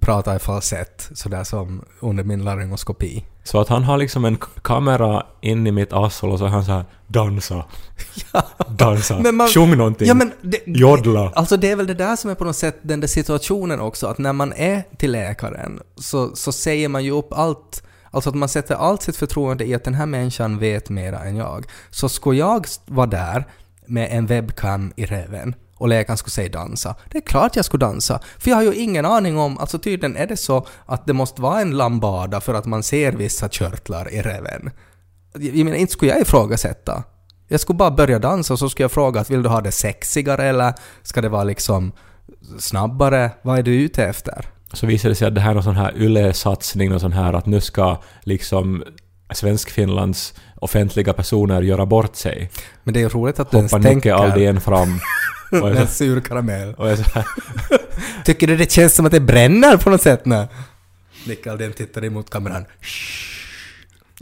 prata 0.00 0.36
i 0.36 0.38
falsett, 0.38 1.10
sådär 1.14 1.44
som 1.44 1.84
under 2.00 2.24
min 2.24 2.44
laryngoskopi. 2.44 3.24
Så 3.44 3.60
att 3.60 3.68
han 3.68 3.82
har 3.84 3.96
liksom 3.98 4.24
en 4.24 4.38
kamera 4.62 5.26
in 5.40 5.66
i 5.66 5.72
mitt 5.72 5.92
arsel 5.92 6.30
och 6.30 6.38
så 6.38 6.44
är 6.44 6.48
han 6.48 6.64
så 6.64 6.72
här 6.72 6.84
dansa. 7.06 7.64
Ja. 8.32 8.42
Dansa. 8.68 9.18
Men 9.18 9.34
man- 9.34 9.48
Sjung 9.48 9.76
någonting. 9.76 10.08
Ja, 10.08 10.14
men 10.14 10.32
det, 10.42 10.58
Jodla. 10.66 11.30
Alltså 11.34 11.56
det 11.56 11.70
är 11.70 11.76
väl 11.76 11.86
det 11.86 11.94
där 11.94 12.16
som 12.16 12.30
är 12.30 12.34
på 12.34 12.44
något 12.44 12.56
sätt 12.56 12.76
den 12.82 13.00
där 13.00 13.08
situationen 13.08 13.80
också, 13.80 14.06
att 14.06 14.18
när 14.18 14.32
man 14.32 14.52
är 14.52 14.82
till 14.96 15.12
läkaren 15.12 15.80
så, 15.96 16.36
så 16.36 16.52
säger 16.52 16.88
man 16.88 17.04
ju 17.04 17.10
upp 17.10 17.32
allt, 17.32 17.82
alltså 18.10 18.30
att 18.30 18.36
man 18.36 18.48
sätter 18.48 18.74
allt 18.74 19.02
sitt 19.02 19.16
förtroende 19.16 19.64
i 19.64 19.74
att 19.74 19.84
den 19.84 19.94
här 19.94 20.06
människan 20.06 20.58
vet 20.58 20.90
mera 20.90 21.18
än 21.24 21.36
jag. 21.36 21.66
Så 21.90 22.08
skulle 22.08 22.38
jag 22.38 22.66
vara 22.86 23.06
där 23.06 23.44
med 23.86 24.08
en 24.10 24.26
webcam 24.26 24.92
i 24.96 25.04
reven 25.06 25.54
och 25.84 25.88
läkaren 25.88 26.16
skulle 26.16 26.30
säga 26.30 26.48
dansa, 26.48 26.94
det 27.10 27.18
är 27.18 27.22
klart 27.22 27.56
jag 27.56 27.64
skulle 27.64 27.86
dansa. 27.86 28.20
För 28.38 28.50
jag 28.50 28.56
har 28.56 28.62
ju 28.62 28.74
ingen 28.74 29.04
aning 29.04 29.38
om, 29.38 29.58
alltså 29.58 29.78
tydligen 29.78 30.16
är 30.16 30.26
det 30.26 30.36
så 30.36 30.66
att 30.86 31.06
det 31.06 31.12
måste 31.12 31.42
vara 31.42 31.60
en 31.60 31.76
lambada 31.76 32.40
för 32.40 32.54
att 32.54 32.64
man 32.64 32.82
ser 32.82 33.12
vissa 33.12 33.48
körtlar 33.48 34.12
i 34.12 34.22
reven. 34.22 34.70
Jag 35.38 35.64
menar, 35.64 35.74
inte 35.76 35.92
skulle 35.92 36.12
jag 36.12 36.20
ifrågasätta. 36.20 37.02
Jag 37.48 37.60
skulle 37.60 37.76
bara 37.76 37.90
börja 37.90 38.18
dansa 38.18 38.52
och 38.52 38.58
så 38.58 38.68
skulle 38.68 38.84
jag 38.84 38.92
fråga 38.92 39.20
att 39.20 39.30
vill 39.30 39.42
du 39.42 39.48
ha 39.48 39.60
det 39.60 39.72
sexigare 39.72 40.44
eller 40.44 40.72
ska 41.02 41.20
det 41.20 41.28
vara 41.28 41.44
liksom 41.44 41.92
snabbare? 42.58 43.30
Vad 43.42 43.58
är 43.58 43.62
du 43.62 43.74
ute 43.74 44.04
efter? 44.04 44.46
Så 44.72 44.86
visar 44.86 45.08
det 45.08 45.14
sig 45.14 45.28
att 45.28 45.34
det 45.34 45.40
här 45.40 45.50
är 45.50 45.54
någon 45.54 45.62
sån 45.62 45.76
här 45.76 45.92
YLE-satsning, 45.96 46.90
någon 46.90 47.00
sån 47.00 47.12
här 47.12 47.32
att 47.32 47.46
nu 47.46 47.60
ska 47.60 48.02
liksom 48.22 48.84
Svenskfinlands 49.32 50.34
offentliga 50.56 51.12
personer 51.12 51.62
göra 51.62 51.86
bort 51.86 52.16
sig. 52.16 52.50
Men 52.84 52.94
det 52.94 53.02
är 53.02 53.08
roligt 53.08 53.40
att 53.40 53.50
du 53.50 53.56
ens 53.56 53.72
Hoppa 53.72 53.78
Nicke 53.78 53.90
tänker 53.90 54.12
Aldén 54.12 54.60
fram. 54.60 55.00
Och 55.62 55.76
en 55.76 55.88
sur 55.88 56.20
karamell. 56.20 56.74
och 56.74 56.90
jag 56.90 56.98
så 56.98 57.04
här, 57.14 57.24
Tycker 58.24 58.46
du 58.46 58.56
det 58.56 58.72
känns 58.72 58.94
som 58.94 59.06
att 59.06 59.12
det 59.12 59.20
bränner 59.20 59.76
på 59.76 59.90
något 59.90 60.02
sätt 60.02 60.24
nu? 60.26 60.48
Nicke 61.26 61.50
Aldén 61.52 61.72
tittar 61.72 62.04
emot 62.04 62.30
kameran. 62.30 62.64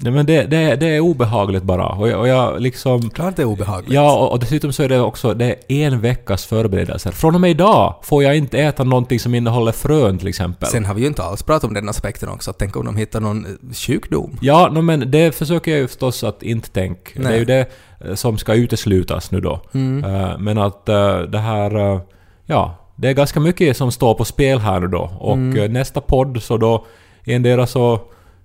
Nej 0.02 0.12
men 0.12 0.26
det, 0.26 0.42
det, 0.42 0.76
det 0.76 0.86
är 0.86 1.00
obehagligt 1.00 1.62
bara. 1.62 1.86
Och 1.88 2.08
jag, 2.08 2.20
och 2.20 2.28
jag 2.28 2.60
liksom... 2.60 3.10
Klart 3.10 3.36
det 3.36 3.42
är 3.42 3.46
obehagligt. 3.46 3.92
Ja, 3.92 4.16
och, 4.18 4.32
och 4.32 4.38
dessutom 4.38 4.72
så 4.72 4.82
är 4.82 4.88
det 4.88 5.00
också 5.00 5.34
det 5.34 5.56
är 5.68 5.86
en 5.86 6.00
veckas 6.00 6.44
förberedelser. 6.46 7.10
Från 7.10 7.34
och 7.34 7.40
med 7.40 7.50
idag 7.50 7.94
får 8.02 8.22
jag 8.22 8.36
inte 8.36 8.58
äta 8.58 8.84
någonting 8.84 9.20
som 9.20 9.34
innehåller 9.34 9.72
frön 9.72 10.18
till 10.18 10.28
exempel. 10.28 10.68
Sen 10.68 10.84
har 10.84 10.94
vi 10.94 11.00
ju 11.00 11.06
inte 11.06 11.22
alls 11.22 11.42
pratat 11.42 11.64
om 11.64 11.74
den 11.74 11.88
aspekten 11.88 12.28
också. 12.28 12.52
Tänk 12.52 12.76
om 12.76 12.84
de 12.84 12.96
hittar 12.96 13.20
någon 13.20 13.44
eh, 13.46 13.74
sjukdom. 13.74 14.38
Ja, 14.42 14.68
no, 14.72 14.80
men 14.80 15.10
det 15.10 15.34
försöker 15.34 15.70
jag 15.70 15.80
ju 15.80 15.86
förstås 15.88 16.24
att 16.24 16.42
inte 16.42 16.70
tänka. 16.70 17.20
Det 17.22 17.28
är 17.28 17.38
ju 17.38 17.44
det 17.44 17.70
eh, 18.04 18.14
som 18.14 18.38
ska 18.38 18.54
uteslutas 18.54 19.30
nu 19.30 19.40
då. 19.40 19.60
Mm. 19.74 20.04
Eh, 20.04 20.38
Men 20.38 20.58
att 20.58 20.88
eh, 20.88 21.18
det 21.18 21.38
här... 21.38 21.92
eh, 21.94 22.00
Ja, 22.46 22.74
det 22.96 23.08
är 23.08 23.12
ganska 23.12 23.40
mycket 23.40 23.76
som 23.76 23.92
står 23.92 24.14
på 24.14 24.24
spel 24.24 24.58
här 24.58 24.80
nu 24.80 24.86
då. 24.86 25.10
Och 25.20 25.36
Mm. 25.36 25.72
nästa 25.72 26.00
podd 26.00 26.42
så 26.42 26.56
då... 26.56 26.84
Endera 27.24 27.66
så 27.66 28.00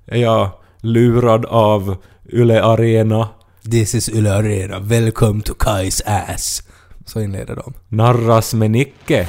är 0.06 0.17
jag 0.22 0.50
lurad 0.82 1.46
av 1.46 1.96
Yle 2.34 2.63
Arena, 2.63 3.30
This 3.72 3.96
is 3.96 4.10
Yle 4.10 4.32
Arena. 4.32 4.80
Welcome 4.80 5.42
to 5.42 5.54
Kais 5.54 6.02
ass. 6.06 6.63
Så 7.06 7.22
inleder 7.22 7.56
de. 7.56 7.74
narras 7.90 8.54
med 8.54 8.72
Nicke. 8.72 9.28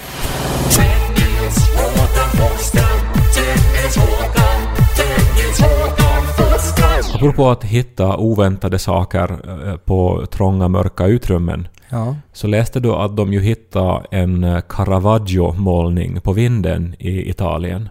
Apropå 7.15 7.51
att 7.51 7.65
hitta 7.65 8.17
oväntade 8.17 8.79
saker 8.79 9.41
eh, 9.69 9.77
på 9.77 10.27
trånga 10.31 10.69
mörka 10.69 11.07
utrymmen. 11.07 11.69
Ja. 11.89 12.17
Så 12.33 12.47
läste 12.47 12.81
du 12.81 12.93
att 12.93 13.17
de 13.17 13.33
ju 13.33 13.41
hittade 13.41 14.07
en 14.11 14.45
eh, 14.45 14.61
Caravaggio-målning 14.69 16.21
på 16.21 16.33
vinden 16.33 16.95
i 16.99 17.31
Italien. 17.31 17.89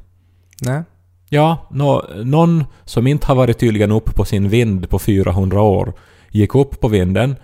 Nej. 0.62 0.84
Ja, 1.30 1.68
nå, 1.72 2.06
någon 2.24 2.63
som 2.86 3.08
inte 3.08 3.28
har 3.28 3.36
varit 3.36 3.60
tydligen 3.60 3.92
upp 3.92 4.16
på 4.16 4.26
sin 4.26 4.50
vind 4.50 4.90
på 4.90 5.00
400 5.00 5.62
år 5.62 5.94
gick 6.32 6.56
upp 6.56 6.80
på 6.80 6.88
vinden 6.88 7.36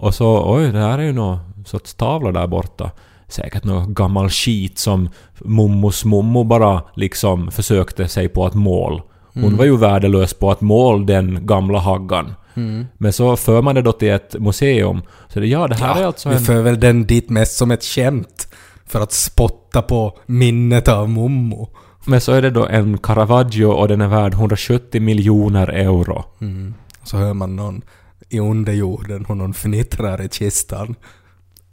och 0.00 0.14
så 0.14 0.54
oj, 0.54 0.72
det 0.72 0.78
här 0.78 0.98
är 0.98 1.02
ju 1.02 1.12
någon 1.12 1.38
sorts 1.66 1.94
tavla 1.94 2.32
där 2.32 2.46
borta. 2.46 2.90
Säkert 3.28 3.64
någon 3.64 3.94
gammal 3.94 4.30
skit 4.30 4.78
som 4.78 5.08
Mommos 5.38 6.04
mommo 6.04 6.44
bara 6.44 6.82
liksom 6.94 7.50
försökte 7.50 8.08
sig 8.08 8.28
på 8.28 8.46
att 8.46 8.54
mål. 8.54 9.02
Hon 9.34 9.56
var 9.56 9.64
ju 9.64 9.76
värdelös 9.76 10.34
på 10.34 10.50
att 10.50 10.60
måla 10.60 11.04
den 11.04 11.46
gamla 11.46 11.78
haggan. 11.78 12.34
Mm. 12.54 12.86
Men 12.98 13.12
så 13.12 13.36
för 13.36 13.62
man 13.62 13.74
det 13.74 13.82
då 13.82 13.92
till 13.92 14.10
ett 14.10 14.36
museum. 14.38 15.02
Så 15.28 15.40
det, 15.40 15.46
ja, 15.46 15.68
det 15.68 15.74
här 15.74 16.00
är 16.00 16.06
alltså 16.06 16.28
vi 16.28 16.34
en... 16.34 16.40
för 16.40 16.62
väl 16.62 16.80
den 16.80 17.06
dit 17.06 17.30
mest 17.30 17.56
som 17.56 17.70
ett 17.70 17.84
skämt. 17.84 18.48
För 18.86 19.00
att 19.00 19.12
spotta 19.12 19.82
på 19.82 20.18
minnet 20.26 20.88
av 20.88 21.08
Mommo. 21.08 21.68
Men 22.04 22.20
så 22.20 22.32
är 22.32 22.42
det 22.42 22.50
då 22.50 22.66
en 22.66 22.98
Caravaggio 22.98 23.66
och 23.66 23.88
den 23.88 24.00
är 24.00 24.08
värd 24.08 24.34
170 24.34 25.00
miljoner 25.00 25.68
euro. 25.68 26.24
Mm. 26.40 26.74
Så 27.02 27.16
hör 27.16 27.34
man 27.34 27.56
någon 27.56 27.82
i 28.28 28.40
underjorden 28.40 29.24
och 29.24 29.36
någon 29.36 29.54
fnittrar 29.54 30.22
i 30.22 30.28
kistan. 30.28 30.94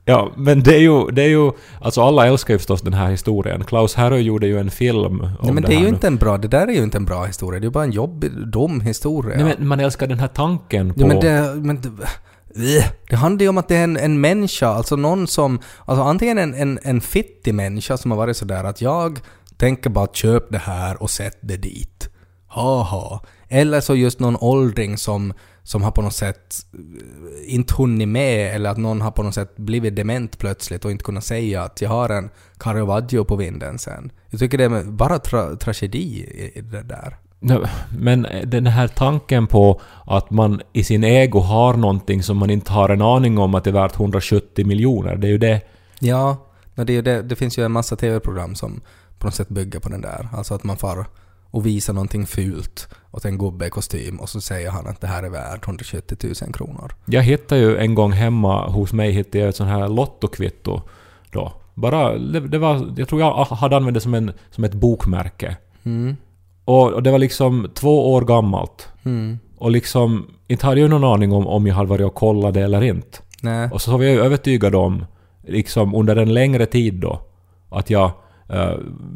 Ja, 0.06 0.32
men 0.38 0.64
det 0.64 0.76
är 0.76 0.80
ju... 0.80 1.12
Det 1.12 1.22
är 1.22 1.28
ju 1.28 1.52
alltså 1.82 2.02
alla 2.02 2.28
älskar 2.28 2.54
ju 2.54 2.58
förstås 2.58 2.82
den 2.82 2.94
här 2.94 3.12
historien. 3.12 3.64
Klaus 3.64 3.96
Härö 3.96 4.18
gjorde 4.18 4.48
ju 4.48 4.60
en 4.60 4.72
film 4.72 5.22
om 5.22 5.36
Nej, 5.44 5.54
men 5.54 5.64
det, 5.64 5.74
är 5.74 5.76
här 5.76 5.82
ju 5.82 5.88
inte 5.88 6.08
en 6.08 6.16
bra, 6.16 6.38
det 6.38 6.48
där 6.48 6.68
är 6.68 6.72
ju 6.72 6.84
inte 6.84 6.98
en 6.98 7.06
bra 7.06 7.26
historia. 7.26 7.60
Det 7.60 7.64
är 7.64 7.68
ju 7.68 7.72
bara 7.72 7.84
en 7.84 7.92
jobbig, 7.92 8.32
dum 8.48 8.82
historia. 8.82 9.44
Nej, 9.44 9.56
men 9.58 9.68
man 9.68 9.80
älskar 9.80 10.08
den 10.08 10.20
här 10.20 10.28
tanken 10.28 10.94
på... 10.94 11.02
Ja, 11.02 11.08
men 11.08 11.20
det, 11.20 11.56
men 11.56 11.82
det, 11.82 11.92
det 13.10 13.16
handlar 13.16 13.44
ju 13.44 13.50
om 13.50 13.58
att 13.58 13.68
det 13.68 13.76
är 13.76 13.84
en, 13.84 13.98
en 13.98 14.22
människa, 14.22 14.68
alltså 14.68 14.96
någon 14.96 15.28
som, 15.28 15.60
alltså 15.86 16.04
antingen 16.04 16.38
en, 16.38 16.54
en, 16.54 16.80
en 16.84 17.02
fittig 17.02 17.54
människa 17.54 17.98
som 17.98 18.12
har 18.12 18.18
varit 18.18 18.38
sådär 18.38 18.64
att 18.64 18.82
jag 18.82 19.20
tänker 19.58 19.90
bara 19.90 20.08
köp 20.08 20.52
det 20.52 20.58
här 20.58 21.02
och 21.02 21.10
sätt 21.10 21.38
det 21.42 21.58
dit. 21.58 22.10
Haha. 22.48 23.22
Eller 23.48 23.82
så 23.82 23.96
just 23.96 24.20
någon 24.20 24.38
åldring 24.40 24.98
som, 24.98 25.34
som 25.64 25.84
har 25.84 25.92
på 25.92 26.02
något 26.02 26.14
sätt 26.14 26.56
eh, 26.74 27.56
inte 27.56 27.74
hunnit 27.74 28.08
med 28.08 28.56
eller 28.56 28.70
att 28.70 28.78
någon 28.78 29.02
har 29.02 29.12
på 29.12 29.24
något 29.24 29.36
sätt 29.36 29.58
blivit 29.58 29.96
dement 29.96 30.38
plötsligt 30.38 30.86
och 30.86 30.92
inte 30.92 31.04
kunnat 31.04 31.24
säga 31.24 31.64
att 31.64 31.82
jag 31.82 31.90
har 31.90 32.10
en 32.10 32.30
Caravaggio 32.58 33.24
på 33.24 33.36
vinden 33.36 33.80
sen. 33.80 34.12
Jag 34.30 34.40
tycker 34.40 34.58
det 34.58 34.64
är 34.64 34.84
bara 34.84 35.20
tra 35.20 35.56
tragedi 35.56 36.00
i, 36.56 36.62
det 36.62 36.84
där. 36.84 37.18
Men 38.00 38.28
den 38.44 38.68
här 38.68 38.88
tanken 38.88 39.48
på 39.48 39.82
att 40.06 40.30
man 40.30 40.62
i 40.74 40.84
sin 40.84 41.04
ego 41.04 41.40
har 41.40 41.74
någonting 41.74 42.24
som 42.24 42.38
man 42.38 42.50
inte 42.50 42.72
har 42.72 42.90
en 42.90 43.02
aning 43.02 43.38
om 43.38 43.56
att 43.56 43.64
det 43.64 43.70
är 43.70 43.74
värt 43.74 44.00
170 44.00 44.66
miljoner, 44.66 45.16
det 45.16 45.28
är 45.28 45.32
ju 45.32 45.38
det. 45.38 45.62
Ja, 46.00 46.38
det, 46.76 46.94
är 46.94 47.02
det, 47.02 47.22
det 47.22 47.36
finns 47.36 47.58
ju 47.58 47.66
en 47.66 47.72
massa 47.72 47.96
TV-program 47.96 48.56
som 48.56 48.82
på 49.20 49.28
något 49.28 49.36
sätt 49.36 49.50
bygger 49.50 49.80
på 49.80 49.90
den 49.90 50.02
där. 50.02 50.30
Alltså 50.34 50.54
att 50.54 50.64
man 50.64 50.78
far 50.78 51.06
och 51.52 51.66
visar 51.66 51.94
någonting 51.94 52.26
fult 52.26 52.88
åt 53.12 53.26
en 53.26 53.38
gubbe 53.38 53.68
i 53.68 53.70
kostym 53.70 54.20
och 54.20 54.30
så 54.30 54.42
säger 54.42 54.70
han 54.70 54.88
att 54.88 55.02
det 55.02 55.08
här 55.08 55.24
är 55.24 55.30
värt 55.30 55.68
170 55.68 56.18
000 56.42 56.54
kronor. 56.54 56.96
Jag 57.06 57.24
hittade 57.24 57.62
ju 57.62 57.78
en 57.78 57.96
gång 57.96 58.12
hemma 58.12 58.68
hos 58.68 58.94
mig 58.94 59.12
hittade 59.12 59.40
jag 59.40 59.50
ett 59.50 59.56
sånt 59.56 59.70
här 59.70 59.90
lottokvitto 59.90 60.82
då. 61.32 61.54
Bara, 61.74 62.18
det, 62.18 62.40
det 62.40 62.58
var, 62.58 62.94
jag 62.98 63.08
tror 63.08 63.22
jag 63.22 63.46
hade 63.46 63.76
använt 63.76 63.94
det 63.94 64.02
som, 64.02 64.14
en, 64.14 64.32
som 64.50 64.64
ett 64.64 64.74
bokmärke. 64.74 65.58
Mm. 65.84 66.16
Och, 66.66 66.94
och 66.94 67.04
det 67.04 67.12
var 67.12 67.20
liksom 67.20 67.70
två 67.74 68.14
år 68.14 68.22
gammalt. 68.22 68.90
Mm. 69.04 69.40
Och 69.58 69.72
liksom, 69.72 70.28
inte 70.48 70.66
hade 70.66 70.82
jag 70.82 70.90
någon 70.90 71.04
aning 71.04 71.32
om 71.32 71.48
om 71.48 71.68
jag 71.68 71.76
hade 71.76 71.90
varit 71.90 72.06
och 72.06 72.16
kollat 72.16 72.54
det 72.54 72.62
eller 72.62 72.84
inte. 72.84 73.18
Nej. 73.42 73.70
Och 73.72 73.82
så 73.82 73.98
var 73.98 74.04
jag 74.04 74.14
ju 74.14 74.22
övertygad 74.22 74.76
om, 74.76 75.06
liksom 75.44 75.96
under 75.96 76.16
en 76.16 76.34
längre 76.34 76.66
tid 76.66 76.94
då, 76.94 77.22
att 77.70 77.90
jag 77.90 78.12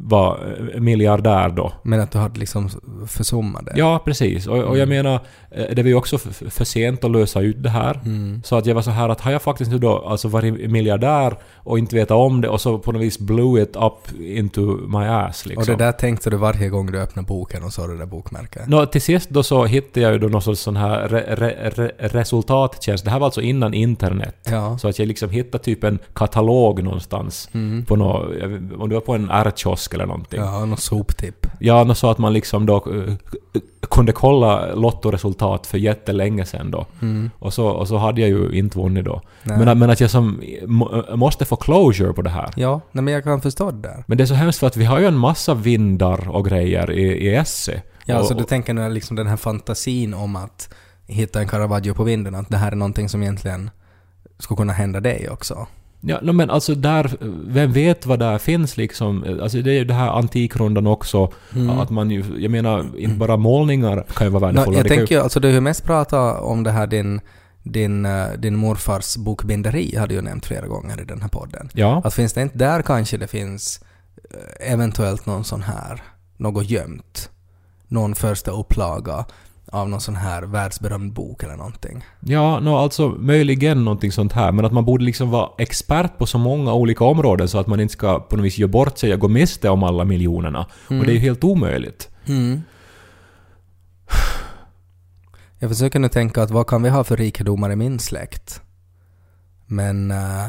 var 0.03 0.39
miljardär 0.79 1.49
då. 1.49 1.71
Men 1.83 1.99
att 1.99 2.11
du 2.11 2.17
hade 2.19 2.39
liksom 2.39 2.69
försummat 3.07 3.65
det. 3.65 3.71
Ja, 3.75 4.01
precis. 4.05 4.47
Och, 4.47 4.57
och 4.57 4.77
jag 4.77 4.87
Mm. 4.87 4.89
menar, 4.89 5.19
eh, 5.51 5.75
det 5.75 5.81
var 5.83 5.89
ju 5.89 5.95
också 5.95 6.15
f- 6.15 6.43
för 6.49 6.65
sent 6.65 7.03
att 7.03 7.11
lösa 7.11 7.41
ut 7.41 7.63
det 7.63 7.69
här. 7.69 7.99
Mm. 8.05 8.41
Så 8.45 8.55
att 8.55 8.65
jag 8.65 8.75
var 8.75 8.81
så 8.81 8.91
här 8.91 9.09
att 9.09 9.21
har 9.21 9.31
jag 9.31 9.41
faktiskt 9.41 9.71
nu 9.71 9.77
då 9.77 9.97
alltså 10.07 10.27
varit 10.27 10.71
miljardär 10.71 11.35
och 11.55 11.79
inte 11.79 11.95
vetat 11.95 12.17
om 12.17 12.41
det 12.41 12.49
och 12.49 12.61
så 12.61 12.77
på 12.79 12.91
något 12.91 13.01
vis 13.01 13.19
blew 13.19 13.63
it 13.63 13.75
up 13.75 14.21
into 14.21 14.61
my 14.87 15.05
ass 15.05 15.45
liksom. 15.45 15.73
Och 15.73 15.77
det 15.79 15.85
där 15.85 15.91
tänkte 15.91 16.29
du 16.29 16.37
varje 16.37 16.69
gång 16.69 16.91
du 16.91 16.99
öppnade 17.01 17.25
boken 17.27 17.63
och 17.63 17.73
såg 17.73 17.89
det 17.89 17.97
där 17.97 18.05
bokmärket? 18.05 18.67
Nå, 18.67 18.85
till 18.85 19.01
sist 19.01 19.29
då 19.29 19.43
så 19.43 19.65
hittade 19.65 20.01
jag 20.01 20.13
ju 20.13 20.19
då 20.19 20.27
någon 20.27 20.41
sorts 20.41 20.61
sån 20.61 20.75
här 20.75 21.07
re, 21.07 21.23
re, 21.35 21.69
re, 21.75 21.91
resultattjänst. 21.97 23.05
Det 23.05 23.11
här 23.11 23.19
var 23.19 23.27
alltså 23.27 23.41
innan 23.41 23.73
internet. 23.73 24.35
Ja. 24.51 24.77
Så 24.77 24.87
att 24.87 24.99
jag 24.99 25.07
liksom 25.07 25.29
hittade 25.29 25.63
typ 25.63 25.83
en 25.83 25.99
katalog 26.13 26.83
någonstans. 26.83 27.49
Mm. 27.53 27.85
På 27.85 27.95
nå, 27.95 28.25
jag 28.41 28.47
vet- 28.47 28.61
om 28.79 28.89
det 28.89 28.95
var 28.95 29.01
på 29.01 29.13
en 29.13 29.20
R-kiosk 29.29 29.93
eller 29.93 30.05
någonting. 30.05 30.39
Ja, 30.39 30.65
något 30.65 30.79
soptipp. 30.79 31.47
Ja, 31.59 31.83
nå 31.83 31.95
så 31.95 32.09
att 32.09 32.17
man 32.17 32.33
liksom 32.33 32.65
då 32.65 32.75
eh, 32.75 33.13
kunde 33.89 34.11
kolla 34.11 34.73
lottoresultat 34.73 35.67
för 35.67 35.77
jättelänge 35.77 36.45
sedan 36.45 36.71
då. 36.71 36.85
Mm. 37.01 37.29
Och 37.39 37.53
så, 37.53 37.67
och 37.67 37.87
så 37.87 37.97
hade 37.97 38.21
jag 38.21 38.29
ju 38.29 38.51
inte 38.51 38.79
vunnit 38.79 39.05
då. 39.05 39.21
Nej. 39.43 39.65
Men, 39.65 39.79
men 39.79 39.89
att 39.89 39.99
jag 39.99 40.09
som 40.09 40.41
må, 40.67 41.03
måste 41.15 41.45
få 41.45 41.55
closure 41.55 42.13
på 42.13 42.21
det 42.21 42.29
här. 42.29 42.53
Ja, 42.55 42.81
nej, 42.91 43.03
men 43.03 43.13
jag 43.13 43.23
kan 43.23 43.41
förstå 43.41 43.71
det 43.71 43.81
där. 43.81 44.03
Men 44.07 44.17
det 44.17 44.23
är 44.23 44.25
så 44.25 44.33
hemskt 44.33 44.59
för 44.59 44.67
att 44.67 44.77
vi 44.77 44.85
har 44.85 44.99
ju 44.99 45.05
en 45.05 45.17
massa 45.17 45.53
vindar 45.53 46.29
och 46.29 46.45
grejer 46.45 46.91
i, 46.91 47.03
i 47.03 47.35
Esse. 47.35 47.81
Ja, 48.05 48.13
och, 48.13 48.19
alltså 48.19 48.33
du 48.33 48.43
tänker 48.43 48.73
nu 48.73 48.89
liksom 48.89 49.15
den 49.15 49.27
här 49.27 49.37
fantasin 49.37 50.13
om 50.13 50.35
att 50.35 50.69
hitta 51.07 51.39
en 51.39 51.47
Caravaggio 51.47 51.93
på 51.93 52.03
vinden, 52.03 52.35
att 52.35 52.49
det 52.49 52.57
här 52.57 52.71
är 52.71 52.75
någonting 52.75 53.09
som 53.09 53.23
egentligen 53.23 53.69
skulle 54.39 54.57
kunna 54.57 54.73
hända 54.73 54.99
dig 54.99 55.29
också. 55.29 55.67
Ja, 56.01 56.19
no, 56.21 56.31
men 56.31 56.49
alltså 56.49 56.75
där, 56.75 57.11
vem 57.47 57.71
vet 57.71 58.05
vad 58.05 58.19
där 58.19 58.37
finns 58.37 58.77
liksom? 58.77 59.39
Alltså 59.41 59.61
det 59.61 59.71
är 59.71 59.73
ju 59.73 59.85
det 59.85 59.93
här 59.93 60.09
antikrundan 60.09 60.87
också. 60.87 61.31
Mm. 61.55 61.69
Att 61.69 61.89
man 61.89 62.11
ju, 62.11 62.23
jag 62.37 62.51
menar, 62.51 62.97
inte 62.97 63.15
bara 63.15 63.37
målningar 63.37 64.05
kan 64.13 64.27
ju 64.27 64.31
vara 64.31 64.47
värdefulla. 64.47 64.77
jag 64.77 64.85
det 64.85 64.89
kan 64.89 64.97
tänker 64.97 65.15
ju, 65.15 65.21
alltså 65.21 65.39
du 65.39 65.47
har 65.47 65.53
ju 65.53 65.61
mest 65.61 65.85
pratat 65.85 66.41
om 66.41 66.63
det 66.63 66.71
här 66.71 66.87
din, 66.87 67.21
din, 67.63 68.05
eh, 68.05 68.31
din 68.37 68.55
morfars 68.55 69.17
bokbinderi, 69.17 69.95
hade 69.95 70.15
du 70.15 70.21
nämnt 70.21 70.45
flera 70.45 70.67
gånger 70.67 71.01
i 71.01 71.05
den 71.05 71.21
här 71.21 71.29
podden. 71.29 71.69
Ja. 71.73 72.01
Att 72.05 72.13
finns 72.13 72.33
det 72.33 72.41
inte 72.41 72.57
där 72.57 72.81
kanske 72.81 73.17
det 73.17 73.27
finns 73.27 73.81
eh, 74.31 74.73
eventuellt 74.73 75.25
någon 75.25 75.43
sån 75.43 75.61
här, 75.61 76.01
något 76.37 76.69
gömt? 76.69 77.29
Någon 77.87 78.15
första 78.15 78.51
upplaga 78.51 79.25
av 79.71 79.89
någon 79.89 80.01
sån 80.01 80.15
här 80.15 80.41
världsberömd 80.41 81.13
bok 81.13 81.43
eller 81.43 81.55
någonting. 81.55 82.05
Ja, 82.19 82.59
no, 82.59 82.69
alltså 82.69 83.09
möjligen 83.09 83.83
någonting 83.85 84.11
sånt 84.11 84.33
här. 84.33 84.51
Men 84.51 84.65
att 84.65 84.71
man 84.71 84.85
borde 84.85 85.03
liksom 85.03 85.29
vara 85.29 85.49
expert 85.57 86.17
på 86.17 86.25
så 86.25 86.37
många 86.37 86.73
olika 86.73 87.03
områden 87.03 87.47
så 87.47 87.57
att 87.57 87.67
man 87.67 87.79
inte 87.79 87.93
ska 87.93 88.19
på 88.19 88.35
något 88.35 88.45
vis 88.45 88.57
göra 88.57 88.71
bort 88.71 88.97
sig 88.97 89.13
och 89.13 89.19
gå 89.19 89.27
miste 89.27 89.69
om 89.69 89.83
alla 89.83 90.05
miljonerna. 90.05 90.65
Och 90.87 91.05
det 91.05 91.11
är 91.11 91.13
ju 91.13 91.19
helt 91.19 91.43
omöjligt. 91.43 92.09
Mm. 92.25 92.61
Jag 95.59 95.69
försöker 95.69 95.99
nu 95.99 96.09
tänka 96.09 96.43
att 96.43 96.51
vad 96.51 96.67
kan 96.67 96.83
vi 96.83 96.89
ha 96.89 97.03
för 97.03 97.17
rikedomar 97.17 97.71
i 97.71 97.75
min 97.75 97.99
släkt? 97.99 98.61
Men... 99.65 100.11
eh, 100.11 100.45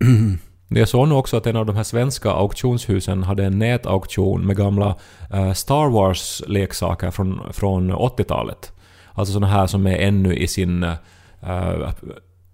Jag 0.72 0.88
såg 0.88 1.08
nu 1.08 1.14
också 1.14 1.36
att 1.36 1.46
en 1.46 1.56
av 1.56 1.66
de 1.66 1.76
här 1.76 1.82
svenska 1.82 2.30
auktionshusen 2.30 3.22
hade 3.22 3.44
en 3.44 3.58
nätauktion 3.58 4.46
med 4.46 4.56
gamla 4.56 4.96
eh, 5.32 5.52
Star 5.52 5.88
Wars-leksaker 5.90 7.10
från, 7.10 7.40
från 7.52 7.92
80-talet. 7.92 8.72
Alltså 9.12 9.32
såna 9.34 9.46
här 9.46 9.66
som 9.66 9.86
är 9.86 9.96
ännu 9.96 10.34
i 10.36 10.48
sin 10.48 10.82
eh, 10.82 11.90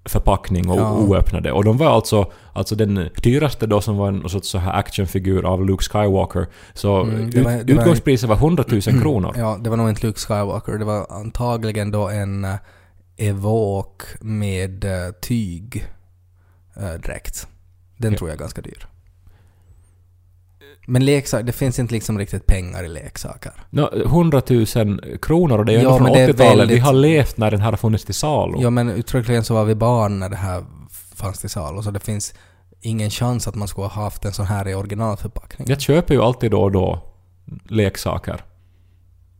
förpackning 0.04 0.68
och 0.70 0.78
Ja. 0.78 0.92
oöppnade. 0.92 1.52
Och 1.52 1.64
de 1.64 1.76
var 1.78 1.86
alltså, 1.86 2.32
alltså 2.52 2.74
den 2.74 3.08
dyraste 3.22 3.66
då 3.66 3.80
som 3.80 3.96
var 3.96 4.08
en 4.08 4.28
sorts 4.28 4.48
så 4.48 4.58
här 4.58 4.72
actionfigur 4.72 5.44
av 5.44 5.66
Luke 5.66 5.84
Skywalker. 5.84 6.46
Så 6.74 7.02
Mm, 7.02 7.30
det 7.30 7.42
var- 7.42 7.64
det 7.64 7.72
utgångspriset 7.72 8.28
var 8.28 8.36
100 8.36 8.64
000 8.68 8.80
kronor. 8.82 9.34
ja, 9.36 9.58
det 9.60 9.70
var 9.70 9.76
nog 9.76 9.88
inte 9.88 10.06
Luke 10.06 10.18
Skywalker. 10.20 10.72
Det 10.78 10.84
var 10.84 11.06
antagligen 11.10 11.90
då 11.90 12.08
en 12.08 12.44
uh, 12.44 12.54
Evoke 13.16 14.04
med 14.20 14.84
uh, 14.84 14.90
tyg 15.22 15.86
uh, 16.80 17.00
dräkt. 17.00 17.46
Den 17.96 18.12
Ja. 18.12 18.18
tror 18.18 18.30
jag 18.30 18.34
är 18.34 18.40
ganska 18.40 18.60
dyr. 18.62 18.86
Men 20.88 21.04
leksaker, 21.04 21.44
det 21.44 21.52
finns 21.52 21.78
inte 21.78 21.94
liksom 21.94 22.18
riktigt 22.18 22.46
pengar 22.46 22.84
i 22.84 22.88
leksaker. 22.88 23.52
Nå, 23.70 23.90
100 24.06 24.42
000 24.50 24.66
kronor 25.22 25.58
och 25.58 25.64
det 25.64 25.72
är 25.72 25.76
ju 25.76 25.82
Ja, 25.82 25.88
ändå 25.88 25.96
från 25.98 26.04
men 26.04 26.12
det 26.12 26.20
är 26.20 26.28
80-talet. 26.28 26.52
Vi 26.54 26.58
väldigt- 26.58 26.82
har 26.82 26.92
levt 26.92 27.36
när 27.36 27.50
den 27.50 27.60
här 27.60 27.70
har 27.70 27.76
funnits 27.76 28.04
till 28.04 28.14
salu. 28.14 28.58
Ja 28.60 28.70
men 28.70 28.88
uttryckligen 28.88 29.44
så 29.44 29.54
var 29.54 29.64
vi 29.64 29.74
barn 29.74 30.18
när 30.18 30.28
det 30.28 30.36
här 30.36 30.64
fanns 31.14 31.38
till 31.40 31.50
salu, 31.50 31.82
så 31.82 31.90
det 31.90 32.00
finns 32.00 32.34
ingen 32.80 33.10
chans 33.10 33.48
att 33.48 33.54
man 33.54 33.68
skulle 33.68 33.86
ha 33.86 34.02
haft 34.04 34.24
en 34.24 34.32
sån 34.32 34.46
här 34.46 34.68
i 34.68 34.74
originalförpackning. 34.74 35.68
Jag 35.70 35.80
köper 35.80 36.14
ju 36.14 36.22
alltid 36.22 36.50
då 36.50 36.62
och 36.62 36.72
då 36.72 37.02
leksaker. 37.64 38.44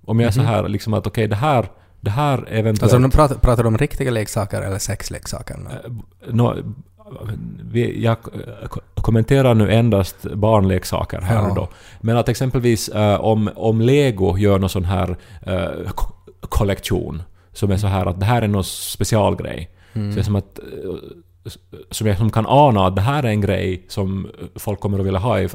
Om 0.05 0.21
jag 0.21 0.29
är 0.33 0.39
Mhm. 0.39 0.47
så 0.47 0.53
här 0.53 0.69
liksom 0.69 0.95
att 0.95 1.07
okej 1.07 1.29
det 1.29 1.37
här, 1.37 1.71
det 2.01 2.11
här 2.11 2.39
eventuellt... 2.49 2.83
Alltså 2.83 2.99
de 2.99 3.11
pratar, 3.11 3.35
pratar 3.35 3.63
de 3.63 3.69
om 3.69 3.79
riktiga 3.79 4.11
leksaker 4.11 4.63
eller 4.63 4.79
sexleksaker? 4.79 5.57
nu? 5.57 6.65
Vi, 7.73 8.03
jag 8.05 8.17
ko- 8.69 8.81
kommenterar 8.95 9.55
nu 9.55 9.73
endast 9.73 10.23
barnleksaker 10.35 11.21
här 11.21 11.35
Ja. 11.35 11.49
och 11.51 11.55
då. 11.57 11.69
Men 12.01 12.17
att 12.17 12.29
exempelvis 12.29 12.89
eh, 12.89 13.21
om, 13.21 13.51
om 13.57 13.81
Lego 13.81 14.39
gör 14.39 14.59
någon 14.59 14.69
sån 14.71 14.85
här 14.85 15.17
eh, 15.43 15.91
ko- 15.95 16.13
kollektion 16.41 17.23
som 17.53 17.71
är 17.71 17.77
så 17.77 17.87
här 17.87 18.07
att 18.07 18.21
det 18.21 18.27
här 18.27 18.43
är 18.43 18.49
någon 18.49 18.65
specialgrej. 18.65 19.71
Mm. 19.93 20.11
Så 20.13 20.15
det 20.17 20.21
är 20.21 20.25
som 20.25 20.37
att 20.37 20.59
eh, 20.59 20.65
som 21.91 22.07
jag 22.07 22.19
som 22.19 22.31
kan 22.31 22.47
ana 22.47 22.87
att 22.87 22.97
det 22.97 23.03
här 23.03 23.23
är 23.23 23.29
en 23.29 23.41
grej 23.41 23.85
som 23.89 24.29
folk 24.57 24.81
kommer 24.81 24.99
att 24.99 25.07
vilja 25.07 25.19
ha 25.21 25.41
i 25.41 25.49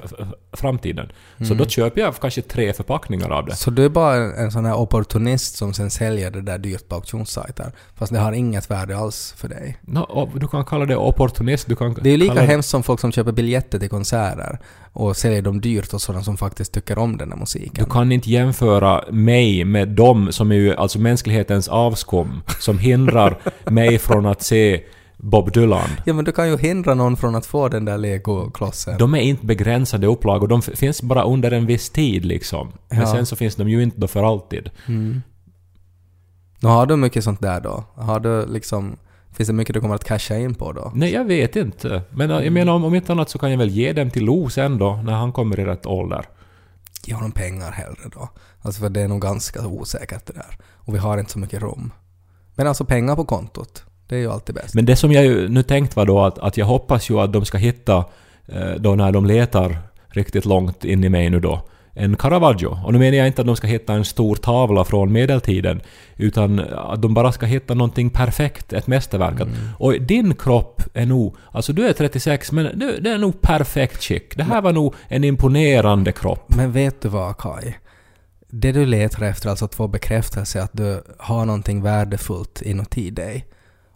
framtiden. 0.54 1.12
Så 1.38 1.44
Mm. 1.46 1.58
då 1.58 1.66
köper 1.66 2.02
jag 2.02 2.16
kanske 2.16 2.42
tre 2.42 2.74
förpackningar 2.74 3.30
av 3.30 3.46
det. 3.46 3.56
Så 3.56 3.72
du 3.72 3.86
är 3.86 3.90
bara 3.90 4.16
en, 4.16 4.32
en 4.34 4.52
sån 4.52 4.66
här 4.66 4.76
opportunist 4.80 5.56
som 5.58 5.74
sen 5.74 5.90
säljer 5.90 6.32
det 6.32 6.42
där 6.42 6.58
dyrt 6.58 6.88
på 6.88 6.96
auktionssajter. 6.96 7.72
Fast 7.96 8.14
det 8.14 8.20
har 8.20 8.32
inget 8.32 8.72
värde 8.72 8.98
alls 8.98 9.34
för 9.38 9.48
dig. 9.48 9.78
Och 10.08 10.30
du 10.40 10.48
kan 10.48 10.66
kalla 10.66 10.86
det 10.86 10.96
opportunist, 10.96 11.68
du 11.68 11.76
kan 11.76 11.94
Det 11.94 12.10
är 12.10 12.12
ju 12.12 12.18
lika 12.18 12.34
kalla 12.34 12.48
hemskt 12.48 12.70
som 12.70 12.84
folk 12.84 13.00
som 13.00 13.12
köper 13.12 13.32
biljetter 13.32 13.80
till 13.80 13.90
konserter 13.90 14.60
och 14.94 15.18
säljer 15.18 15.42
dem 15.42 15.62
dyrt 15.62 15.94
och 15.94 16.02
sådana 16.02 16.24
som 16.24 16.38
faktiskt 16.38 16.74
tycker 16.74 16.98
om 16.98 17.18
den 17.18 17.30
där 17.30 17.38
musiken. 17.38 17.86
Du 17.86 17.92
kan 17.92 18.12
inte 18.12 18.30
jämföra 18.30 19.04
mig 19.12 19.64
med 19.66 19.88
dem 19.90 20.32
som 20.32 20.52
är 20.52 20.56
ju 20.56 20.76
alltså 20.76 21.00
mänsklighetens 21.00 21.68
avskum 21.68 22.42
som 22.60 22.80
hindrar 22.80 23.38
mig 23.66 24.00
från 24.00 24.26
att 24.26 24.42
se 24.44 24.82
Bob 25.24 25.52
Dylan. 25.52 25.90
Ja 26.06 26.14
men 26.14 26.26
du 26.26 26.32
kan 26.32 26.50
ju 26.50 26.58
hindra 26.58 26.94
någon 26.94 27.18
från 27.18 27.36
att 27.36 27.46
få 27.46 27.70
den 27.70 27.86
där 27.86 27.98
legoklossen. 27.98 28.98
De 28.98 29.14
är 29.16 29.20
inte 29.22 29.46
begränsade 29.46 30.08
upplagor, 30.08 30.48
de 30.48 30.62
finns 30.62 31.02
bara 31.02 31.24
under 31.24 31.52
en 31.52 31.66
viss 31.66 31.90
tid 31.90 32.26
liksom. 32.26 32.72
Men 32.90 33.00
Ja. 33.00 33.06
sen 33.08 33.26
så 33.26 33.36
finns 33.36 33.56
de 33.56 33.70
ju 33.70 33.84
inte 33.84 34.00
då 34.00 34.08
för 34.08 34.24
alltid. 34.24 34.70
Mm. 34.88 35.22
Nu 36.60 36.70
har 36.70 36.86
du 36.86 36.96
mycket 36.96 37.24
sånt 37.24 37.42
där 37.42 37.62
då? 37.62 37.84
Har 37.96 38.20
du 38.20 38.46
liksom... 38.46 38.98
Finns 39.34 39.48
det 39.48 39.54
mycket 39.54 39.74
du 39.74 39.82
kommer 39.82 39.96
att 39.96 40.04
casha 40.04 40.38
in 40.38 40.56
på 40.56 40.72
då? 40.72 40.92
Nej, 40.96 41.14
jag 41.14 41.26
vet 41.26 41.56
inte. 41.56 42.02
Men 42.10 42.32
äh, 42.32 42.40
jag 42.44 42.54
menar 42.54 42.74
om, 42.74 42.84
om 42.84 42.96
inte 42.96 43.12
annat 43.12 43.30
så 43.30 43.40
kan 43.40 43.52
jag 43.52 43.58
väl 43.58 43.70
ge 43.70 43.94
dem 43.94 44.10
till 44.10 44.26
Lo 44.26 44.50
sen 44.50 44.78
då, 44.78 44.96
när 45.04 45.14
han 45.14 45.32
kommer 45.32 45.60
i 45.60 45.66
rätt 45.66 45.86
ålder. 45.86 46.26
Ge 47.06 47.14
honom 47.14 47.32
pengar 47.32 47.72
hellre 47.72 48.10
då. 48.14 48.30
Alltså 48.62 48.82
för 48.82 48.90
det 48.90 49.02
är 49.02 49.08
nog 49.08 49.22
ganska 49.22 49.68
osäkert 49.68 50.26
det 50.26 50.34
där. 50.34 50.58
Och 50.76 50.94
vi 50.94 50.98
har 51.00 51.18
inte 51.18 51.32
så 51.32 51.40
mycket 51.40 51.62
rum. 51.62 51.92
Men 52.56 52.68
alltså 52.68 52.86
pengar 52.86 53.16
på 53.16 53.26
kontot. 53.26 53.84
Det 54.12 54.18
är 54.18 54.20
ju 54.20 54.32
alltid 54.32 54.56
bäst. 54.56 54.76
Men 54.76 54.86
det 54.86 54.96
som 54.96 55.12
jag 55.12 55.26
ju 55.26 55.50
nu 55.50 55.64
tänkt 55.64 55.96
var 55.96 56.06
då 56.06 56.20
att, 56.20 56.40
att 56.40 56.58
jag 56.58 56.66
hoppas 56.66 57.10
ju 57.10 57.20
att 57.20 57.34
de 57.34 57.46
ska 57.46 57.58
hitta, 57.58 58.06
eh, 58.48 58.72
då 58.78 58.96
när 58.96 59.12
de 59.12 59.26
letar 59.26 59.78
riktigt 60.10 60.46
långt 60.46 60.86
in 60.86 61.04
i 61.04 61.10
mig 61.10 61.30
nu 61.30 61.40
då, 61.40 61.62
en 61.94 62.16
Caravaggio. 62.16 62.78
Och 62.86 62.94
nu 62.94 63.00
menar 63.00 63.18
jag 63.18 63.28
inte 63.28 63.42
att 63.42 63.48
de 63.48 63.56
ska 63.56 63.68
hitta 63.68 63.94
en 63.94 64.06
stor 64.06 64.36
tavla 64.36 64.84
från 64.84 65.12
medeltiden, 65.12 65.82
utan 66.18 66.60
att 66.60 67.02
de 67.02 67.14
bara 67.14 67.32
ska 67.32 67.46
hitta 67.46 67.74
någonting 67.74 68.10
perfekt, 68.10 68.74
ett 68.74 68.88
mästerverk. 68.88 69.40
Att, 69.40 69.48
Och 69.78 70.02
din 70.02 70.36
kropp 70.36 70.82
är 70.94 71.06
nog, 71.06 71.36
alltså 71.52 71.74
du 71.74 71.88
är 71.88 71.94
36, 71.94 72.52
men 72.52 72.80
du, 72.80 73.00
det 73.00 73.10
är 73.10 73.18
nog 73.18 73.42
perfekt 73.42 74.04
skick. 74.04 74.38
Det 74.38 74.44
här 74.44 74.62
var 74.62 74.74
nog 74.74 74.96
en 75.08 75.24
imponerande 75.24 76.12
kropp. 76.12 76.56
Men 76.56 76.72
vet 76.72 77.02
du 77.02 77.10
vad 77.10 77.38
Kai? 77.38 77.74
Det 78.50 78.72
du 78.72 78.86
letar 78.86 79.26
efter, 79.26 79.50
alltså 79.50 79.66
att 79.66 79.76
få 79.76 79.88
bekräftelse 79.88 80.64
att 80.64 80.74
du 80.74 81.04
har 81.18 81.46
någonting 81.46 81.82
värdefullt 81.82 82.62
inuti 82.62 83.10
dig. 83.10 83.46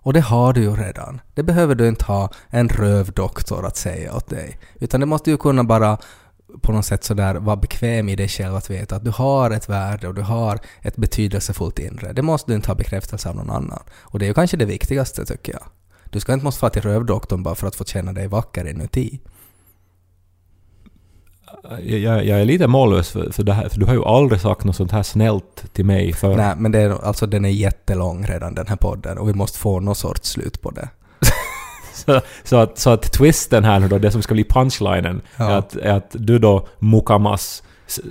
Och 0.05 0.13
det 0.13 0.21
har 0.21 0.53
du 0.53 0.61
ju 0.61 0.75
redan. 0.75 1.21
Det 1.33 1.43
behöver 1.43 1.75
du 1.75 1.87
inte 1.87 2.05
ha 2.05 2.29
en 2.49 2.69
rövdoktor 2.69 3.65
att 3.65 3.77
säga 3.77 4.15
åt 4.15 4.29
dig. 4.29 4.59
Utan 4.79 4.99
det 4.99 5.05
måste 5.05 5.31
ju 5.31 5.37
kunna 5.37 5.63
bara 5.63 5.97
på 6.61 6.71
något 6.71 6.85
sätt 6.85 7.03
sådär 7.03 7.35
vara 7.35 7.55
bekväm 7.55 8.09
i 8.09 8.15
dig 8.15 8.27
själv 8.27 8.55
att 8.55 8.69
veta 8.69 8.95
att 8.95 9.03
du 9.03 9.11
har 9.11 9.51
ett 9.51 9.69
värde 9.69 10.07
och 10.07 10.13
du 10.13 10.21
har 10.21 10.59
ett 10.81 10.95
betydelsefullt 10.95 11.79
inre. 11.79 12.13
Det 12.13 12.21
måste 12.21 12.51
du 12.51 12.55
inte 12.55 12.69
ha 12.69 12.75
bekräftelse 12.75 13.29
av 13.29 13.35
någon 13.35 13.49
annan. 13.49 13.83
Och 13.93 14.19
det 14.19 14.25
är 14.25 14.27
ju 14.27 14.33
kanske 14.33 14.57
det 14.57 14.65
viktigaste 14.65 15.25
tycker 15.25 15.53
jag. 15.53 15.63
Du 16.09 16.19
ska 16.19 16.33
inte 16.33 16.45
måste 16.45 16.59
få 16.59 16.69
till 16.69 16.81
rövdoktorn 16.81 17.43
bara 17.43 17.55
för 17.55 17.67
att 17.67 17.75
få 17.75 17.83
känna 17.83 18.13
dig 18.13 18.27
vacker 18.27 18.67
inuti 18.67 19.19
jag, 21.83 22.25
jag 22.25 22.41
är 22.41 22.45
lite 22.45 22.67
mållös 22.67 23.09
för, 23.11 23.31
för 23.31 23.43
det 23.43 23.53
här, 23.53 23.69
för 23.69 23.79
du 23.79 23.85
har 23.85 23.93
ju 23.93 24.03
aldrig 24.05 24.41
sagt 24.41 24.63
något 24.63 24.75
sånt 24.75 24.91
här 24.91 25.03
snällt 25.03 25.73
till 25.73 25.85
mig 25.85 26.13
för... 26.13 26.35
Nej, 26.35 26.53
men 26.57 26.71
det 26.71 26.79
är, 26.79 27.05
alltså, 27.05 27.25
den 27.27 27.45
är 27.45 27.49
jättelång 27.49 28.25
redan 28.25 28.55
den 28.55 28.67
här 28.67 28.75
podden 28.75 29.17
och 29.17 29.29
vi 29.29 29.33
måste 29.33 29.59
få 29.59 29.79
något 29.79 29.97
sorts 29.97 30.29
slut 30.29 30.61
på 30.61 30.71
det. 30.71 30.89
Så, 31.93 32.21
så, 32.43 32.55
att, 32.55 32.77
så 32.77 32.89
att 32.89 33.11
twisten 33.13 33.63
här 33.63 33.79
nu 33.79 33.87
då, 33.87 33.97
det 33.97 34.11
som 34.11 34.21
ska 34.21 34.33
bli 34.33 34.43
punchlinen, 34.43 35.21
Ja. 35.37 35.49
är, 35.51 35.57
att, 35.57 35.75
är 35.75 35.93
att 35.93 36.09
du 36.19 36.39
då, 36.39 36.67
Mukamas, 36.79 37.63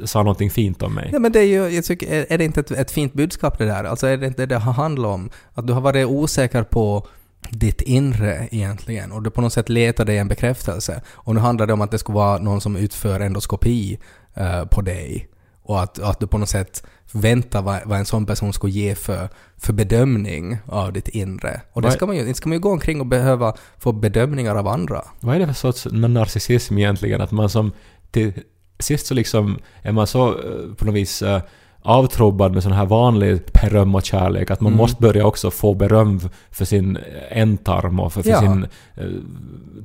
sa 0.04 0.22
någonting 0.22 0.50
fint 0.50 0.82
om 0.82 0.94
mig. 0.94 1.10
Ja, 1.12 1.18
men 1.18 1.32
det 1.32 1.38
är 1.40 1.44
ju, 1.46 1.68
jag 1.68 1.84
tycker, 1.84 2.12
är, 2.14 2.26
är 2.28 2.38
det 2.38 2.44
inte 2.44 2.60
ett, 2.60 2.70
ett 2.70 2.90
fint 2.90 3.12
budskap 3.12 3.58
det 3.58 3.64
där? 3.64 3.84
Alltså 3.84 4.06
är 4.06 4.16
det 4.16 4.26
inte 4.26 4.42
det 4.42 4.46
det 4.46 4.58
har 4.58 4.72
handlat 4.72 5.14
om? 5.14 5.30
Att 5.54 5.66
du 5.66 5.72
har 5.72 5.80
varit 5.80 6.06
osäker 6.06 6.62
på 6.62 7.06
ditt 7.50 7.80
inre 7.80 8.48
egentligen 8.50 9.12
och 9.12 9.22
du 9.22 9.30
på 9.30 9.40
något 9.40 9.52
sätt 9.52 9.68
letar 9.68 10.04
dig 10.04 10.18
en 10.18 10.28
bekräftelse. 10.28 11.02
Och 11.08 11.34
nu 11.34 11.40
handlar 11.40 11.66
det 11.66 11.72
om 11.72 11.80
att 11.80 11.90
det 11.90 11.98
skulle 11.98 12.16
vara 12.16 12.38
någon 12.38 12.60
som 12.60 12.76
utför 12.76 13.20
endoskopi 13.20 13.98
eh, 14.34 14.64
på 14.64 14.80
dig. 14.80 15.28
Och 15.62 15.82
att, 15.82 15.98
att 15.98 16.20
du 16.20 16.26
på 16.26 16.38
något 16.38 16.48
sätt 16.48 16.86
väntar 17.12 17.62
vad, 17.62 17.80
vad 17.84 17.98
en 17.98 18.06
sån 18.06 18.26
person 18.26 18.52
skulle 18.52 18.72
ge 18.72 18.94
för, 18.94 19.28
för 19.56 19.72
bedömning 19.72 20.58
av 20.66 20.92
ditt 20.92 21.08
inre. 21.08 21.60
Och 21.72 21.82
det 21.82 21.90
ska 21.90 22.06
man 22.06 22.16
ju, 22.16 22.20
inte 22.20 22.34
ska 22.34 22.48
man 22.48 22.56
ju 22.56 22.60
gå 22.60 22.70
omkring 22.70 23.00
och 23.00 23.06
behöva 23.06 23.54
få 23.78 23.92
bedömningar 23.92 24.54
av 24.54 24.68
andra. 24.68 25.04
Vad 25.20 25.34
är 25.34 25.40
det 25.40 25.46
för 25.46 25.54
sorts 25.54 25.86
narcissism 25.90 26.78
egentligen? 26.78 27.20
Att 27.20 27.30
man 27.30 27.50
som 27.50 27.72
till 28.10 28.32
sist 28.78 29.06
så 29.06 29.14
liksom 29.14 29.58
är 29.82 29.92
man 29.92 30.06
så 30.06 30.28
eh, 30.28 30.74
på 30.76 30.84
något 30.84 30.94
vis 30.94 31.22
eh, 31.22 31.42
avtrubbad 31.86 32.52
med 32.54 32.62
sån 32.62 32.72
här 32.72 32.86
vanlig 32.86 33.42
beröm 33.62 33.94
och 33.94 34.02
kärlek 34.04 34.50
att 34.50 34.60
man 34.60 34.72
Mm. 34.72 34.78
måste 34.78 35.02
börja 35.02 35.26
också 35.26 35.50
få 35.50 35.74
beröm 35.74 36.20
för 36.50 36.64
sin 36.64 36.98
ändtarm 37.30 38.00
och 38.00 38.12
för, 38.12 38.22
för 38.22 38.30
Ja. 38.30 38.40
sin 38.40 38.64
eh, 38.94 39.04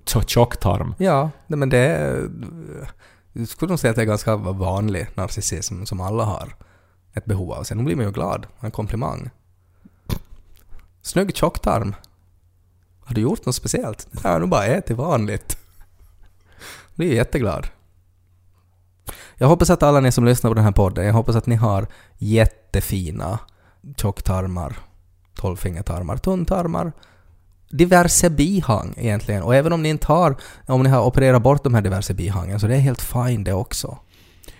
tjo- 0.06 0.24
tjocktarm. 0.28 0.96
Ja, 0.98 1.30
nej, 1.48 1.58
men 1.60 1.70
det 1.70 1.78
är... 1.78 2.30
Jag 3.34 3.48
skulle 3.48 3.70
nog 3.70 3.80
säga 3.80 3.90
att 3.92 3.96
det 3.96 4.02
är 4.02 4.06
ganska 4.06 4.36
vanlig 4.36 5.08
narcissism 5.16 5.84
som 5.86 6.02
alla 6.02 6.24
har 6.24 6.56
ett 7.14 7.26
behov 7.26 7.52
av. 7.52 7.64
Sen 7.64 7.86
blir 7.86 7.96
man 7.96 8.06
ju 8.06 8.12
glad. 8.12 8.48
En 8.60 8.72
komplimang. 8.72 9.30
Snygg 11.02 11.36
tjocktarm. 11.36 11.96
Har 13.06 13.16
du 13.16 13.22
gjort 13.22 13.46
något 13.46 13.56
speciellt? 13.56 14.08
Ja, 14.24 14.38
nu 14.38 14.46
bara 14.46 14.66
ätit 14.66 14.98
vanligt. 14.98 15.58
Blir 16.96 17.14
jätteglad. 17.14 17.68
Jag 19.42 19.48
hoppas 19.48 19.70
att 19.70 19.84
alla 19.84 20.00
ni 20.00 20.12
som 20.12 20.26
lyssnar 20.26 20.52
på 20.52 20.54
den 20.54 20.64
här 20.64 20.72
podden, 20.72 21.06
jag 21.06 21.14
hoppas 21.14 21.36
att 21.36 21.46
ni 21.46 21.56
har 21.56 21.88
jättefina 22.18 23.40
tjocktarmar, 23.98 24.78
tolvfingertarmar, 25.36 26.18
tunntarmar, 26.18 26.92
diverse 27.70 28.30
bihang 28.30 28.94
egentligen. 28.98 29.44
Och 29.44 29.56
även 29.56 29.74
om 29.74 29.84
ni 29.84 29.90
inte 29.90 30.08
har, 30.08 30.36
om 30.68 30.84
ni 30.84 30.90
har 30.90 31.06
opererat 31.06 31.42
bort 31.42 31.64
de 31.64 31.74
här 31.74 31.82
diverse 31.82 32.14
bihangen, 32.14 32.60
så 32.60 32.68
det 32.68 32.76
är 32.76 32.80
helt 32.80 33.02
fine 33.02 33.44
det 33.44 33.54
också. 33.54 33.98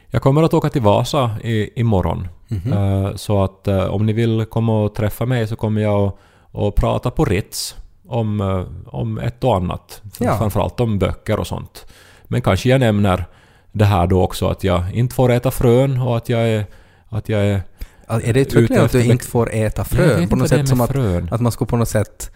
Jag 0.08 0.22
kommer 0.22 0.44
att 0.44 0.54
åka 0.54 0.70
till 0.70 0.82
Vasa 0.82 1.32
i, 1.44 1.80
imorgon. 1.80 2.28
Mhm. 2.48 2.74
Eh, 2.74 3.16
så 3.16 3.44
att 3.44 3.68
eh, 3.68 3.86
om 3.86 4.06
ni 4.06 4.14
vill 4.14 4.46
komma 4.46 4.84
och 4.84 4.96
träffa 4.96 5.26
mig 5.26 5.48
så 5.48 5.56
kommer 5.56 5.82
jag 5.82 6.08
att, 6.08 6.16
att 6.54 6.76
prata 6.76 7.12
på 7.12 7.26
Ritz 7.26 7.76
om, 8.08 8.42
eh, 8.42 8.94
om 8.94 9.18
ett 9.18 9.44
och 9.44 9.56
annat. 9.56 10.02
Ja. 10.20 10.38
Framförallt 10.38 10.80
om 10.80 11.00
böcker 11.00 11.40
och 11.40 11.48
sånt. 11.48 11.86
Men 12.24 12.42
kanske 12.42 12.70
jag 12.70 12.80
nämner 12.80 13.26
det 13.72 13.86
här 13.86 14.08
då 14.08 14.24
också 14.24 14.48
att 14.48 14.64
jag 14.64 14.94
inte 14.94 15.16
får 15.16 15.32
äta 15.32 15.52
frön 15.52 16.02
och 16.02 16.18
att 16.18 16.30
jag 16.30 16.50
är... 16.50 16.66
Att 17.10 17.30
jag 17.30 17.46
är 17.46 17.62
Alltså, 18.08 18.30
Är 18.30 18.34
det 18.34 18.40
uttryckligen 18.40 18.86
att 18.86 18.92
du 18.92 19.04
inte 19.04 19.28
får 19.28 19.54
äta 19.54 19.84
frön? 19.84 20.30
På 20.30 20.36
något 20.36 20.50
sätt 20.50 20.68
som 20.68 20.82
att, 20.82 20.92
frön. 20.92 21.30
att 21.32 21.42
man 21.42 21.52
skulle 21.52 21.68
på 21.68 21.78
något 21.78 21.90
sätt 21.90 22.32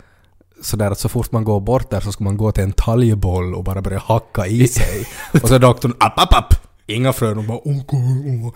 sådär 0.62 0.92
att 0.92 1.00
så 1.00 1.10
fort 1.10 1.32
man 1.32 1.44
går 1.44 1.60
bort 1.60 1.90
där 1.90 2.00
så 2.00 2.12
ska 2.12 2.24
man 2.24 2.38
gå 2.38 2.52
till 2.52 2.64
en 2.64 2.72
talgboll 2.72 3.56
och 3.56 3.64
bara 3.64 3.82
börja 3.82 4.00
hacka 4.00 4.48
i 4.48 4.68
sig. 4.68 5.08
och 5.42 5.48
så 5.48 5.56
är 5.56 5.60
doktorn 5.60 5.94
app, 6.00 6.20
app, 6.20 6.34
app! 6.34 6.54
Inga 6.88 7.14
frön 7.14 7.38
och 7.38 7.44
bara 7.44 7.58
okej, 7.58 8.44
åh. 8.44 8.54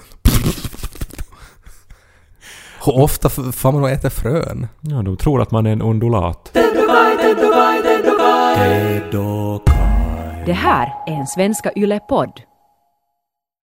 Hur 2.86 2.98
ofta 2.98 3.30
får 3.30 3.72
man 3.72 3.84
och 3.84 3.90
äter 3.90 4.10
frön? 4.10 4.68
Ja, 4.82 5.02
de 5.02 5.18
tror 5.18 5.42
att 5.42 5.52
man 5.52 5.66
är 5.66 5.72
en 5.72 5.82
undulat. 5.82 6.50
Det 10.46 10.54
här 10.54 10.94
är 11.08 11.14
en 11.14 11.28
Svenska 11.28 11.72
Yle-podd. 11.76 12.32